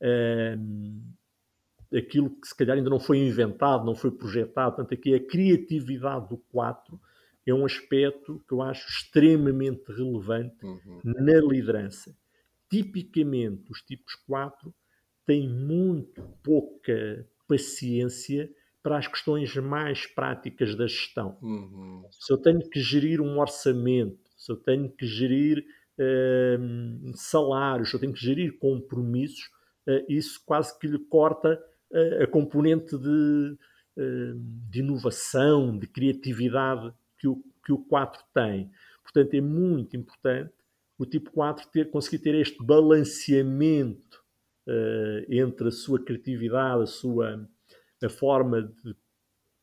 Hum, 0.00 1.02
aquilo 1.94 2.30
que 2.30 2.46
se 2.46 2.56
calhar 2.56 2.76
ainda 2.76 2.90
não 2.90 3.00
foi 3.00 3.18
inventado, 3.18 3.84
não 3.84 3.94
foi 3.94 4.10
projetado. 4.10 4.76
Portanto, 4.76 4.94
aqui 4.94 5.14
a 5.14 5.20
criatividade 5.20 6.28
do 6.28 6.38
4 6.52 7.00
é 7.46 7.54
um 7.54 7.64
aspecto 7.64 8.42
que 8.46 8.52
eu 8.52 8.62
acho 8.62 8.86
extremamente 8.88 9.90
relevante 9.90 10.64
uhum. 10.64 11.00
na 11.04 11.40
liderança. 11.40 12.14
Tipicamente, 12.70 13.70
os 13.70 13.80
tipos 13.80 14.14
4 14.26 14.74
têm 15.24 15.48
muito 15.48 16.22
pouca 16.42 17.26
paciência 17.46 18.50
para 18.82 18.98
as 18.98 19.06
questões 19.06 19.54
mais 19.56 20.06
práticas 20.06 20.74
da 20.74 20.86
gestão. 20.86 21.38
Uhum. 21.42 22.04
Se 22.10 22.32
eu 22.32 22.38
tenho 22.38 22.60
que 22.68 22.80
gerir 22.80 23.20
um 23.20 23.38
orçamento, 23.38 24.18
se 24.36 24.52
eu 24.52 24.56
tenho 24.56 24.90
que 24.90 25.06
gerir 25.06 25.64
uh, 25.98 27.16
salários, 27.16 27.90
se 27.90 27.96
eu 27.96 28.00
tenho 28.00 28.12
que 28.12 28.20
gerir 28.20 28.58
compromissos, 28.58 29.44
uh, 29.86 30.04
isso 30.08 30.40
quase 30.44 30.78
que 30.78 30.86
lhe 30.86 30.98
corta 30.98 31.58
a 32.22 32.26
componente 32.26 32.96
de, 32.98 33.58
eh, 33.96 34.32
de 34.70 34.80
inovação, 34.80 35.76
de 35.78 35.86
criatividade 35.86 36.92
que 37.18 37.26
o, 37.26 37.42
que 37.64 37.72
o 37.72 37.78
4 37.78 38.22
tem. 38.32 38.70
Portanto, 39.02 39.34
é 39.34 39.40
muito 39.40 39.96
importante 39.96 40.52
o 40.98 41.06
tipo 41.06 41.30
4 41.30 41.66
ter, 41.68 41.90
conseguir 41.90 42.18
ter 42.18 42.34
este 42.34 42.62
balanceamento 42.62 44.18
uh, 44.66 45.32
entre 45.32 45.68
a 45.68 45.70
sua 45.70 46.04
criatividade, 46.04 46.82
a 46.82 46.86
sua 46.86 47.48
a 48.02 48.08
forma 48.08 48.62
de, 48.62 48.96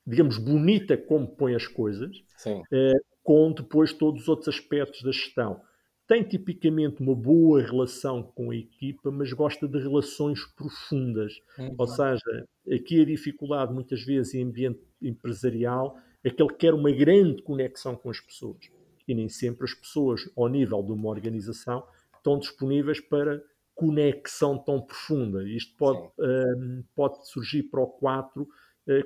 digamos, 0.05 0.37
bonita 0.37 0.97
como 0.97 1.27
põe 1.27 1.55
as 1.55 1.67
coisas, 1.67 2.17
uh, 2.61 3.05
com 3.23 3.51
depois 3.53 3.93
todos 3.93 4.23
os 4.23 4.27
outros 4.27 4.49
aspectos 4.49 5.01
da 5.03 5.11
gestão 5.11 5.61
tem 6.07 6.23
tipicamente 6.23 7.01
uma 7.01 7.15
boa 7.15 7.61
relação 7.61 8.21
com 8.21 8.51
a 8.51 8.55
equipa, 8.55 9.11
mas 9.11 9.33
gosta 9.33 9.67
de 9.67 9.79
relações 9.79 10.45
profundas. 10.55 11.33
Uhum. 11.57 11.75
Ou 11.77 11.87
seja, 11.87 12.47
aqui 12.71 13.01
a 13.01 13.05
dificuldade 13.05 13.73
muitas 13.73 14.03
vezes 14.03 14.33
em 14.35 14.43
ambiente 14.43 14.79
empresarial 15.01 15.97
é 16.23 16.29
que 16.29 16.41
ele 16.41 16.53
quer 16.53 16.73
uma 16.73 16.91
grande 16.91 17.41
conexão 17.41 17.95
com 17.95 18.09
as 18.09 18.19
pessoas. 18.19 18.69
E 19.07 19.13
nem 19.13 19.29
sempre 19.29 19.65
as 19.65 19.73
pessoas, 19.73 20.29
ao 20.35 20.47
nível 20.47 20.81
de 20.83 20.91
uma 20.91 21.09
organização, 21.09 21.83
estão 22.15 22.39
disponíveis 22.39 22.99
para 22.99 23.43
conexão 23.75 24.57
tão 24.57 24.81
profunda. 24.81 25.47
Isto 25.47 25.75
pode, 25.77 25.99
uh, 25.99 26.83
pode 26.95 27.27
surgir 27.27 27.63
para 27.63 27.81
o 27.81 27.87
4 27.87 28.43
uh, 28.43 28.47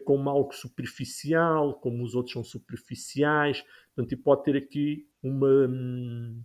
como 0.05 0.29
algo 0.29 0.53
superficial, 0.53 1.73
como 1.75 2.03
os 2.03 2.13
outros 2.13 2.33
são 2.33 2.43
superficiais, 2.43 3.63
portanto, 3.95 4.13
e 4.13 4.17
pode 4.17 4.43
ter 4.43 4.55
aqui 4.57 5.07
uma. 5.23 5.67
Um, 5.67 6.43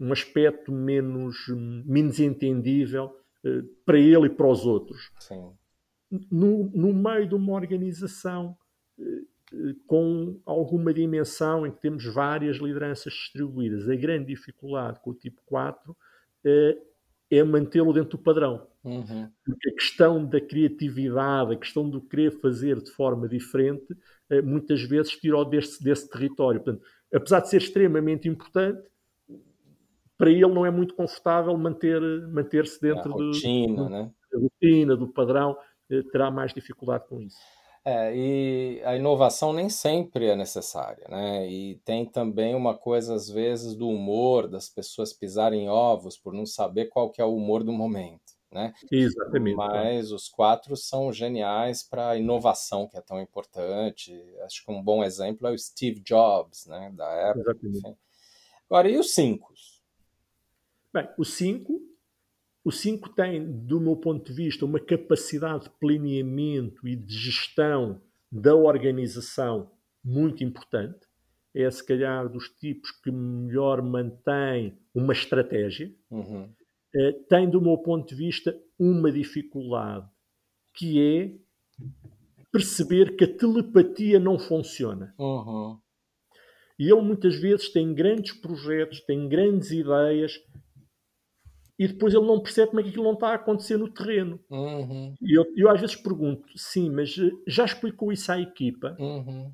um 0.00 0.12
aspecto 0.12 0.72
menos, 0.72 1.36
menos 1.84 2.18
entendível 2.18 3.14
uh, 3.44 3.62
para 3.84 3.98
ele 3.98 4.26
e 4.26 4.30
para 4.30 4.46
os 4.46 4.64
outros. 4.64 5.12
Sim. 5.18 5.52
No, 6.30 6.70
no 6.74 6.92
meio 6.92 7.28
de 7.28 7.34
uma 7.34 7.52
organização 7.52 8.56
uh, 8.98 9.74
com 9.86 10.40
alguma 10.46 10.94
dimensão 10.94 11.66
em 11.66 11.70
que 11.70 11.80
temos 11.80 12.04
várias 12.06 12.56
lideranças 12.56 13.12
distribuídas, 13.12 13.88
a 13.88 13.94
grande 13.94 14.26
dificuldade 14.26 15.00
com 15.00 15.10
o 15.10 15.14
tipo 15.14 15.42
4 15.44 15.94
é 17.28 17.42
mantê-lo 17.42 17.92
dentro 17.92 18.16
do 18.16 18.22
padrão. 18.22 18.66
Uhum. 18.84 19.28
Porque 19.44 19.70
a 19.70 19.74
questão 19.74 20.24
da 20.24 20.40
criatividade, 20.40 21.52
a 21.52 21.56
questão 21.56 21.90
do 21.90 22.00
querer 22.00 22.30
fazer 22.40 22.80
de 22.80 22.92
forma 22.92 23.28
diferente, 23.28 23.88
muitas 24.44 24.82
vezes 24.82 25.12
tirou 25.16 25.44
desse, 25.44 25.82
desse 25.82 26.08
território. 26.08 26.60
Portanto, 26.60 26.86
apesar 27.12 27.40
de 27.40 27.50
ser 27.50 27.58
extremamente 27.58 28.28
importante, 28.28 28.88
para 30.20 30.30
ele 30.30 30.46
não 30.46 30.66
é 30.66 30.70
muito 30.70 30.94
confortável 30.94 31.56
manter, 31.56 31.98
manter-se 32.28 32.78
dentro 32.78 33.10
a 33.10 33.14
rotina, 33.14 33.84
do, 33.84 33.88
né? 33.88 34.10
da 34.30 34.38
rotina, 34.38 34.94
do 34.94 35.08
padrão, 35.08 35.56
eh, 35.90 36.02
terá 36.12 36.30
mais 36.30 36.52
dificuldade 36.52 37.08
com 37.08 37.22
isso. 37.22 37.38
É, 37.82 38.14
e 38.14 38.82
a 38.84 38.94
inovação 38.94 39.54
nem 39.54 39.70
sempre 39.70 40.26
é 40.26 40.36
necessária, 40.36 41.06
né? 41.08 41.50
E 41.50 41.76
tem 41.86 42.04
também 42.04 42.54
uma 42.54 42.76
coisa, 42.76 43.14
às 43.14 43.30
vezes, 43.30 43.74
do 43.74 43.88
humor, 43.88 44.46
das 44.46 44.68
pessoas 44.68 45.14
pisarem 45.14 45.70
ovos 45.70 46.18
por 46.18 46.34
não 46.34 46.44
saber 46.44 46.90
qual 46.90 47.10
que 47.10 47.22
é 47.22 47.24
o 47.24 47.34
humor 47.34 47.64
do 47.64 47.72
momento, 47.72 48.34
né? 48.52 48.74
Exatamente. 48.92 49.56
Mas 49.56 50.12
os 50.12 50.28
quatro 50.28 50.76
são 50.76 51.10
geniais 51.10 51.82
para 51.82 52.10
a 52.10 52.16
inovação, 52.18 52.86
que 52.86 52.98
é 52.98 53.00
tão 53.00 53.18
importante. 53.18 54.12
Acho 54.44 54.66
que 54.66 54.70
um 54.70 54.82
bom 54.82 55.02
exemplo 55.02 55.48
é 55.48 55.52
o 55.52 55.58
Steve 55.58 56.00
Jobs, 56.00 56.66
né? 56.66 56.92
Da 56.94 57.30
Apple. 57.30 57.40
Exatamente. 57.40 57.98
Agora, 58.68 58.90
e 58.90 58.98
os 58.98 59.14
cinco? 59.14 59.50
Bem, 60.92 61.08
o 61.16 61.24
5 61.24 61.90
o 62.64 62.70
5 62.70 63.10
tem, 63.10 63.50
do 63.64 63.80
meu 63.80 63.96
ponto 63.96 64.26
de 64.26 64.34
vista, 64.34 64.66
uma 64.66 64.78
capacidade 64.78 65.64
de 65.64 65.70
planeamento 65.78 66.86
e 66.86 66.94
de 66.94 67.14
gestão 67.14 68.02
da 68.30 68.54
organização 68.54 69.70
muito 70.04 70.44
importante. 70.44 71.08
É, 71.54 71.68
se 71.70 71.84
calhar, 71.84 72.28
dos 72.28 72.48
tipos 72.48 72.90
que 72.90 73.10
melhor 73.10 73.82
mantém 73.82 74.78
uma 74.94 75.12
estratégia. 75.12 75.92
Uhum. 76.10 76.52
É, 76.94 77.12
tem, 77.28 77.48
do 77.48 77.60
meu 77.60 77.78
ponto 77.78 78.08
de 78.08 78.14
vista, 78.14 78.56
uma 78.78 79.10
dificuldade, 79.10 80.08
que 80.74 81.00
é 81.00 81.32
perceber 82.52 83.16
que 83.16 83.24
a 83.24 83.36
telepatia 83.36 84.20
não 84.20 84.38
funciona. 84.38 85.14
Uhum. 85.18 85.78
E 86.78 86.90
ele, 86.90 87.02
muitas 87.02 87.36
vezes, 87.36 87.70
tem 87.70 87.94
grandes 87.94 88.34
projetos, 88.34 89.00
tem 89.00 89.28
grandes 89.28 89.70
ideias, 89.70 90.38
e 91.80 91.88
depois 91.88 92.12
ele 92.12 92.26
não 92.26 92.38
percebe 92.38 92.68
como 92.68 92.80
é 92.80 92.82
que 92.82 92.90
aquilo 92.90 93.04
não 93.04 93.14
está 93.14 93.28
a 93.28 93.36
acontecer 93.36 93.78
no 93.78 93.90
terreno. 93.90 94.38
Uhum. 94.50 95.14
E 95.18 95.34
eu, 95.34 95.46
eu, 95.56 95.70
às 95.70 95.80
vezes 95.80 95.96
pergunto, 95.96 96.46
sim, 96.54 96.90
mas 96.90 97.16
eh, 97.18 97.30
já 97.46 97.64
explicou 97.64 98.12
isso 98.12 98.30
à 98.30 98.38
equipa? 98.38 98.94
Uhum. 99.00 99.50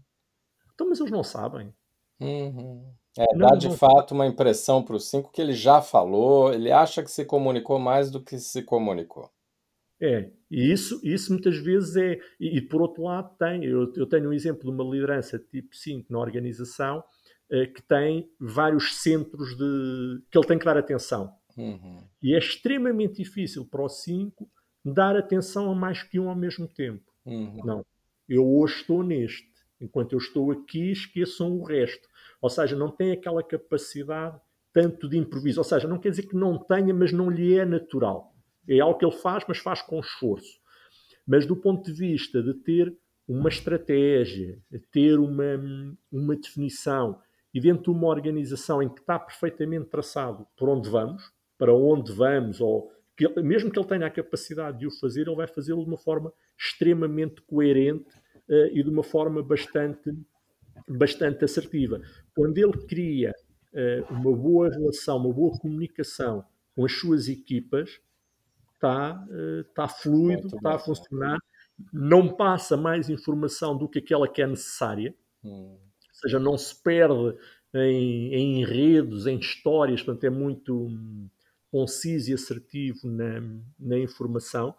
Então, 0.74 0.88
mas 0.88 0.98
eles 0.98 1.12
não 1.12 1.22
sabem. 1.22 1.72
Uhum. 2.20 2.92
É, 3.16 3.26
não, 3.32 3.46
dá 3.48 3.54
de 3.54 3.68
não 3.68 3.76
fato 3.76 4.10
uma 4.10 4.26
impressão 4.26 4.82
para 4.82 4.96
o 4.96 4.98
5 4.98 5.30
que 5.30 5.40
ele 5.40 5.52
já 5.52 5.80
falou, 5.80 6.52
ele 6.52 6.72
acha 6.72 7.00
que 7.00 7.12
se 7.12 7.24
comunicou 7.24 7.78
mais 7.78 8.10
do 8.10 8.20
que 8.20 8.36
se 8.40 8.60
comunicou. 8.64 9.30
É, 10.02 10.28
e 10.50 10.72
isso, 10.72 11.00
isso 11.04 11.32
muitas 11.32 11.56
vezes 11.56 11.94
é. 11.94 12.18
E, 12.40 12.58
e 12.58 12.60
por 12.60 12.82
outro 12.82 13.04
lado, 13.04 13.36
tem. 13.38 13.64
Eu, 13.64 13.92
eu, 13.94 14.04
tenho 14.04 14.30
um 14.30 14.32
exemplo 14.32 14.64
de 14.64 14.70
uma 14.70 14.90
liderança 14.92 15.38
tipo 15.38 15.76
5 15.76 16.12
na 16.12 16.18
organização 16.18 17.04
eh, 17.48 17.66
que 17.66 17.82
tem 17.82 18.28
vários 18.40 18.96
centros 18.96 19.56
de. 19.56 20.24
que 20.28 20.36
ele 20.36 20.46
tem 20.48 20.58
que 20.58 20.64
dar 20.64 20.76
atenção. 20.76 21.32
Uhum. 21.56 22.02
E 22.22 22.34
é 22.34 22.38
extremamente 22.38 23.22
difícil 23.22 23.64
para 23.64 23.82
o 23.82 23.88
5 23.88 24.48
dar 24.84 25.16
atenção 25.16 25.70
a 25.70 25.74
mais 25.74 26.02
que 26.02 26.20
um 26.20 26.28
ao 26.28 26.36
mesmo 26.36 26.68
tempo. 26.68 27.10
Uhum. 27.24 27.60
Não. 27.64 27.86
Eu 28.28 28.46
hoje 28.46 28.76
estou 28.76 29.02
neste. 29.02 29.56
Enquanto 29.80 30.12
eu 30.12 30.18
estou 30.18 30.50
aqui, 30.52 30.90
esqueçam 30.90 31.52
o 31.52 31.64
resto. 31.64 32.08
Ou 32.40 32.48
seja, 32.48 32.76
não 32.76 32.90
tem 32.90 33.12
aquela 33.12 33.42
capacidade 33.42 34.38
tanto 34.72 35.08
de 35.08 35.16
improviso. 35.16 35.60
Ou 35.60 35.64
seja, 35.64 35.88
não 35.88 35.98
quer 35.98 36.10
dizer 36.10 36.26
que 36.26 36.36
não 36.36 36.58
tenha, 36.58 36.92
mas 36.92 37.12
não 37.12 37.30
lhe 37.30 37.56
é 37.56 37.64
natural. 37.64 38.34
É 38.68 38.80
algo 38.80 38.98
que 38.98 39.04
ele 39.04 39.16
faz, 39.16 39.44
mas 39.48 39.58
faz 39.58 39.82
com 39.82 39.98
esforço. 40.00 40.60
Mas 41.26 41.46
do 41.46 41.56
ponto 41.56 41.84
de 41.84 41.92
vista 41.92 42.42
de 42.42 42.54
ter 42.54 42.96
uma 43.26 43.48
estratégia, 43.48 44.58
de 44.70 44.78
ter 44.78 45.18
uma, 45.18 45.60
uma 46.12 46.36
definição 46.36 47.20
e 47.52 47.60
dentro 47.60 47.84
de 47.84 47.98
uma 47.98 48.06
organização 48.06 48.82
em 48.82 48.88
que 48.88 49.00
está 49.00 49.18
perfeitamente 49.18 49.86
traçado 49.86 50.46
por 50.56 50.68
onde 50.68 50.88
vamos, 50.88 51.32
para 51.58 51.74
onde 51.74 52.12
vamos, 52.12 52.60
ou 52.60 52.90
que, 53.16 53.28
mesmo 53.40 53.70
que 53.70 53.78
ele 53.78 53.88
tenha 53.88 54.06
a 54.06 54.10
capacidade 54.10 54.78
de 54.78 54.86
o 54.86 54.90
fazer, 54.90 55.26
ele 55.26 55.36
vai 55.36 55.46
fazê-lo 55.46 55.82
de 55.82 55.88
uma 55.88 55.96
forma 55.96 56.32
extremamente 56.58 57.40
coerente 57.42 58.10
uh, 58.48 58.66
e 58.72 58.82
de 58.82 58.90
uma 58.90 59.02
forma 59.02 59.42
bastante, 59.42 60.12
bastante 60.86 61.44
assertiva. 61.44 62.00
Quando 62.34 62.58
ele 62.58 62.86
cria 62.86 63.34
uh, 63.72 64.12
uma 64.12 64.36
boa 64.36 64.68
relação, 64.68 65.16
uma 65.16 65.32
boa 65.32 65.58
comunicação 65.58 66.44
com 66.74 66.84
as 66.84 66.92
suas 66.92 67.26
equipas, 67.26 67.98
está, 68.74 69.26
está 69.60 69.84
eh, 69.84 70.02
fluido, 70.02 70.48
está 70.48 70.74
a 70.74 70.78
funcionar, 70.78 71.38
não 71.90 72.28
passa 72.36 72.76
mais 72.76 73.08
informação 73.08 73.76
do 73.76 73.88
que 73.88 73.98
aquela 73.98 74.28
que 74.28 74.42
é 74.42 74.46
necessária, 74.46 75.14
hum. 75.42 75.78
ou 75.78 75.80
seja, 76.12 76.38
não 76.38 76.58
se 76.58 76.82
perde 76.82 77.34
em, 77.74 78.34
em 78.34 78.60
enredos, 78.60 79.26
em 79.26 79.38
histórias, 79.38 80.02
portanto 80.02 80.24
é 80.24 80.30
muito 80.30 80.90
conciso 81.76 82.30
e 82.30 82.34
assertivo 82.34 83.06
na, 83.06 83.42
na 83.78 83.98
informação. 83.98 84.70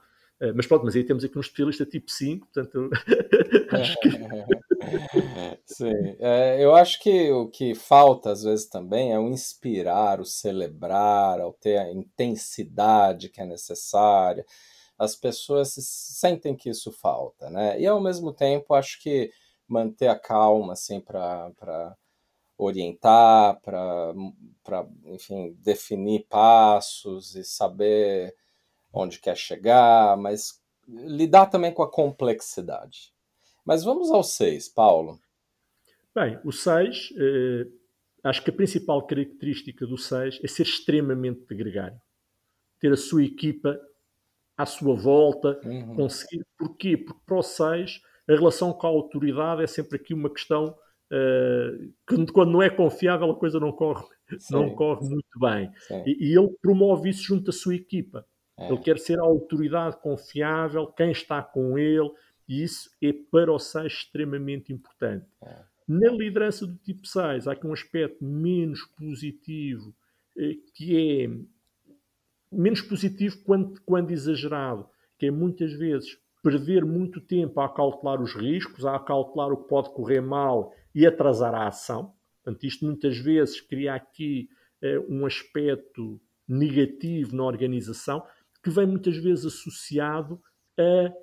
Uh, 0.41 0.53
mas 0.55 0.65
pronto, 0.65 0.83
mas 0.83 0.95
aí 0.95 1.03
temos 1.03 1.23
aqui 1.23 1.37
um 1.37 1.41
especialista 1.41 1.85
tipo 1.85 2.09
5, 2.09 2.47
portanto 2.47 2.89
acho 3.71 3.99
que 3.99 4.09
Sim, 5.65 6.15
é, 6.19 6.63
eu 6.63 6.73
acho 6.75 6.99
que 6.99 7.31
o 7.31 7.49
que 7.49 7.75
falta 7.75 8.31
às 8.31 8.43
vezes 8.43 8.67
também 8.67 9.13
é 9.13 9.19
o 9.19 9.29
inspirar, 9.29 10.19
o 10.19 10.25
celebrar, 10.25 11.39
o 11.41 11.53
ter 11.53 11.77
a 11.77 11.91
intensidade 11.91 13.29
que 13.29 13.41
é 13.41 13.45
necessária. 13.45 14.45
As 14.97 15.15
pessoas 15.15 15.73
sentem 15.73 16.55
que 16.55 16.69
isso 16.69 16.91
falta, 16.91 17.49
né? 17.49 17.79
E 17.79 17.85
ao 17.85 18.01
mesmo 18.01 18.33
tempo 18.33 18.73
acho 18.73 18.99
que 19.01 19.29
manter 19.67 20.07
a 20.07 20.17
calma, 20.17 20.73
assim, 20.73 20.99
para 20.99 21.95
orientar, 22.57 23.61
para, 23.61 24.13
enfim, 25.05 25.55
definir 25.59 26.25
passos 26.27 27.35
e 27.35 27.43
saber 27.43 28.35
onde 28.91 29.19
quer 29.19 29.37
chegar, 29.37 30.17
mas 30.17 30.61
lidar 30.87 31.47
também 31.47 31.73
com 31.73 31.83
a 31.83 31.91
complexidade. 31.91 33.13
Mas 33.63 33.83
vamos 33.83 34.09
ao 34.09 34.23
6, 34.23 34.69
Paulo. 34.69 35.19
Bem, 36.15 36.39
o 36.43 36.51
6, 36.51 37.13
eh, 37.17 37.67
acho 38.23 38.43
que 38.43 38.49
a 38.49 38.53
principal 38.53 39.05
característica 39.05 39.85
do 39.85 39.97
6 39.97 40.39
é 40.43 40.47
ser 40.47 40.63
extremamente 40.63 41.53
gregário. 41.53 42.01
Ter 42.79 42.91
a 42.91 42.97
sua 42.97 43.23
equipa 43.23 43.79
à 44.57 44.65
sua 44.65 44.95
volta, 44.95 45.59
uhum. 45.63 45.95
conseguir. 45.95 46.43
Porquê? 46.57 46.97
Porque 46.97 47.21
para 47.25 47.37
o 47.37 47.43
6 47.43 48.01
a 48.27 48.33
relação 48.33 48.73
com 48.73 48.87
a 48.87 48.89
autoridade 48.89 49.63
é 49.63 49.67
sempre 49.67 49.97
aqui 49.97 50.13
uma 50.13 50.29
questão 50.29 50.75
que 52.07 52.31
quando 52.33 52.51
não 52.51 52.61
é 52.61 52.69
confiável 52.69 53.31
a 53.31 53.35
coisa 53.35 53.59
não 53.59 53.71
corre, 53.71 54.05
não 54.51 54.69
corre 54.75 55.07
muito 55.07 55.39
bem. 55.39 55.71
E, 56.05 56.29
e, 56.29 56.37
ele 56.37 56.53
promove 56.61 57.09
isso 57.09 57.23
junto 57.23 57.49
à 57.49 57.53
sua 57.53 57.75
equipa. 57.75 58.25
É. 58.57 58.69
Ele 58.69 58.79
quer 58.79 58.97
ser 58.97 59.19
a 59.19 59.23
autoridade 59.23 59.97
confiável, 60.01 60.87
quem 60.87 61.11
está 61.11 61.41
com 61.41 61.77
ele, 61.77 62.09
e 62.47 62.63
isso 62.63 62.89
é 63.01 63.13
para 63.31 63.51
o 63.51 63.59
6 63.59 63.85
extremamente 63.85 64.73
importante. 64.73 65.25
É. 65.43 65.63
Na 65.87 66.11
liderança 66.11 66.67
do 66.67 66.75
tipo 66.75 67.07
6, 67.07 67.47
há 67.47 67.53
aqui 67.53 67.65
um 67.65 67.71
aspecto 67.71 68.23
menos 68.23 68.83
positivo, 68.97 69.95
eh, 70.37 70.55
que 70.73 71.23
é 71.23 71.29
menos 72.51 72.81
positivo 72.81 73.37
quando, 73.45 73.79
quando 73.85 74.11
exagerado, 74.11 74.87
que 75.17 75.27
é 75.27 75.31
muitas 75.31 75.71
vezes 75.73 76.17
perder 76.43 76.85
muito 76.85 77.21
tempo 77.21 77.59
a 77.61 77.69
cautelar 77.69 78.21
os 78.21 78.33
riscos, 78.33 78.85
a 78.85 78.99
cautelar 78.99 79.51
o 79.51 79.57
que 79.57 79.69
pode 79.69 79.89
correr 79.93 80.21
mal 80.21 80.73
e 80.97 81.05
atrasar 81.05 81.53
a 81.53 81.67
ação. 81.67 82.11
Portanto, 82.43 82.63
isto 82.63 82.83
muitas 82.83 83.19
vezes 83.19 83.61
cria 83.61 83.93
aqui 83.93 84.49
eh, 84.81 84.97
um 85.07 85.27
aspecto 85.27 86.19
negativo 86.47 87.35
na 87.35 87.43
organização 87.43 88.25
que 88.63 88.71
vem 88.71 88.87
muitas 88.87 89.15
vezes 89.17 89.45
associado 89.45 90.41
a 90.75 91.13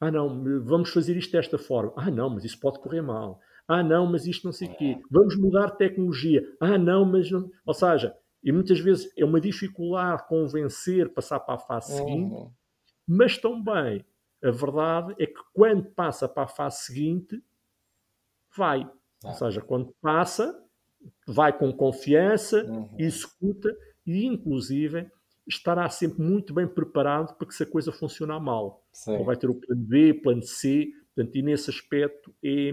ah, 0.00 0.10
não, 0.12 0.44
vamos 0.62 0.90
fazer 0.90 1.16
isto 1.16 1.32
desta 1.32 1.58
forma. 1.58 1.92
Ah, 1.96 2.10
não, 2.10 2.30
mas 2.30 2.44
isso 2.44 2.58
pode 2.58 2.78
correr 2.78 3.02
mal. 3.02 3.38
Ah, 3.66 3.82
não, 3.82 4.06
mas 4.06 4.26
isto 4.26 4.44
não 4.46 4.52
sei 4.52 4.68
o 4.68 4.76
quê. 4.76 4.98
Vamos 5.10 5.36
mudar 5.36 5.72
tecnologia. 5.72 6.42
Ah, 6.58 6.78
não, 6.78 7.04
mas 7.04 7.30
não. 7.30 7.50
Ou 7.66 7.74
seja, 7.74 8.16
e 8.42 8.50
muitas 8.50 8.80
vezes 8.80 9.12
é 9.14 9.24
uma 9.24 9.40
dificuldade 9.40 10.26
convencer, 10.26 11.12
passar 11.12 11.40
para 11.40 11.56
a 11.56 11.58
fase 11.58 11.92
uhum. 11.92 11.98
seguinte, 11.98 12.52
mas 13.06 13.36
também 13.36 14.04
a 14.42 14.50
verdade 14.50 15.14
é 15.18 15.26
que 15.26 15.40
quando 15.52 15.90
passa 15.90 16.26
para 16.28 16.44
a 16.44 16.48
fase 16.48 16.84
seguinte, 16.84 17.42
vai. 18.56 18.88
Ah. 19.24 19.28
Ou 19.28 19.34
seja, 19.34 19.60
quando 19.60 19.94
passa, 20.00 20.58
vai 21.26 21.56
com 21.56 21.72
confiança, 21.72 22.64
uhum. 22.64 22.88
executa 22.98 23.74
e, 24.06 24.26
inclusive, 24.26 25.10
estará 25.46 25.88
sempre 25.88 26.22
muito 26.22 26.52
bem 26.52 26.66
preparado 26.66 27.34
para 27.36 27.46
que 27.46 27.54
se 27.54 27.62
a 27.62 27.66
coisa 27.66 27.90
funcionar 27.90 28.38
mal. 28.38 28.84
Sim. 28.92 29.16
Ou 29.16 29.24
vai 29.24 29.36
ter 29.36 29.48
o 29.48 29.54
plano 29.54 29.82
B, 29.82 30.14
plano 30.14 30.42
C, 30.42 30.90
portanto, 31.14 31.36
e 31.36 31.42
nesse 31.42 31.70
aspecto 31.70 32.34
é, 32.44 32.70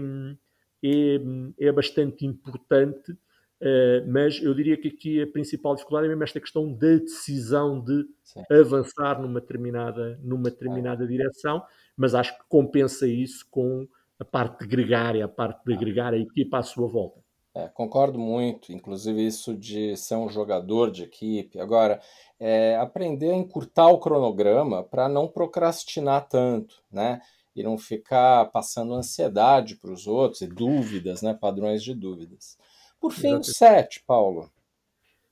é, 0.84 1.66
é 1.66 1.72
bastante 1.72 2.26
importante, 2.26 3.12
uh, 3.12 4.06
mas 4.08 4.40
eu 4.42 4.54
diria 4.54 4.76
que 4.76 4.88
aqui 4.88 5.22
a 5.22 5.26
principal 5.26 5.74
dificuldade 5.74 6.06
é 6.06 6.08
mesmo 6.10 6.24
esta 6.24 6.40
questão 6.40 6.72
da 6.72 6.96
decisão 6.96 7.80
de 7.82 8.06
Sim. 8.22 8.42
avançar 8.50 9.20
numa 9.20 9.40
determinada, 9.40 10.20
numa 10.22 10.50
determinada 10.50 11.04
é. 11.04 11.06
direção, 11.06 11.62
mas 11.96 12.14
acho 12.14 12.36
que 12.36 12.44
compensa 12.48 13.06
isso 13.06 13.46
com 13.50 13.88
a 14.18 14.24
parte 14.24 14.66
gregária, 14.66 15.24
a 15.24 15.28
parte 15.28 15.64
de 15.64 15.74
agregar 15.74 16.12
a 16.12 16.18
equipa 16.18 16.58
à 16.58 16.62
sua 16.62 16.88
volta. 16.88 17.20
É, 17.54 17.68
concordo 17.68 18.18
muito, 18.18 18.70
inclusive 18.70 19.26
isso 19.26 19.56
de 19.56 19.96
ser 19.96 20.16
um 20.16 20.28
jogador 20.28 20.90
de 20.90 21.04
equipe. 21.04 21.58
Agora, 21.58 22.00
é, 22.38 22.76
aprender 22.76 23.30
a 23.30 23.34
encurtar 23.34 23.88
o 23.88 23.98
cronograma 23.98 24.84
para 24.84 25.08
não 25.08 25.26
procrastinar 25.26 26.28
tanto, 26.28 26.82
né? 26.92 27.20
E 27.54 27.62
não 27.62 27.78
ficar 27.78 28.44
passando 28.50 28.92
ansiedade 28.92 29.76
para 29.76 29.90
os 29.90 30.06
outros 30.06 30.42
e 30.42 30.46
dúvidas, 30.46 31.22
né? 31.22 31.32
Padrões 31.32 31.82
de 31.82 31.94
dúvidas. 31.94 32.58
Por 33.00 33.10
fim, 33.10 33.36
o 33.36 33.42
7, 33.42 34.04
Paulo. 34.06 34.50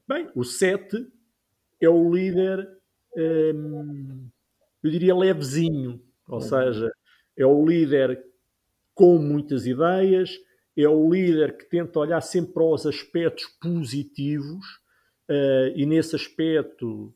Bem, 0.09 0.31
o 0.35 0.45
7 0.45 1.07
é 1.79 1.89
o 1.91 2.11
líder, 2.11 2.67
hum, 3.55 4.29
eu 4.83 4.91
diria, 4.91 5.15
levezinho. 5.15 6.03
Ou 6.27 6.37
uhum. 6.37 6.41
seja, 6.41 6.91
é 7.37 7.45
o 7.45 7.67
líder 7.67 8.25
com 8.95 9.19
muitas 9.19 9.67
ideias, 9.67 10.31
é 10.77 10.89
o 10.89 11.11
líder 11.11 11.57
que 11.57 11.69
tenta 11.69 11.99
olhar 11.99 12.21
sempre 12.21 12.53
para 12.53 12.65
os 12.65 12.87
aspectos 12.87 13.47
positivos 13.61 14.65
uh, 15.31 15.73
e 15.75 15.87
nesse 15.87 16.17
aspecto 16.17 17.15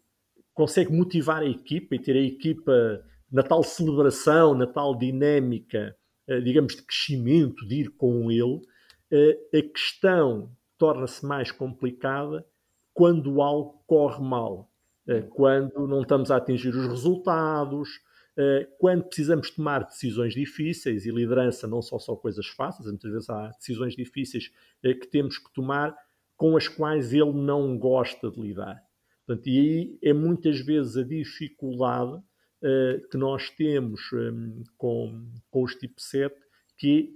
consegue 0.55 0.93
motivar 0.93 1.43
a 1.43 1.49
equipa 1.49 1.95
e 1.95 1.99
ter 1.99 2.17
a 2.17 2.21
equipa 2.21 3.05
na 3.31 3.43
tal 3.43 3.63
celebração, 3.63 4.55
na 4.55 4.67
tal 4.67 4.97
dinâmica, 4.97 5.97
uh, 6.29 6.41
digamos, 6.43 6.77
de 6.77 6.83
crescimento, 6.83 7.67
de 7.67 7.83
ir 7.83 7.91
com 7.91 8.31
ele, 8.31 8.43
uh, 8.43 9.57
a 9.57 9.63
questão 9.73 10.51
torna-se 10.77 11.27
mais 11.27 11.51
complicada 11.51 12.47
quando 12.95 13.41
algo 13.41 13.83
corre 13.87 14.21
mal, 14.23 14.71
quando 15.31 15.87
não 15.87 16.03
estamos 16.03 16.31
a 16.31 16.37
atingir 16.37 16.71
os 16.71 16.87
resultados, 16.87 17.89
quando 18.79 19.05
precisamos 19.05 19.51
tomar 19.51 19.85
decisões 19.85 20.33
difíceis, 20.33 21.05
e 21.05 21.11
liderança 21.11 21.67
não 21.67 21.83
são 21.83 21.99
só 21.99 22.15
coisas 22.15 22.47
fáceis, 22.47 22.89
muitas 22.89 23.11
vezes 23.11 23.29
há 23.29 23.49
decisões 23.49 23.97
difíceis 23.97 24.53
eh, 24.83 24.95
que 24.95 25.09
temos 25.09 25.39
que 25.39 25.53
tomar 25.53 25.97
com 26.37 26.57
as 26.57 26.69
quais 26.69 27.13
ele 27.13 27.33
não 27.33 27.77
gosta 27.77 28.31
de 28.31 28.41
lidar. 28.41 28.81
Portanto, 29.27 29.47
e 29.49 29.59
aí 29.59 29.99
é 30.03 30.13
muitas 30.13 30.61
vezes 30.61 30.97
a 30.97 31.03
dificuldade 31.03 32.13
uh, 32.13 33.09
que 33.11 33.17
nós 33.19 33.51
temos 33.51 34.01
um, 34.13 34.63
com, 34.77 35.27
com 35.51 35.63
os 35.65 35.75
tipo 35.75 36.01
7, 36.01 36.35
que 36.79 37.13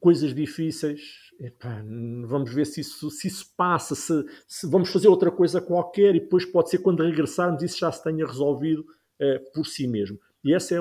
coisas 0.00 0.34
difíceis, 0.34 1.02
epá, 1.38 1.84
vamos 2.24 2.52
ver 2.52 2.64
se 2.64 2.80
isso, 2.80 3.10
se 3.10 3.28
isso 3.28 3.52
passa, 3.54 3.94
se, 3.94 4.24
se, 4.48 4.66
vamos 4.66 4.90
fazer 4.90 5.08
outra 5.08 5.30
coisa 5.30 5.60
qualquer 5.60 6.16
e 6.16 6.20
depois 6.20 6.46
pode 6.46 6.70
ser 6.70 6.78
quando 6.78 7.02
regressarmos 7.02 7.62
isso 7.62 7.78
já 7.78 7.92
se 7.92 8.02
tenha 8.02 8.26
resolvido 8.26 8.80
uh, 8.80 9.52
por 9.52 9.66
si 9.66 9.86
mesmo. 9.86 10.18
E 10.44 10.54
essa 10.54 10.74
é, 10.74 10.78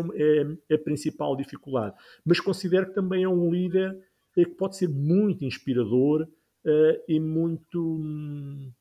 é, 0.69 0.75
a 0.75 0.77
principal 0.77 1.35
dificuldade. 1.35 1.95
Mas 2.25 2.39
considero 2.39 2.87
que 2.87 2.95
também 2.95 3.23
é 3.23 3.29
um 3.29 3.51
líder 3.51 3.97
que 4.33 4.45
pode 4.45 4.77
ser 4.77 4.89
muito 4.89 5.45
inspirador 5.45 6.23
uh, 6.23 7.03
e 7.07 7.19
muito. 7.19 7.79
Hum, 7.79 8.71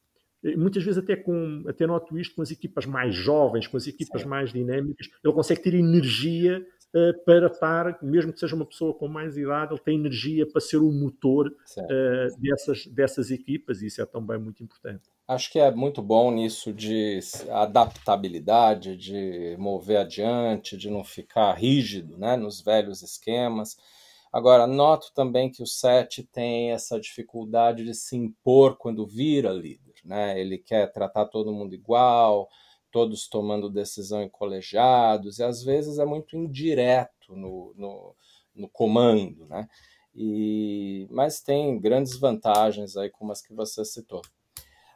muitas 0.57 0.83
vezes 0.83 0.99
até 1.03 1.16
com 1.16 1.64
até 1.68 1.87
noto 1.87 2.18
isto 2.18 2.35
com 2.35 2.43
as 2.43 2.51
equipas 2.51 2.87
mais 2.87 3.14
jovens, 3.14 3.66
com 3.66 3.76
as 3.76 3.87
equipas 3.87 4.22
Sim. 4.22 4.28
mais 4.28 4.53
dinâmicas, 4.53 5.09
ele 5.22 5.35
consegue 5.35 5.62
ter 5.62 5.74
energia 5.74 6.64
uh, 6.95 7.24
para 7.24 7.47
estar, 7.49 7.99
mesmo 8.03 8.33
que 8.33 8.41
seja 8.41 8.57
uma 8.57 8.64
pessoa 8.64 8.95
com 8.95 9.07
mais 9.09 9.37
idade, 9.37 9.72
ele 9.72 9.81
tem 9.81 9.99
energia 9.99 10.47
para 10.47 10.61
ser 10.61 10.78
o 10.78 10.91
motor 10.91 11.49
uh, 11.49 12.41
dessas, 12.41 12.87
dessas 12.87 13.31
equipas 13.31 13.83
e 13.83 13.87
isso 13.87 14.01
é 14.01 14.07
também 14.07 14.39
muito 14.39 14.62
importante. 14.62 15.11
Acho 15.31 15.49
que 15.53 15.61
é 15.61 15.70
muito 15.70 16.03
bom 16.03 16.33
nisso 16.33 16.72
de 16.72 17.20
adaptabilidade, 17.53 18.97
de 18.97 19.55
mover 19.61 19.99
adiante, 19.99 20.76
de 20.76 20.91
não 20.91 21.05
ficar 21.05 21.53
rígido 21.53 22.18
né, 22.18 22.37
nos 22.37 22.61
velhos 22.61 23.01
esquemas. 23.01 23.76
Agora, 24.33 24.66
noto 24.66 25.12
também 25.14 25.49
que 25.49 25.62
o 25.62 25.66
Sete 25.68 26.24
tem 26.24 26.72
essa 26.72 26.99
dificuldade 26.99 27.85
de 27.85 27.95
se 27.95 28.16
impor 28.16 28.76
quando 28.76 29.07
vira 29.07 29.53
líder. 29.53 29.95
Né? 30.05 30.41
Ele 30.41 30.59
quer 30.59 30.91
tratar 30.91 31.26
todo 31.26 31.53
mundo 31.53 31.76
igual, 31.76 32.49
todos 32.91 33.28
tomando 33.28 33.70
decisão 33.70 34.20
em 34.24 34.28
colegiados, 34.28 35.39
e 35.39 35.45
às 35.45 35.62
vezes 35.62 36.01
é 36.01 36.05
muito 36.05 36.37
indireto 36.37 37.37
no, 37.37 37.72
no, 37.76 38.16
no 38.53 38.68
comando. 38.68 39.47
Né? 39.47 39.68
E, 40.12 41.07
mas 41.09 41.41
tem 41.41 41.78
grandes 41.78 42.18
vantagens 42.18 42.97
aí, 42.97 43.09
como 43.11 43.31
as 43.31 43.41
que 43.41 43.55
você 43.55 43.85
citou. 43.85 44.22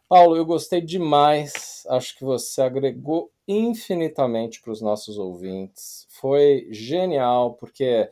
Paulo, 0.08 0.36
eu 0.36 0.44
gostei 0.44 0.80
demais. 0.80 1.84
Acho 1.88 2.16
que 2.16 2.24
você 2.24 2.62
agregou 2.62 3.32
infinitamente 3.48 4.60
para 4.60 4.72
os 4.72 4.80
nossos 4.80 5.18
ouvintes. 5.18 6.06
Foi 6.10 6.68
genial, 6.70 7.54
porque 7.54 8.10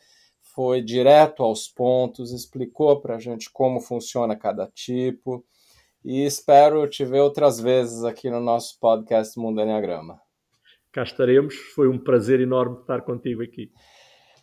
foi 0.55 0.83
direto 0.83 1.43
aos 1.43 1.69
pontos, 1.69 2.33
explicou 2.33 3.01
para 3.01 3.17
a 3.17 3.19
gente 3.19 3.51
como 3.51 3.81
funciona 3.81 4.37
cada 4.37 4.67
tipo. 4.67 5.45
E 6.05 6.25
espero 6.25 6.89
te 6.89 7.05
ver 7.05 7.21
outras 7.21 7.61
vezes 7.61 8.05
aqui 8.05 8.29
no 8.29 8.41
nosso 8.41 8.79
podcast 8.81 9.39
Mundo 9.39 9.61
Enneagrama. 9.61 10.21
Cá 10.91 11.05
estaremos, 11.05 11.55
foi 11.75 11.89
um 11.89 11.99
prazer 11.99 12.41
enorme 12.41 12.81
estar 12.81 13.01
contigo 13.03 13.43
aqui. 13.43 13.71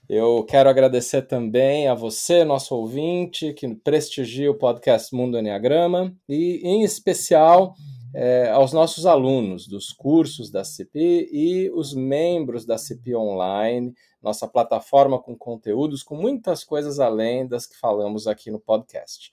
Eu 0.09 0.43
quero 0.43 0.67
agradecer 0.67 1.21
também 1.27 1.87
a 1.87 1.93
você, 1.93 2.43
nosso 2.43 2.75
ouvinte, 2.75 3.53
que 3.53 3.75
prestigia 3.75 4.49
o 4.49 4.57
podcast 4.57 5.15
Mundo 5.15 5.37
Enneagrama, 5.37 6.11
e 6.27 6.61
em 6.63 6.81
especial 6.81 7.75
é, 8.11 8.49
aos 8.49 8.73
nossos 8.73 9.05
alunos 9.05 9.67
dos 9.67 9.93
cursos 9.93 10.49
da 10.49 10.63
CIPI 10.63 11.29
e 11.31 11.71
os 11.75 11.93
membros 11.93 12.65
da 12.65 12.75
CIPI 12.75 13.15
Online, 13.15 13.93
nossa 14.19 14.47
plataforma 14.47 15.21
com 15.21 15.37
conteúdos, 15.37 16.01
com 16.01 16.15
muitas 16.15 16.63
coisas 16.63 16.99
além 16.99 17.47
das 17.47 17.67
que 17.67 17.77
falamos 17.77 18.25
aqui 18.25 18.49
no 18.49 18.59
podcast. 18.59 19.31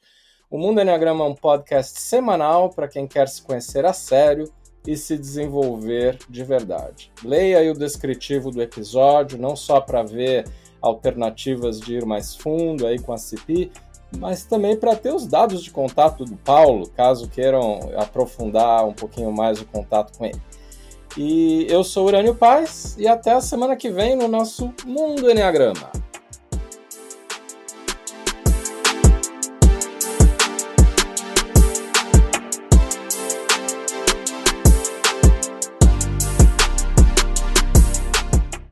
O 0.50 0.58
Mundo 0.58 0.82
Enneagrama 0.82 1.24
é 1.24 1.28
um 1.28 1.34
podcast 1.34 1.98
semanal 1.98 2.68
para 2.68 2.86
quem 2.86 3.06
quer 3.06 3.28
se 3.28 3.40
conhecer 3.40 3.86
a 3.86 3.94
sério 3.94 4.52
e 4.86 4.94
se 4.94 5.16
desenvolver 5.16 6.18
de 6.28 6.44
verdade. 6.44 7.10
Leia 7.24 7.72
o 7.72 7.74
descritivo 7.74 8.50
do 8.50 8.60
episódio, 8.60 9.38
não 9.38 9.56
só 9.56 9.80
para 9.80 10.02
ver 10.02 10.44
alternativas 10.80 11.80
de 11.80 11.94
ir 11.94 12.04
mais 12.04 12.34
fundo 12.34 12.86
aí 12.86 12.98
com 12.98 13.12
a 13.12 13.18
CIPI, 13.18 13.70
mas 14.18 14.44
também 14.44 14.76
para 14.76 14.94
ter 14.94 15.12
os 15.12 15.26
dados 15.26 15.62
de 15.62 15.70
contato 15.70 16.24
do 16.24 16.36
Paulo, 16.36 16.88
caso 16.90 17.28
queiram 17.28 17.90
aprofundar 17.96 18.86
um 18.86 18.92
pouquinho 18.92 19.32
mais 19.32 19.60
o 19.60 19.66
contato 19.66 20.16
com 20.16 20.24
ele. 20.24 20.40
E 21.16 21.66
eu 21.70 21.82
sou 21.82 22.06
Urânio 22.06 22.34
Paz 22.34 22.94
e 22.98 23.08
até 23.08 23.32
a 23.32 23.40
semana 23.40 23.74
que 23.74 23.90
vem 23.90 24.14
no 24.14 24.28
nosso 24.28 24.72
Mundo 24.84 25.30
Enneagrama. 25.30 25.90